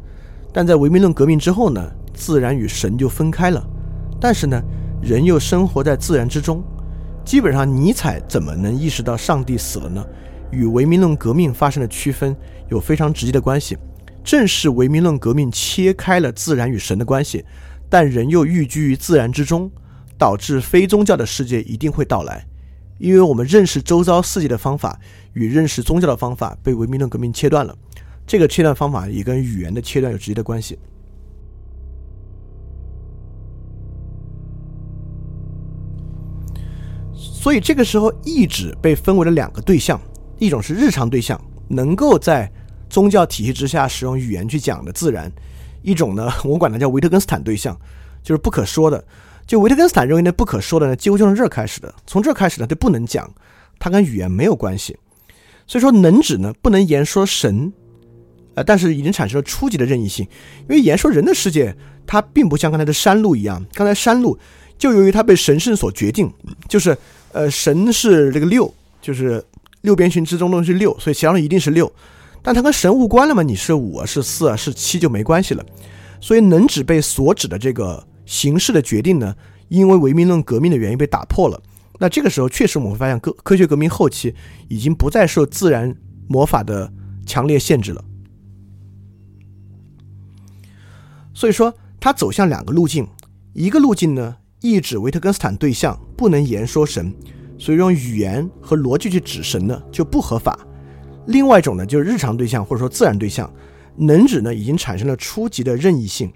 [0.54, 3.68] 但在唯名论革命之后呢，自然与神就分开了。
[4.20, 4.62] 但是呢，
[5.02, 6.64] 人又生活在自然之中。
[7.24, 10.06] 基本上，尼采怎么能意识到上帝死了呢？
[10.50, 12.36] 与唯名论革命发生的区分
[12.70, 13.78] 有非常直接的关系。
[14.24, 17.44] 正是唯名论革命切开了自然与神的关系，
[17.90, 19.72] 但人又寓居于自然之中，
[20.18, 22.46] 导致非宗教的世界一定会到来。
[22.98, 25.00] 因为我们认识周遭世界的方法
[25.34, 27.76] 与认识宗教的方法被唯名论革命切断了，
[28.26, 30.80] 这个切断方法也跟语言的切断有直接的关系。
[37.48, 39.98] 所以这个时候，意志被分为了两个对象：
[40.38, 42.52] 一种是日常对象，能够在
[42.90, 45.32] 宗教体系之下使用语言去讲的自然；
[45.82, 47.74] 一种呢，我管它叫维特根斯坦对象，
[48.22, 49.02] 就是不可说的。
[49.46, 51.96] 就维特根斯坦认为那不可说的呢，几乎就从这儿开始的。
[52.06, 53.34] 从这儿开始呢，就不能讲，
[53.80, 54.98] 它跟语言没有关系。
[55.66, 57.72] 所以说，能指呢不能言说神，
[58.56, 60.28] 呃，但是已经产生了初级的任意性。
[60.64, 61.74] 因为言说人的世界，
[62.06, 63.66] 它并不像刚才的山路一样。
[63.72, 64.38] 刚才山路
[64.78, 66.30] 就由于它被神圣所决定，
[66.68, 66.98] 就是
[67.32, 69.44] 呃，神是这个六，就是
[69.82, 71.92] 六边形之中东西六，所以其他的一定是六。
[72.42, 73.44] 但它跟神无关了嘛？
[73.44, 75.66] 你是五啊，是四啊，是七就没关系了。
[76.20, 78.06] 所以能指被所指的这个。
[78.28, 79.34] 形式的决定呢，
[79.70, 81.58] 因为唯名论革命的原因被打破了。
[81.98, 84.36] 那这个时候，确实我们会发现，科科学革命后期
[84.68, 85.96] 已经不再受自然
[86.28, 86.92] 魔法的
[87.26, 88.04] 强烈限制了。
[91.34, 93.08] 所以说，它走向两个路径：
[93.54, 97.14] 一个路径呢，意指维特根斯坦对象不能言说神，
[97.58, 100.54] 所以用语言和逻辑去指神呢就不合法；
[101.28, 103.52] 另外一种呢，就是日常对象或者说自然对象，
[103.96, 106.32] 能指呢已经产生了初级的任意性。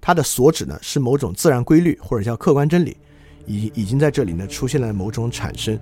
[0.00, 2.96] 它的所指呢是某种自然规律，或者叫客观真理，
[3.44, 5.78] 已已经在这里呢出现了某种产生。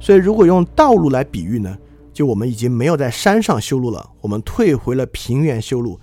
[0.00, 1.76] 所以，如果用道路来比喻呢，
[2.12, 5.98] 就我们已经没有在山上修路了，我们退回了平原修路。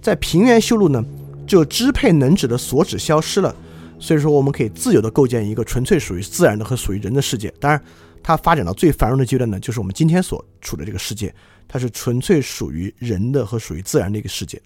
[0.00, 1.04] 在平原修路呢，
[1.46, 3.54] 就支配能指的所指消失了。
[3.98, 7.52] 所以说，我们可以自由的构建一个纯粹属于自然的和属于人的世界。
[7.58, 7.82] 当然，
[8.22, 11.34] 它发展到最繁荣的阶段呢，就是我们今天所处的这个世界，
[11.66, 14.60] 它是纯粹属于人的和属于自然的一个世界。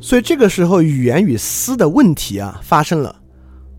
[0.00, 3.20] 所以这个时候，语言与思的问题啊发生了，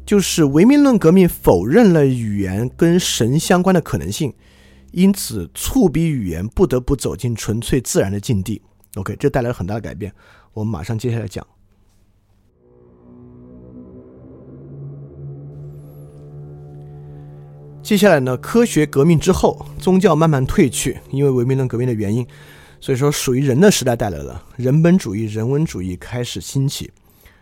[0.05, 4.33] 就是唯名论革命否认了语言跟神相关的可能性，
[4.91, 8.61] 因此促逼语言不得不走进纯粹自然的境地。
[8.95, 10.13] OK，这带来了很大的改变，
[10.53, 11.45] 我们马上接下来讲。
[17.81, 22.27] 接下来呢，科学革命之后，宗教慢慢退去，因为文明论革命的原因。
[22.81, 26.91] 所以说，属于人的时代带来了人本主义、人文主义开始兴起，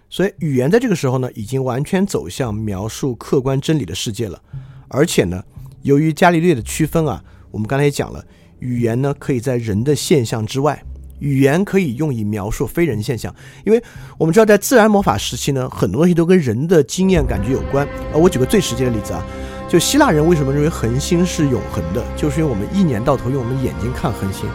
[0.10, 4.42] 所以语言在这个时候呢，已经完全走向描述客观真理的世界了。
[4.88, 5.44] 而且呢，
[5.82, 8.26] 由于伽利略的区分啊，我们刚才也讲了，
[8.60, 10.84] 语言呢可以在人的现象之外，
[11.20, 13.34] 语言可以用以描述非人现象。
[13.66, 13.84] 因为
[14.18, 17.88] 我们知道，在自然魔法时期呢，很多东西都跟人的经验感觉有关。
[18.14, 19.24] 呃，我举个最实际的例子啊，
[19.68, 24.46] 就希腊人为什么认为恒星是永恒的，就是因为我们一年到头用我们眼睛看恒星。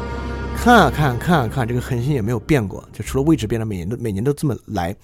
[0.54, 4.94] 看啊看，看啊看，这个恒星也没有变过，就除了位置变了，每年都每年都这么来。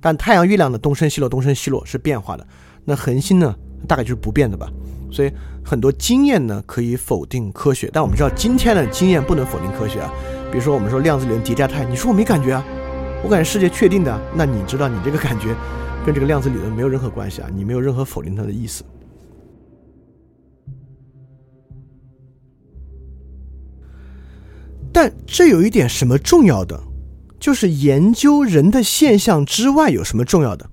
[0.00, 2.46] 但太阳、月亮的东升西落，东升西落是变化的。
[2.84, 3.54] 那恒星呢，
[3.86, 4.68] 大概就是不变的吧。
[5.12, 5.30] 所以
[5.64, 10.12] 很多经验呢可以否定科学，但我们知道今天的经验不能否定科学啊。
[10.54, 12.64] 比如说我们说量子理论叠加态，你说我没感觉啊，
[13.24, 14.20] 我感觉世界确定的。
[14.36, 15.52] 那你知道你这个感觉
[16.06, 18.84] 跟这个量子理论没有任何关系啊，你没有任何否定它的意思。
[24.92, 26.80] 但这有一点什么重要的，
[27.40, 30.70] 就是研究人的现象之外有什么重要的？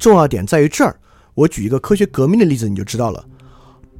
[0.00, 0.96] 重要点在于这儿。
[1.34, 3.24] 我举一个科学革命的例子，你就知道了。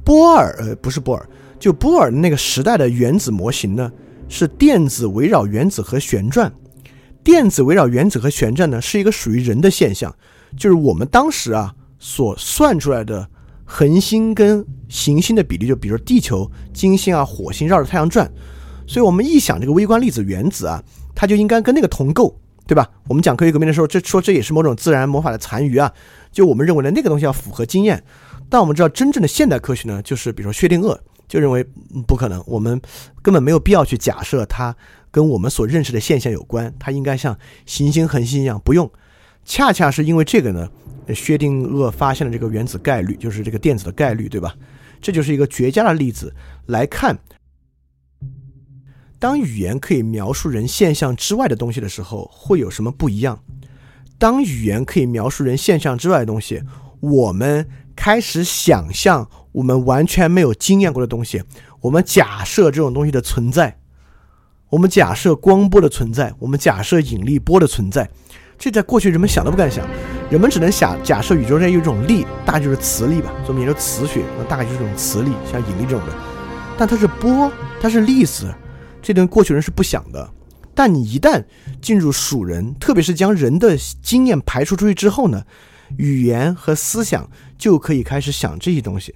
[0.03, 1.25] 波尔，呃，不是波尔，
[1.57, 3.89] 就波尔那个时代的原子模型呢，
[4.33, 6.51] 是电子围绕原子核旋转。
[7.23, 10.13] 电子围绕原子核旋转呢，是一个属于人的现象，
[10.57, 13.29] 就是我们当时啊所算出来的
[13.63, 18.27] 恒星跟行星的比例，就比如地球、金星啊、火星绕着太阳转。
[18.87, 20.83] 所以，我们一想这个微观粒子原子啊，
[21.13, 22.35] 它就应该跟那个同构，
[22.65, 22.89] 对吧？
[23.07, 25.93] 我们讲科学革命的时候，这说这也是某种自然魔法的残余啊。
[26.31, 28.03] 就我们认为的那个东西要符合经验，
[28.49, 30.97] 但我们知道真正的现代科学呢，就是比如说薛定谔
[31.27, 31.65] 就认为
[32.07, 32.79] 不可能，我们
[33.21, 34.75] 根本没有必要去假设它
[35.09, 38.89] 跟我们所认识的现象有关，它应该像行星恒星一样不用。
[39.45, 40.69] 恰恰是因为这个呢，
[41.13, 44.55] 薛定谔发现了这个原子概率，就是这个电子的概率，对吧？
[45.01, 46.33] 这就是一个绝佳的例子
[46.67, 47.17] 来看。
[49.19, 53.37] 当语言可以描述人现象之外的东西的时候，会有什么不一样？
[54.17, 56.61] 当语言可以描述人现象之外的东西，
[57.01, 61.41] 我们开始想象我们完全没有经验过的东西，
[61.79, 63.79] 我们假设这种东西的存在，
[64.69, 68.09] 我们假设光波的存在，我们假设引力波的存在。
[68.57, 69.85] 这在过去人们想都不敢想，
[70.29, 76.13] 人们只能想假设宇宙中有一种力，大概就是磁力吧，所以我们研究磁学，那大概就是这种磁力，像引力这种的。
[76.77, 77.51] 但它是波，
[77.81, 78.53] 它是粒子，
[79.01, 80.29] 这东西过去人是不想的。
[80.73, 81.43] 但你一旦
[81.81, 85.43] 进入数人，特别是将人的经验排除出去之后呢，
[85.97, 89.13] 语言和思想就可以开始想这些东西。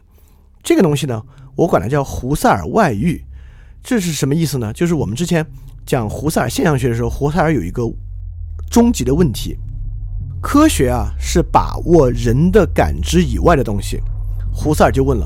[0.68, 1.23] 这个东西呢，
[1.56, 3.23] 我管它叫胡塞尔外遇。
[3.81, 4.73] 这是什么意思呢？
[4.73, 5.45] 就是我们之前
[5.85, 7.84] 讲胡塞尔现象学的时候，胡塞尔有一个。
[8.69, 9.57] 终极的问题，
[10.41, 14.03] 科学啊是把握人的感知以外的东西。
[14.52, 15.26] 胡塞尔就问了：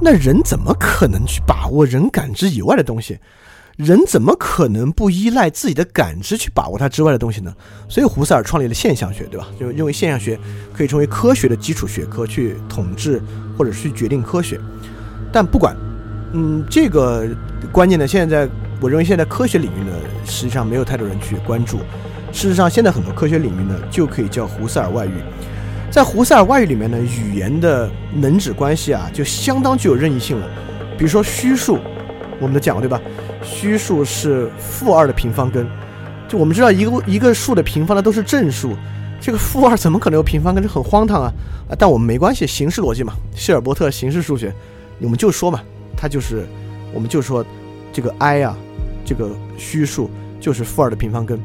[0.00, 3.18] 那人怎么可能去把握人感知以外的东西？
[3.78, 7.54] 人怎么可能不依赖自己的感知去把握它之外的东西呢？
[7.88, 9.46] 所以胡塞尔创立了现象学，对吧？
[9.56, 10.36] 就认为现象学
[10.76, 13.22] 可以成为科学的基础学科，去统治
[13.56, 14.58] 或者去决定科学。
[15.32, 15.76] 但不管，
[16.32, 17.24] 嗯，这个
[17.70, 18.48] 观念呢，现在
[18.80, 19.92] 我认为现在科学领域呢，
[20.26, 21.78] 实际上没有太多人去关注。
[22.32, 25.12] 事实上，现在很多科学领域呢，就可以叫胡塞尔外遇。
[25.88, 30.48] 在胡塞尔外遇里面呢，语言的能指关系啊，就相当具有任意性了。
[30.98, 31.78] 比如说虚数，
[32.40, 33.00] 我们都讲过对吧？
[33.42, 35.66] 虚数是负二的平方根。
[36.28, 38.76] 就我们知道，一个一个数的平方呢都是正数，
[39.20, 40.62] 这个负二怎么可能有平方根？
[40.62, 41.32] 这很荒唐啊！
[41.78, 44.52] 但我们没关系，形式逻辑嘛，希尔伯特形式数学，
[45.00, 45.60] 我们就说嘛，
[45.96, 46.46] 它就是，
[46.92, 47.44] 我们就说
[47.92, 48.56] 这个 i 啊，
[49.04, 51.40] 这个虚数就是负二的平方根。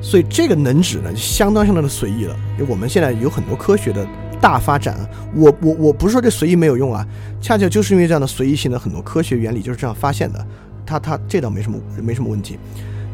[0.00, 2.34] 所以这个能指呢，就相当相当的随意了。
[2.58, 4.06] 因为我们现在有很多科学的
[4.40, 4.96] 大发展，
[5.34, 7.06] 我我我不是说这随意没有用啊，
[7.40, 10.46] 恰恰就是因为这样的随意性的很多科学原理就是这样发现的。
[10.86, 12.58] 它它这倒没什么没什么问题，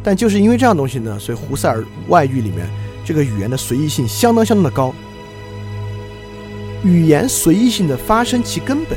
[0.03, 2.67] 但就是因为这样东西呢，所以胡塞尔外遇里面
[3.05, 4.95] 这个语言的随意性相当相当的高。
[6.85, 8.97] 语言随意性的发生其根本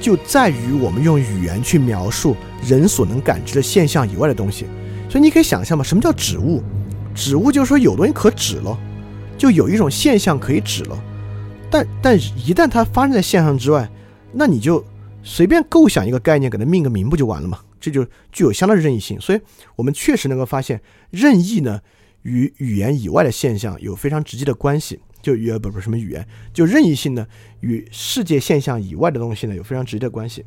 [0.00, 2.34] 就在于我们用语言去描述
[2.66, 4.64] 人所能感知的现象以外的东西。
[5.08, 6.62] 所以你可以想象嘛，什么叫指物？
[7.16, 8.78] 指物就是说有东西可指了，
[9.38, 11.04] 就有一种现象可以指了，
[11.70, 13.90] 但但一旦它发生在现象之外，
[14.32, 14.84] 那你就
[15.22, 17.58] 随便构想一个概念，给它命个名不就完了吗？
[17.80, 19.18] 这就具有相当的任意性。
[19.18, 19.40] 所以
[19.74, 20.80] 我们确实能够发现，
[21.10, 21.80] 任意呢
[22.22, 25.00] 与语言以外的现象有非常直接的关系。
[25.22, 27.26] 就语不不什么语言，就任意性呢
[27.60, 30.44] 与世界现象以外的东西呢有非常直接的关系。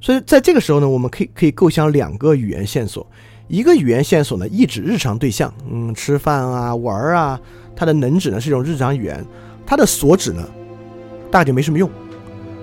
[0.00, 3.06] 所以在这个时候呢，我们可以可以构想两个语言线索。
[3.48, 7.40] 一个语言线索呢，意指日常对象，嗯，吃饭啊，玩啊，
[7.76, 9.24] 它的能指呢是一种日常语言，
[9.66, 10.42] 它的所指呢，
[11.30, 11.90] 大概就没什么用。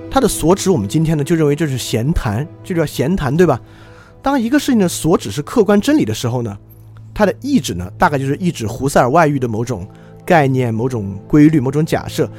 [0.10, 3.62] 它的所指，我们今天呢就认为这是闲谈，就叫闲谈，对吧？
[4.22, 6.58] 当一个事情的所指是客观真理的时候呢，
[7.14, 9.88] 它的意指呢，大概就是意指胡塞尔外遇的某种
[10.26, 12.30] 概念、某种规律、某种假设。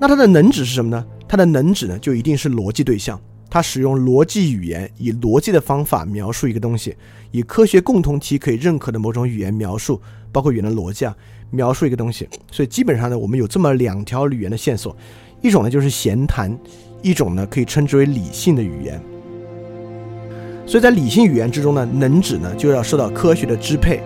[0.00, 1.04] 那它的能指是什么呢？
[1.28, 3.20] 它的能指呢，就一定是逻辑对象。
[3.54, 6.96] 它使用逻辑语言，以逻辑的方法描述一个东西，
[7.30, 10.02] 以科学共同体可以认可的某种语言描述，
[10.32, 11.14] 包括语言的逻辑啊，
[11.52, 12.28] 描述一个东西。
[12.50, 14.96] 所以基本上呢，我们有这么两条语言的线索，
[15.40, 16.52] 一种呢就是闲谈，
[17.00, 19.00] 一种呢可以称之为理性的语言。
[20.66, 24.02] 所以在理性语言之中呢，能指呢就要受到科学的支配，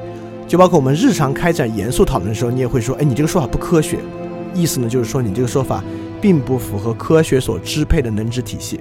[0.47, 3.97] 就包括我们日常开展严肃讨论的时候，你也会说，哎，你这个说法不科学，
[4.53, 5.83] 意思呢就是说你这个说法
[6.21, 8.79] 并不符合科学所支配的能指体系。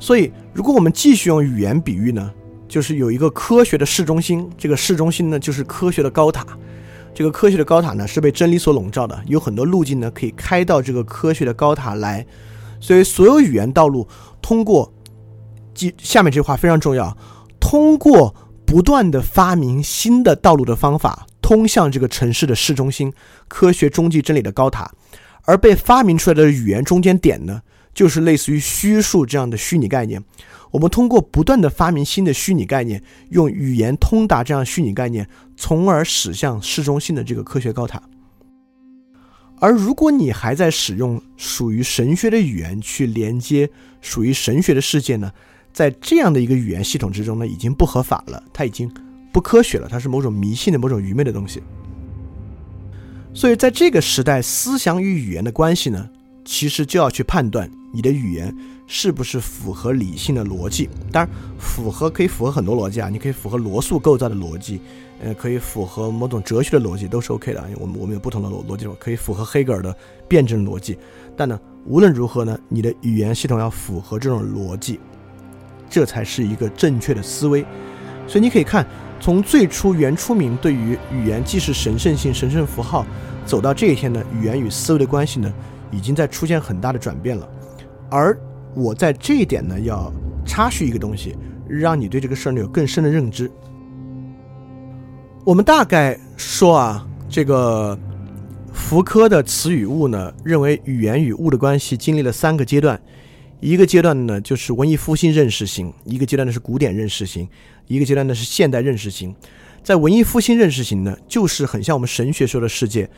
[0.00, 2.32] 所以，如果我们继续用语言比喻呢，
[2.66, 6.46] 就是有一个科学的市中心，这个市中心呢就是科学的高塔，
[7.14, 12.26] 这个科学的高塔呢是被真理所笼罩的，有很多路径呢可以开到这个科学的高塔来。
[12.80, 14.08] 所以，所有语言道路
[14.40, 14.90] 通过，
[15.74, 17.14] 记下面这句话非常重要：
[17.60, 23.12] 通过不断的发明新的道路的方法，通向这个城市的市中心，
[23.48, 24.90] 科学终极真理的高塔，
[25.42, 27.60] 而被发明出来的语言中间点呢？
[27.92, 30.22] 就是类似于虚数这样的虚拟概念，
[30.70, 38.02] 我们通过不断的发明新的虚拟概念，用语言通达这样虚拟概念，从而驶向市中心的这个科学高塔。
[39.58, 43.68] 而如果你还在使用属于神学的语言去连接
[44.00, 45.30] 属于神学的世界呢，
[45.70, 48.90] 在这样的一个语言系统之中呢，已经不合法了，它已经
[49.30, 51.62] 不科学了，它是某种迷信的、某种愚昧的东西。
[53.34, 56.08] 所以在这个时代，思想与语言的关系呢，
[56.50, 57.70] 其实就要去判断。
[57.92, 58.52] 你的语言
[58.88, 60.90] 是不是符合理性的逻辑？
[61.12, 64.80] 当然，符合可以符合很多逻辑啊，你可以符合罗素构造的逻辑，
[65.22, 67.64] 呃，可以符合某种哲学的逻辑，都是 OK 的。
[67.78, 69.96] 我们我们有不同的逻逻辑，可以符合黑格尔的
[70.26, 70.98] 辩证逻辑。
[71.36, 71.56] 但呢，
[71.86, 74.98] 无论如何呢，你的语言系统要符合这种逻辑。
[75.88, 77.64] 这才是一个正确的思维。
[78.26, 78.84] 所以你可以看，
[79.20, 83.06] 从最初原初民对于语言既是神圣性、神圣符号，
[83.46, 85.52] 走到这一天呢，语言与思维的关系呢，
[85.90, 87.48] 已经在出现很大的转变了。
[88.10, 88.38] 而
[88.74, 90.12] 我在这一点呢，要
[90.44, 91.36] 插叙一个东西，
[91.68, 93.50] 让你对这个事儿呢有更深的认知。
[95.44, 97.98] 我们大概说啊，这个
[98.72, 103.00] 福柯的词与物呢，认为语言与物的关系经历了三个阶段，
[103.58, 107.48] 一个阶段呢就是文艺复兴认识型，一个阶段呢是古典认识型，
[107.86, 109.34] 一个阶段呢是现代认识型。
[109.82, 113.08] 在文艺复兴认识型呢，就是很像我们神学说的世界，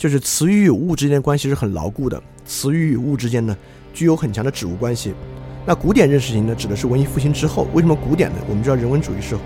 [0.00, 3.54] 就是词语与物之间的关系是很牢固的，词语与物之间呢
[3.92, 5.12] 具有很强的指物关系。
[5.66, 8.36] 那古典认识型呢，指的是文艺复兴之后，为什么古典呢？
[8.48, 9.36] 我们知道人文主义是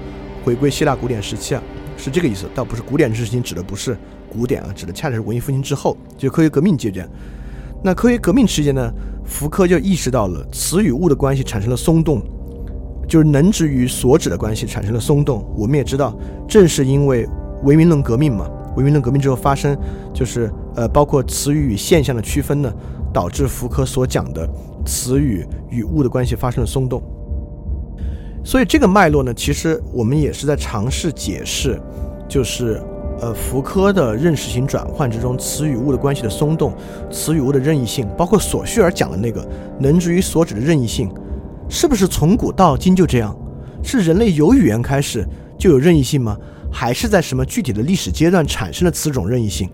[0.45, 1.63] 回归希腊古典时期啊。
[1.97, 3.99] 是这个意思，倒不是古典认识型指的不是
[4.33, 7.09] 古典啊，指的恰恰是文艺复兴之后，就科学革命阶段。
[7.83, 8.93] 那科学革命期间呢，
[9.25, 12.23] 福柯就意识到了词与物的关系产生了松动，
[13.09, 15.45] 就是能指与所指的关系产生了松动。
[15.57, 16.17] 我们也知道，
[16.47, 17.29] 正是因为
[17.65, 19.77] 唯名论革命嘛，文明论革命之后发生，
[20.13, 22.73] 就是呃，包括词语与现象的区分呢，
[23.13, 24.49] 导致福柯所讲的
[24.85, 27.03] 词语与物的关系发生了松动。
[28.45, 31.81] 所以这个脉络呢，其实我们也是在尝试解释，
[32.29, 32.83] 就是
[33.21, 36.75] 呃福柯的认识型转换之中，词与物的关系的松动，
[37.11, 39.47] 词与物的任意性，包括索绪尔讲的那个
[39.79, 41.11] 能指与所指的任意性，
[41.69, 43.35] 是不是从古到今就这样？
[43.83, 45.27] 是人类有语言开始
[45.59, 46.37] 就有任意性吗？
[46.75, 49.71] 还是在什么具体的历史阶段产生了此种任意性？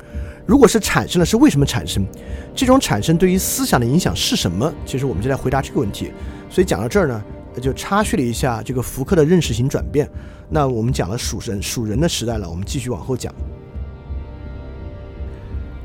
[0.46, 2.06] 如果是产生了，是为什么产生？
[2.54, 4.72] 这种产生对于思想的影响是什么？
[4.84, 6.12] 其实我们就在回答这个问题。
[6.50, 7.22] 所以讲到这儿呢。
[7.60, 10.08] 就插叙了一下这个福克的认识型转变。
[10.48, 13.34] 那我们讲了属人属人的时代了，我们继续往后讲。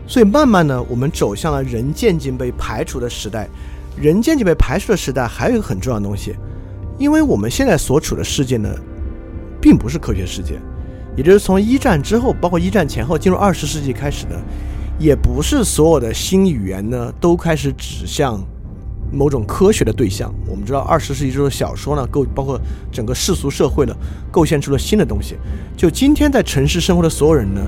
[0.07, 3.49] 所以慢慢呢，我们走向了人渐渐被排除的时代。
[3.97, 6.35] 人渐渐被排除的时代，还有一个很重要的东西，
[6.97, 8.73] 因为我们现在所处的世界呢，
[9.59, 10.59] 并不是科学世界，
[11.15, 14.35] 也就是从一战之后，包括一战前后进入二十世纪开始呢，
[14.99, 18.43] 也不是所有的新语言呢都开始指向。
[19.11, 22.59] 某种科学的对象，我们知道二十世纪之后小说呢构包括
[22.91, 23.95] 整个世俗社会呢
[24.31, 25.37] 构建出了新的东西。
[25.77, 27.61] 就今天在城市生活的所有人呢，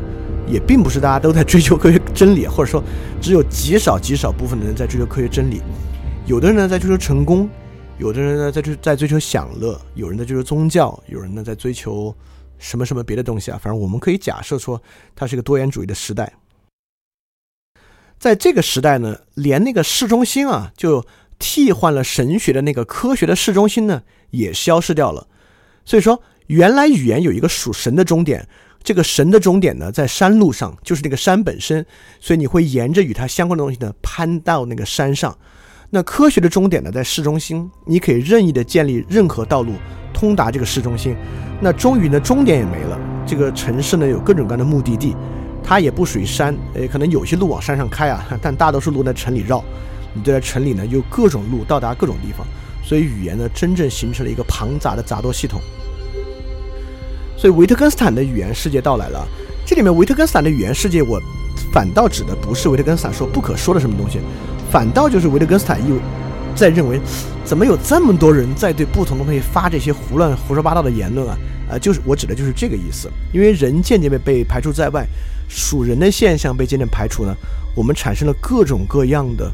[0.51, 2.83] 也并不是大家都在追求科学真理，或者说
[3.21, 5.61] 只有极少极少部分的人在追求科学真理。
[6.25, 7.47] 有的人呢在追求成功，
[7.99, 12.13] 有的人呢在追在追求享乐，有人在追求宗教，有人呢在追求
[12.59, 13.59] 什么什么别的东西啊。
[13.61, 14.81] 反正我们可以假设说，
[15.15, 16.33] 它是一个多元主义的时代。
[18.17, 21.05] 在这个时代呢，连那个市中心啊就。
[21.39, 24.01] 替换了神学的那个科学的市中心呢，
[24.31, 25.27] 也消失掉了。
[25.85, 28.49] 所以说，原来语言有一个属神的终点，
[28.81, 31.85] 这个神的终点呢，在山路上，就是那个山本身。
[32.19, 35.37] 所以你会沿着与它相关的东西呢，攀到那个山上。
[35.91, 39.73] 那科学的终点呢，在市中心，你可以任意的建立任何道路
[40.15, 41.15] 通达这个市中心。
[41.59, 42.99] 那终于呢，终点也没了。
[43.25, 45.15] 这个城市呢，有各种各样的目的地，
[45.63, 49.63] 它也不属于山，诶，可能有些路往山上开啊， 但大多数路在城里绕。
[50.13, 52.45] 你就在城里呢，有各种路到达各种地方，
[52.83, 55.59] 所以语言呢，真正形成了一个庞杂的杂多系统。
[57.37, 59.27] 所以维特根斯坦的语言世界到来了。
[59.65, 61.21] 这里面维特根斯坦的语言世界，我
[61.73, 64.19] 反倒指的不是维特根斯坦说不可说的什么东西，
[64.71, 65.95] 反倒就是维特根斯坦又
[66.57, 66.99] 在认为，
[67.45, 71.37] 怎么有这么多人在对不同的东西发这些胡乱胡说八道的言论啊？
[71.71, 73.09] 啊，就是我指的就是这个意思。
[73.31, 75.07] 因为人渐渐被被排除在外，
[75.47, 77.33] 属人的现象被渐渐排除呢，
[77.75, 79.49] 我们产生了各种各样的。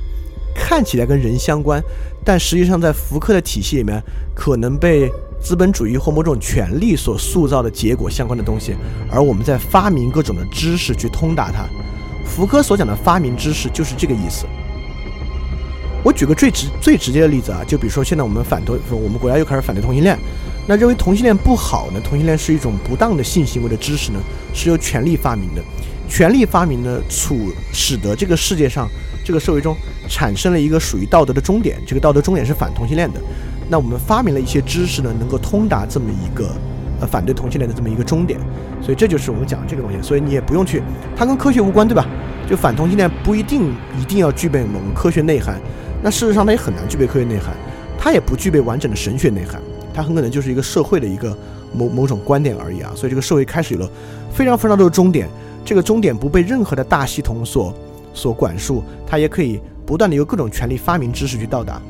[0.55, 1.81] 看起来跟人相关，
[2.23, 3.99] 但实际上在福克的体系里面，
[4.35, 5.11] 可能被
[5.41, 8.75] 资本主义或某种权力所塑造的结果相关的东西，
[9.11, 11.65] 而我们在发明各种的知识去通达它。
[12.23, 14.45] 福柯所讲的发明知识就是这个意思。
[16.03, 20.17] 我举个最直最直接的例子啊，就比如说现在我们反同，我们国家又开始反对同性恋，
[20.67, 22.01] 那认为同性恋不好呢？
[22.03, 24.19] 同性恋是一种不当的性行为的知识呢，
[24.53, 25.61] 是由权力发明的。
[26.09, 28.87] 权力发明呢，促使得这个世界上。
[29.25, 29.73] 这个社会中
[30.09, 33.21] 产生了一个属于道德的终点，这个道德终点是反同性恋的。
[33.69, 36.53] 那我们发明了一些知识呢，能够通达这么一个
[36.99, 38.37] 呃反对同性恋的这么一个终点。
[38.81, 39.97] 所以这就是我们讲的这个东西。
[40.01, 40.83] 所以你也不用去，
[41.15, 42.05] 它跟科学无关，对吧？
[42.49, 45.57] 就反同性恋不一定一定要具备某个科学内涵。
[46.03, 47.55] 那事实上它也很难具备科学内涵，
[47.97, 49.61] 它也不具备完整的神学内涵，
[49.93, 51.35] 它很可能就是一个社会的一个
[51.73, 52.91] 某某种观点而已啊。
[52.95, 53.89] 所以这个社会开始有了
[54.33, 55.29] 非常非常多的终点，
[55.63, 57.73] 这个终点不被任何的大系统所。
[58.15, 61.81] 所管束，它也可以不断的由各种权力发明知识去到达。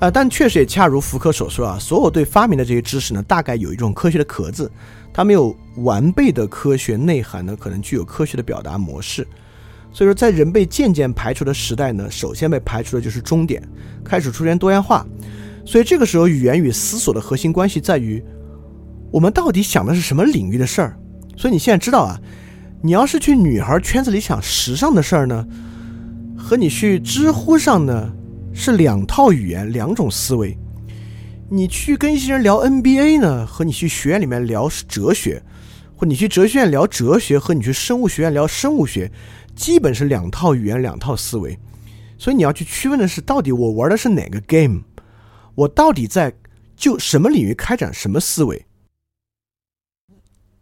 [0.00, 4.68] 啊，但确实也恰如福柯所说啊，所有对发明的这些知识呢，大概有一种科学的壳子，
[5.12, 9.24] 它没有完备的科学内涵呢，可能具有科学的表达模式。
[9.92, 13.62] 所以说，在人被渐渐排除的时代呢，首先被排除的就是终点，
[14.02, 15.06] 开始出现多样化。
[15.64, 18.22] 所以这个时候，语言与思索的核心关系在于，
[19.10, 20.98] 我们到底想的是什么领域的事儿。
[21.36, 22.18] 所以你现在知道啊，
[22.82, 25.46] 你要是去女孩圈子里想时尚的事儿呢，
[26.36, 28.12] 和你去知乎上呢
[28.52, 30.56] 是两套语言，两种思维。
[31.48, 35.42] 你去跟一些人聊 NBA 呢，和你去学院里面聊哲学，
[35.94, 39.12] 或你去哲学院聊哲学，和你去生物学院聊生物学，
[39.54, 41.58] 基本是两套语言，两套思维。
[42.18, 44.82] 所以你要去区分的是，到底我玩的是哪个 game，
[45.54, 46.32] 我到底在
[46.76, 48.64] 就什么领域开展什么思维。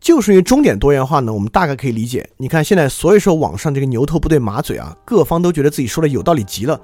[0.01, 2.27] 就是因为终点多元化呢，我们大概可以理解。
[2.39, 6.81] 你看现在，所以说网上这个牛头不对马嘴啊，各方都觉得自己说的有道理极了，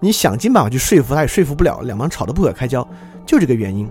[0.00, 2.82] 你想尽办法去说服他，也说服不了，两方吵得不可开交。
[3.26, 3.86] 就这个原因，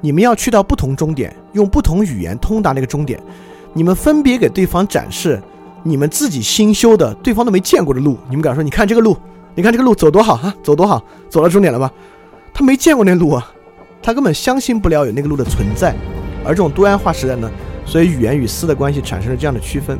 [0.00, 3.22] 你们要去到不同终点，用不同语言通达那个终点，
[3.74, 5.42] 你们分别给对方展示
[5.86, 8.18] 你们自己新修的、对方都没见过的路。
[8.28, 9.16] 你们敢说，你看这个路，
[9.54, 11.92] 你看这个路走多好啊，走多好，走到终点了吧？
[12.52, 13.52] 他没见过那路啊，
[14.02, 15.94] 他根本相信不了有那个路的存在。
[16.42, 17.50] 而这种多元化时代呢，
[17.86, 19.98] 所以语言与思的关系产生了这样的区分。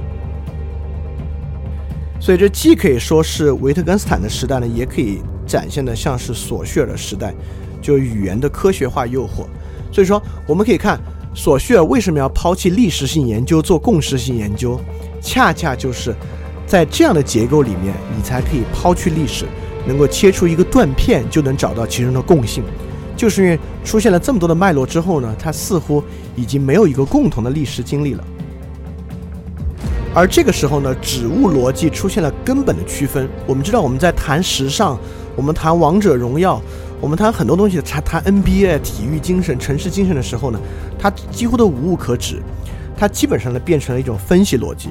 [2.19, 7.35] 所以这既可以说是维特根斯坦的时代呢，也可以展现的像是索绪尔的时代。
[7.83, 9.45] 就语言的科学化诱惑，
[9.93, 10.99] 所以说我们可以看
[11.35, 14.81] 索绪尔为什么要抛弃历史性研究做共识性研究，
[15.25, 16.15] 恰恰就是
[16.67, 19.47] 在这样的结构里面，你才可以抛去历史，
[19.87, 22.63] 能够切出一个断片，就能找到其中的共性。
[23.17, 26.05] 就是因为出现了这么多的脉络之后呢，它似乎
[26.37, 28.25] 已经没有一个共同的历史经历了。
[30.13, 33.29] 而这个时候呢，指物逻辑出现了根本的区分。
[33.47, 34.99] 我们知道我们在谈时尚，
[35.35, 36.61] 我们谈王者荣耀。
[37.01, 40.61] 我们谈很多东西，谈谈 NBA 体育精神、城市精神的时候呢，
[40.99, 42.41] 它几乎都无物可指，
[42.97, 44.91] 它基本上呢变成了一种分析逻辑。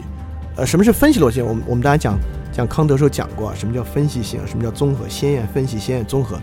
[0.56, 1.42] 呃，什么是分析逻辑？
[1.42, 2.20] 我们我们大家讲
[2.52, 4.40] 讲康德时候讲过，什么叫分析性？
[4.46, 5.10] 什么叫综合？
[5.10, 6.40] 先验分析，先验综合。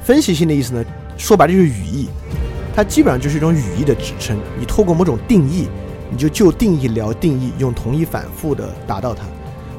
[0.00, 0.84] 分析性的意思呢，
[1.16, 2.08] 说白了就是语义，
[2.74, 4.38] 它基本上就是一种语义的指称。
[4.58, 5.68] 你透过某种定义，
[6.10, 9.24] 你就就定义聊定义，用同义反复的达到它。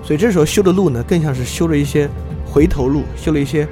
[0.04, 2.10] 所以这时候修的路呢，更像是修了一些
[2.46, 3.68] 回头路，修了一些。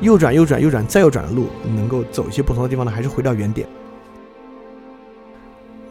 [0.00, 3.68] 右转，右转，右转，再右转的路，能够走一些不同的地方呢，还是回到原点？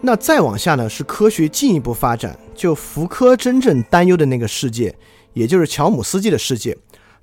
[0.01, 2.37] 那再往下呢，是科学进一步发展。
[2.61, 4.93] 就福柯真正担忧的那个世界，
[5.33, 6.77] 也就是乔姆斯基的世界。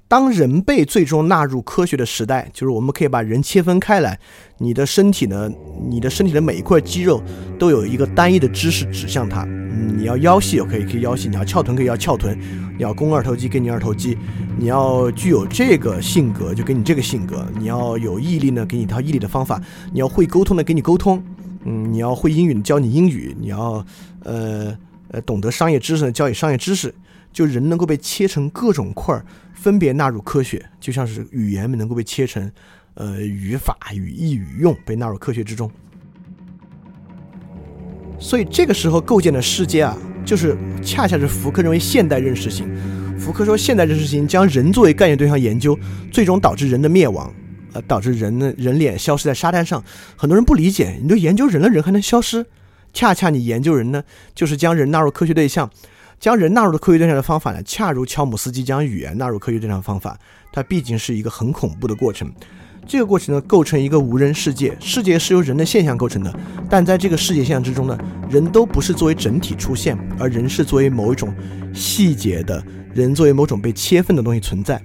[0.08, 4.18] 当人被最终纳入科学的时代，就是我们可以把人切分开来，
[4.58, 5.48] 你的身体呢，
[5.88, 7.22] 你的身体的每一块肌肉
[7.56, 9.44] 都有一个单一的知识指向它。
[9.44, 12.36] 你要腰细我可以可以腰细，你要翘臀可以要翘臀，
[12.76, 14.18] 你要肱二头肌给你二头肌，
[14.58, 19.62] 你要具有这个性格就给你这个性格，你要有毅力呢给你一套毅力的方法，
[19.92, 21.22] 你要会沟通的给你沟通，
[21.64, 23.84] 嗯，你要会英语教你英语，你要
[24.24, 24.76] 呃
[25.10, 26.94] 呃懂得商业知识呢教你商业知识，
[27.32, 29.24] 就人能够被切成各种块儿。
[29.54, 32.48] 分别纳入科学，就像是语言能够被切成，
[32.94, 35.68] 呃，语法、语义、语用被纳入科学之中。
[38.20, 42.68] 所以这个时候构建的世界啊，就是恰恰是福柯认为现代认识型。
[43.18, 45.76] 福柯说，现代认识型将人作为概念对象研究，
[46.12, 47.34] 最终导致人的灭亡，
[47.72, 49.82] 呃，导致人的人脸消失在沙滩上。
[50.14, 52.46] 很多人不理解，你都研究人了，人还能消失？
[52.98, 54.02] 恰恰你研究人呢，
[54.34, 55.70] 就是将人纳入科学对象。
[56.18, 60.18] 将人纳入的科学对象的方法呢，恰如乔姆斯基将语言纳入科学对象的方法，
[60.50, 62.28] 它毕竟是一个很恐怖的过程。
[62.88, 67.96] 这个过程呢，构成一个无人世界，世界是由人的现象构成的，但在这个世界现象之中呢，
[68.28, 71.32] 人都不是作为整体出现，而人是作为某一种
[71.72, 72.60] 细节的
[72.92, 74.82] 人，作为某种被切分的东西存在。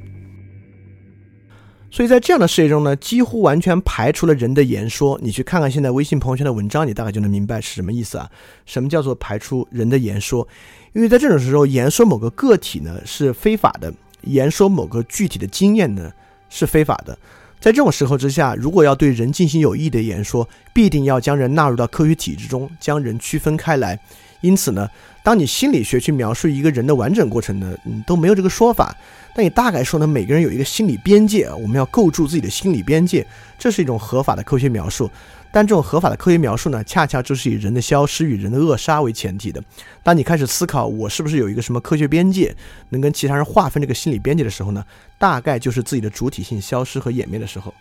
[1.93, 5.15] 所以在这样的世界中呢，几乎完全排除了人的言说。
[5.21, 8.27] 你去看看现在微信朋友圈的文章，你大概就能明白是什么意思啊？
[8.65, 10.47] 什么叫做排除人的言说？
[10.93, 16.11] 因为在这种时候，言说某个个体呢是非法的，言说某个具体的经验呢
[16.49, 17.15] 是非法的。
[17.59, 23.99] 在这种时候之下，如果要对人进行有益的言说，必定要将人纳入到科学体制中，将人区分开来。
[24.41, 24.89] 因此呢，
[25.23, 28.97] 当你心理学去描述一个人的完整过程呢，嗯，都没有这个说法。
[29.35, 33.25] 但你大概说呢，每个人有一个心理边界，我们要构筑自己的心理边界，
[33.57, 35.09] 这是一种合法的科学描述。
[35.51, 39.63] 但这种合法的科学描述呢，恰恰就是以人的消失与人的扼杀为前提的。
[40.01, 42.55] 当你开始思考我是不是有一个什么科学边界，
[42.89, 44.83] 能跟其他人划分这个心理边界的时候呢，
[45.17, 47.73] 大概就是自己的主体性消失和湮灭的时候。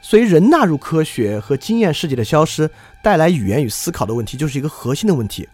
[0.00, 2.70] 所以，人纳入科学和经验世界的消失，
[3.02, 5.48] 带来语言与思考的问题，就是一个核心的问题。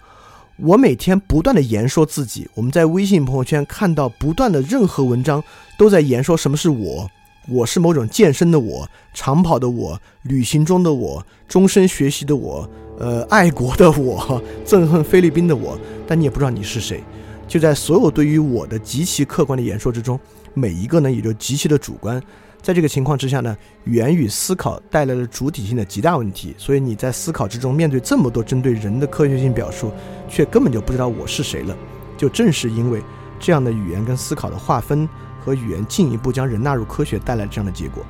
[0.63, 5.43] 我每天不断的言说自己，我们在微信朋友圈看到不断的任何文章，
[5.79, 7.09] 都在言说什么是我，
[7.49, 12.69] 我是某种健身的我，长跑的我，旅行中的我，终身学习的我，
[12.99, 15.79] 呃，爱国的我， 憎恨菲律宾的我。
[16.07, 17.03] 但你也不知道你是谁。
[17.49, 20.21] 就在所有对于我的极其客观的言说之中，
[20.53, 22.23] 每一个呢也就极其的主观。
[22.63, 26.55] 在这个情况之下呢，语言与思考带来了主体性的极大问题。
[26.59, 29.93] 所以你在思考之中面对这么多针对人的科学性表述，
[30.29, 31.77] 却根本就不知道我是谁了。
[32.17, 33.03] 就正是因为
[33.39, 35.09] 这样的语言跟思考的划分
[35.43, 38.05] 和语言进一步将人纳入科学带来这样的结果。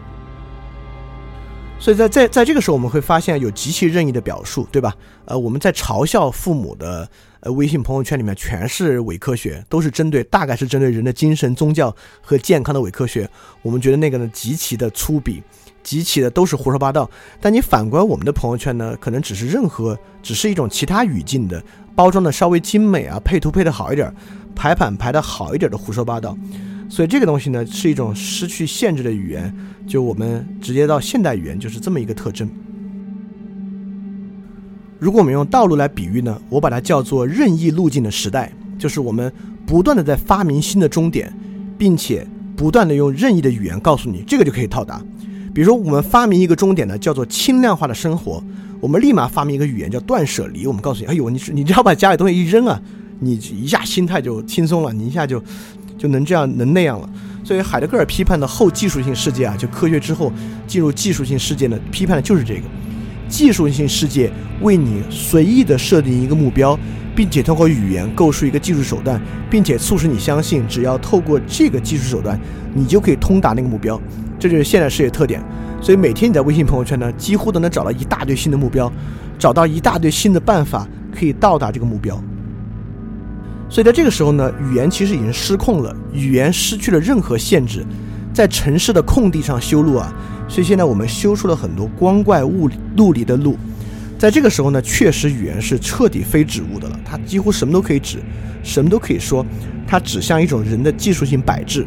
[1.78, 4.94] 所以在在在这个时候，我们会发现有极其任意的表述，对吧？
[5.24, 7.08] 呃，我们在嘲笑父母的
[7.40, 13.28] 呃微信朋友圈里面全是伪科学，都是针对大概是针对人的精神、宗教和健康的伪科学。
[13.62, 15.42] 我们觉得那个呢极其的粗鄙，
[15.82, 17.10] 极其的都是胡说八道。
[17.40, 21.62] 但你反观我们的朋友圈呢，可能只是任何只是一种其他语境的
[21.94, 24.14] 包装的稍微精美啊，配图配的好一点，
[24.54, 26.36] 排版排的好一点的胡说八道。
[26.88, 29.54] 所以这个东西呢，是一种失去限制的语言。
[29.86, 32.48] 就我们直接到现代语言，就是这么一个特征。
[35.00, 39.32] 如果我们用道路来比喻呢，我把它叫做任意路径的时代，就是我们
[39.66, 41.32] 不断的在发明新的终点，
[41.78, 45.00] 并且不断的用任意的语言告诉你这个就可以到达。
[45.54, 48.44] 比如说，我们发明一个终点呢，叫做轻量化的生活，
[48.78, 50.66] 我们立马发明一个语言叫断舍离。
[50.66, 52.78] 我们告诉你，哎呦，你你只要把家里东西一扔啊，
[53.20, 55.42] 你一下心态就轻松了，你一下就
[55.96, 57.08] 就能这样能那样了。
[57.42, 60.30] 所以海德格尔批判的后技术性世界啊，就科学之后
[60.66, 62.62] 进入技术性世界呢，批判的就是这个
[63.30, 64.30] 技术性世界
[64.60, 66.78] 为你随意的设定一个目标，
[67.14, 72.38] 并且通过语言构筑一个技术手段，并且促使你相信，只要透过这个技术手段，
[72.74, 73.98] 你就可以通达那个目标。
[74.38, 75.42] 这就是现代世界特点。
[75.80, 78.92] 所以每天你在微信朋友圈呢，几乎都能找到一大堆新的目标，
[79.38, 82.20] 找到一大堆新的办法可以到达这个目标。
[83.68, 87.86] 所以在这个时候呢，语言其实已经失控了，语言失去了任何限制，
[88.34, 90.12] 在城市的空地上修路啊。
[90.50, 93.56] 所以现在我们修出了很多光怪物陆离的路。
[94.18, 98.18] 在这个时候呢，确实语言是彻底非指物的了，它几乎什么都可以指，
[98.62, 99.46] 什么都可以说，
[99.86, 101.86] 它指向一种人的技术性摆置。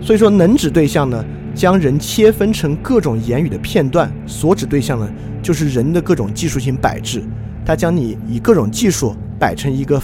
[0.00, 5.10] 所以说，能指对象呢，将人切分成各种言语的片段；所指对象呢，
[5.42, 7.24] 就是人的各种技术性摆置。
[7.64, 10.00] 它将你以各种技术摆成一个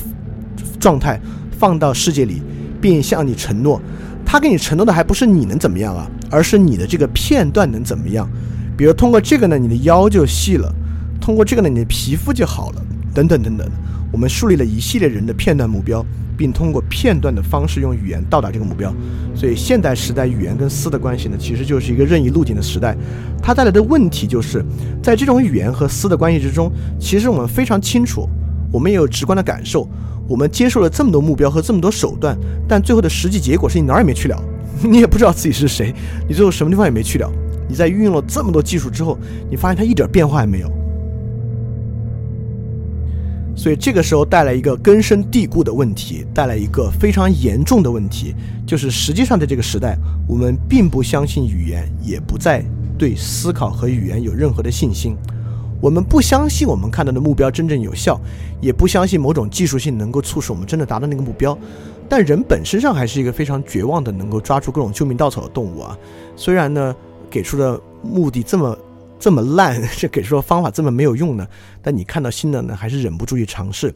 [0.80, 1.20] 状态，
[1.56, 2.42] 放到世界里，
[2.80, 3.80] 并向你承诺。
[4.32, 8.26] 他给你承诺的还不是你能怎么样啊，而是你的这个片段能怎么样。
[8.78, 10.72] 比如通过这个呢，你的腰就细了；
[11.20, 12.82] 通过这个呢，你的皮肤就好了，
[13.12, 13.70] 等等等等。
[14.10, 16.02] 我们树立了一系列人的片段目标。
[16.34, 18.92] 并通过片段的方式用语言到达这个目标，
[19.34, 22.96] 所以现代时代语言跟思的关系呢，其实就是一个任意路径的时代。
[23.40, 24.64] 它带来的问题就是，
[25.02, 28.26] 在这种语言和思的关系之中，其实我们非常清楚，
[28.72, 29.86] 我们也有直观的感受，
[30.28, 32.38] 我们接受了这么多目标和这么多手段，
[32.68, 34.42] 但最后的实际结果是你哪儿也没去了，
[34.82, 35.94] 你也不知道自己是谁，
[36.28, 37.30] 你最后什么地方也没去了。
[37.68, 39.18] 你在运用了这么多技术之后，
[39.50, 40.70] 你发现它一点变化也没有。
[43.54, 48.34] 所以这个时候带来一个根深蒂固的问题，带来一个非常严重的问题，
[48.66, 49.96] 就是实际上在这个时代，
[50.26, 52.64] 我们并不相信语言，也不再
[52.98, 55.16] 对思考和语言有任何的信心。
[55.82, 58.18] 我们不相信我们看到的目标真正有效，
[58.60, 61.58] 也不相信某种技术性能够促使我们真的达到那个目标。
[62.08, 65.98] 但人本身上还是一个非常绝望的，能够抓住各种救命稻草的动物啊。
[66.36, 66.94] 虽然呢，
[67.28, 68.78] 给出的目的这么。
[69.18, 71.46] 这么烂， 这给出的方法这么没有用呢？
[71.80, 73.94] 但你看到新的呢，还是忍不住去尝试。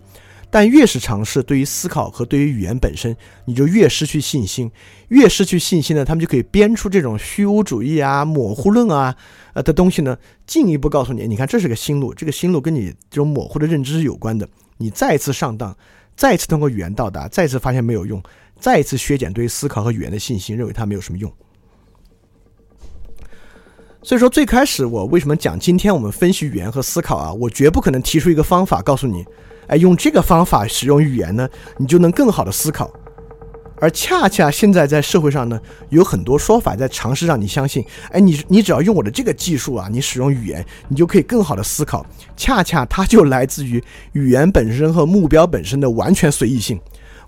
[0.48, 3.14] 但越是尝试，对于思考和对于语言本身，
[3.44, 4.70] 你就越失去信心。
[5.08, 9.14] 越失去信心呢，他们就可以编出这种虚无主义啊、模糊论啊
[9.54, 10.16] 呃的东西呢，
[10.46, 14.48] 进一步告诉你，你看这是个新路，这个新路跟你这种模糊的认知是有关的。
[14.78, 15.76] 你再次上当，
[16.16, 18.22] 再次通过语言到达，再次发现没有用，
[18.58, 21.32] 再次削减对于思考和语言的信心，认为它没有什么用。
[24.02, 27.32] 所以说，最开始我为什么讲今天我们分析语言和思考啊？
[27.32, 29.24] 我绝不可能提出一个方法告诉你，
[29.68, 31.48] 哎，用这个方法使用语言呢，
[31.78, 32.90] 你就能更好的思考。
[33.78, 35.60] 而恰恰现在在社会上呢，
[35.90, 42.04] 有很多说法在尝试让你相信，哎，你你只要用我的这个技术啊，你使用语言，你就可以更好的思考。
[42.36, 43.82] 恰恰它就来自于
[44.12, 46.80] 语言本身和目标本身的完全随意性。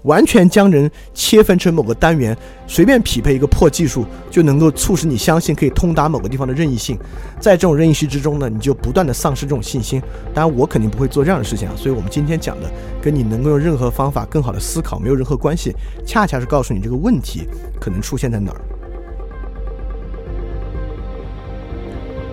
[0.08, 2.34] 完全将人切分成某个单元，
[2.66, 6.98] 随便匹配一个破技术，就能够促使你相信可以通达某个地方的任意性。
[7.38, 10.02] 在这种任意性之中呢，你就不断的丧失这种信心。
[10.32, 11.74] 当然，我肯定不会做这样的事情啊。
[11.76, 12.70] 所以，我们今天讲的
[13.02, 15.74] 跟你能够用任何方法更好的思考没有任何关系，
[16.06, 17.46] 恰恰是告诉你这个问题
[17.78, 18.60] 可能出现在哪儿。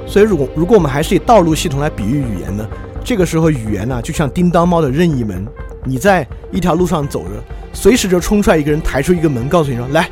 [0.08, 2.66] 所以，如果如果我们还是以道路系统来比喻语言呢，
[3.04, 5.46] 这个时候语言呢，就像叮当猫的任意门。
[5.86, 7.30] 你在一条路上走着，
[7.72, 10.10] 随时就冲出来一个人，抬出一个门，告诉你说：“来，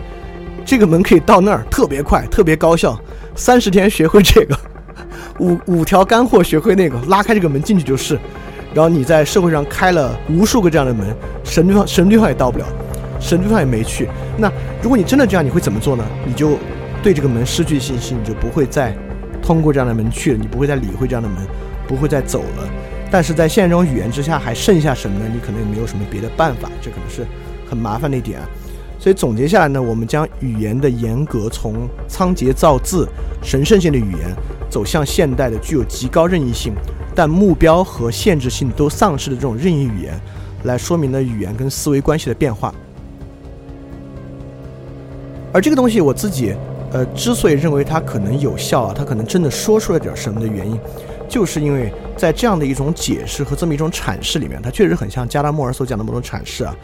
[0.63, 2.97] 这个门可以到那儿，特别快，特别高效，
[3.35, 4.57] 三十天学会这个，
[5.39, 8.17] 五五条干货学会那个，拉开这个门进去就是。”
[8.73, 12.65] 然后你在社会上开了无数个这样的门，什么地方什么地方也到不了。
[13.19, 14.09] 神对方也没去。
[14.35, 14.51] 那
[14.81, 16.03] 如果你真的这样，你会怎么做呢？
[16.25, 16.57] 你就
[17.03, 18.93] 对这个门失去信心，你就不会再
[19.43, 21.37] 通过这样的门去了，你不会再理会这样的门，
[21.87, 22.69] 不会再走了。
[23.13, 25.25] 但是在现实中语言之下还剩下什么呢？
[25.31, 27.23] 你可能也没有什么别的办法，这可能是
[27.69, 28.49] 很麻烦的一点啊。
[28.97, 33.07] 所以总结下来呢，我们将语言的严格从仓颉造字、
[33.43, 34.35] 神圣性的语言，
[34.67, 36.73] 走向现代的具有极高任意性，
[37.13, 40.19] 但目标和限制性都丧失的这种任意语言，
[40.63, 42.73] 来说明了语言跟思维关系的变化。
[45.51, 46.55] 而这个东西我自己，
[46.91, 50.79] 呃，之所以认为它可能有效啊，它可能真的说出了点什么的原因。
[51.33, 56.75] 就是因为在这样的一种解释和这么一种阐释里面，它确实很像加拉莫尔所讲的某种阐释啊，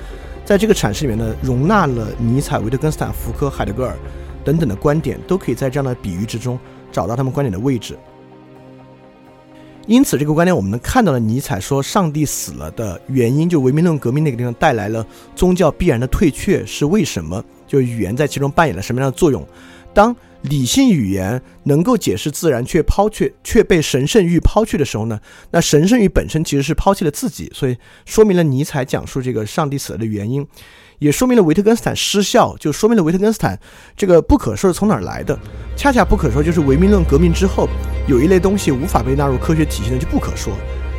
[0.43, 3.95] 在这个阐释里面呢，容纳了尼采、维特根斯坦、福柯、海德格尔
[4.43, 6.59] 等等的观点，都可以在这样的比喻之中
[6.91, 7.95] 找到他们观点的位置。
[9.85, 15.05] 因此，这个观点我们能看到了尼采说上帝死了的原因，就唯名论革命那个地方带来了
[15.35, 17.45] 宗教必然的退却是为什么？
[17.67, 19.47] 就语言在其中扮演了什么样的作用？
[19.93, 25.19] 当理性语言能够解释自然，却抛却却被神圣欲抛去的时候呢？
[25.51, 27.75] 那神圣欲本身其实是抛弃了自己，所以
[28.05, 30.47] 说明了尼采讲述这个上帝死了的原因，
[30.99, 33.59] 也说明了维特根斯坦失效，就说明了维特根斯坦
[33.97, 35.37] 这个不可说是从哪儿来的。
[35.75, 37.67] 恰恰不可说就是唯名论革命之后，
[38.07, 40.53] 有一类东西无法被纳入科学体系的就不可说，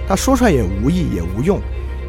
[0.06, 1.58] 他说出来也无益也无用。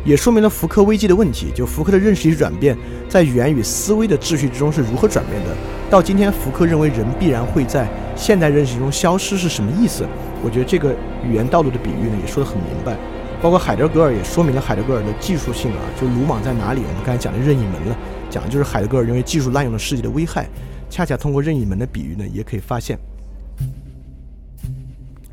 [0.03, 2.77] 也说明了福柯危机的问题，就福柯的认识与转变，
[3.07, 5.55] 在语言与思维的秩序之中是如何转变的。
[5.91, 7.85] 到今天，福柯认为人必然会在
[8.15, 10.07] 现代认识中消失是什么意思？
[10.41, 12.97] 我觉得这个语言道路的比喻呢，也说得很明白。
[13.41, 16.79] 包括海德格尔也说明了海德格尔的技术性啊，就鲁莽在哪里？
[16.79, 17.97] 我们刚才讲的任意门了，
[18.29, 20.47] 讲的就是海德格尔认为技术滥用了世界的危害。
[20.89, 22.97] 恰恰通过任意门的比喻呢，也可以发现。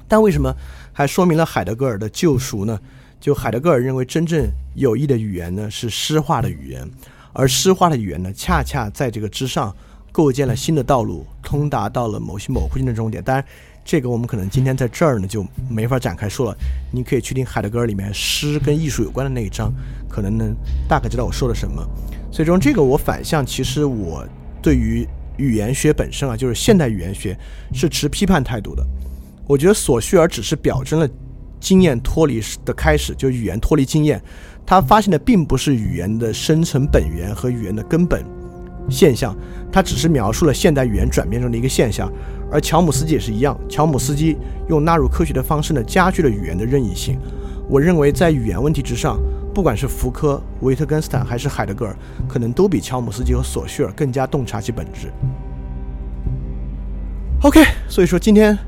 [0.09, 0.53] 但为什么
[0.93, 2.77] 还说明了海德格尔的救赎呢？
[3.21, 4.45] 就海德格尔认为，真正
[4.75, 6.91] 有益的语言呢是诗化的语言，
[7.33, 9.73] 而诗化的语言呢，恰恰在这个之上
[10.19, 13.23] 构建了新的道路，通达到了某些模糊性的终点。
[13.23, 13.45] 当然，
[13.85, 16.59] 这个我们可能今天在这儿呢就没法展开说了。
[16.93, 19.73] 你可以去听海德格尔里面诗跟艺术有关的那一章，
[20.09, 20.53] 可能能
[20.89, 21.89] 大概知道我说了什么。
[22.33, 24.27] 最终这个我反向，其实我
[24.61, 27.39] 对于语言学本身啊，就是现代语言学
[27.73, 28.85] 是持批判态度的。
[29.47, 31.09] 我觉得索绪尔只是表征了。
[31.61, 34.21] 经验脱离的开始，就语言脱离经验，
[34.67, 38.25] 他发现的并不是语言的生成本源和语言的根本
[38.89, 39.37] 现象，
[39.71, 42.11] 他只是描述了现代语言转变中的一个现象。
[42.51, 44.37] 而乔姆斯基也是一样，乔姆斯基
[44.69, 47.19] 用纳入科学的方式呢，加剧了语言的任意性。
[47.69, 49.19] 我认为在语言问题之上，
[49.55, 51.95] 不管是福柯、维特根斯坦还是海德格尔，
[52.27, 55.13] 可能都比乔姆斯基和索绪尔更加洞察其本质。
[57.43, 58.59] OK，所以说今天。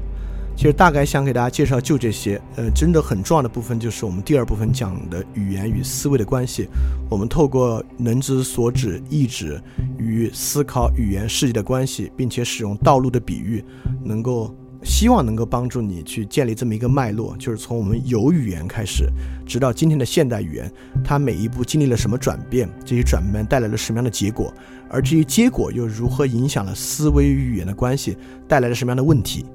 [0.61, 6.69] 其实大概想给大家介绍就这些，呃，真的很重要的部分就是我们第二部分讲的语言与思维的关系。
[7.09, 9.59] 我们透过能知所指、意指
[9.97, 13.65] 与思考语言世界的关系，并且使用道路的比喻，
[14.05, 19.07] 能够希望能够帮助你去建立这么一个脉络，就是从我们有语言开始，
[19.47, 20.71] 直到今天的现代语言，
[21.03, 24.53] 它每一步经历了什么转变，这些转变带来了什么样的结果，
[24.91, 28.15] 而这些结果又如何影响了思维与语言的关系，
[28.47, 29.47] 带来了什么样的问题。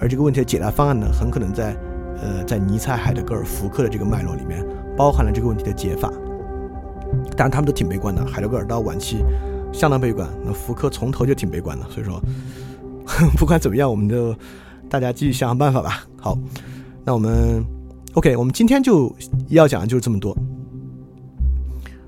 [0.00, 1.76] 而这个问题的解答方案呢，很可能在，
[2.22, 4.66] 呃，在尼采、海德格尔、福克的这个脉络里面，
[4.96, 6.10] 包含了这个问题的解法。
[7.36, 8.24] 当然，他们都挺悲观的。
[8.24, 9.22] 海德格尔到晚期
[9.72, 11.84] 相当悲观，那福克从头就挺悲观的。
[11.90, 12.20] 所以说，
[13.36, 14.34] 不管怎么样，我们就
[14.88, 16.04] 大家继续想想办法吧。
[16.18, 16.38] 好，
[17.04, 17.62] 那我们
[18.14, 19.14] OK，我们今天就
[19.48, 20.36] 要讲的就是这么多。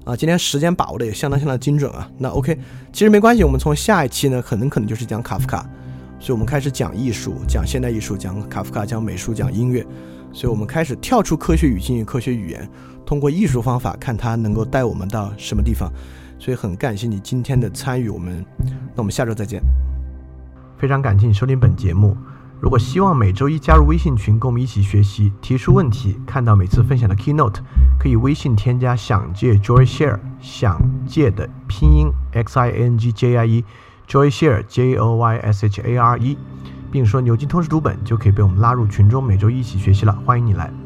[0.05, 2.11] 啊，今天时间把握的也相当相当精准啊。
[2.19, 2.59] 那 OK，
[2.93, 5.69] 其实没关系，我们从下一期呢，可能可能就是讲卡夫卡。
[6.23, 9.85] 所以我们开始讲艺术，讲现代艺术，讲卡夫卡，讲美术，讲音乐。
[10.33, 12.71] 所以我们开始跳出科学语境与科学语言，
[13.05, 15.93] 通过艺术方法看它能够带我们到什么地方。
[16.39, 18.47] 所以很感谢你今天的参与，我们，
[18.95, 19.61] 那我们下周再见。
[20.79, 22.17] 非常感谢你收听本节目。
[22.61, 27.57] 如果希望每周一加入微信群，跟我们一起学习，提出问题，看到每次分享的 keynote，
[27.99, 33.65] 可以微信添加想借 Joy Share，想借的拼音 x i n g j i e。
[34.09, 36.39] Joy Share J O Y S H A R E，
[36.91, 40.13] 并说牛津通识读本就可以被我们拉入群中，每周一起学习了。
[40.25, 40.82] 欢迎你来。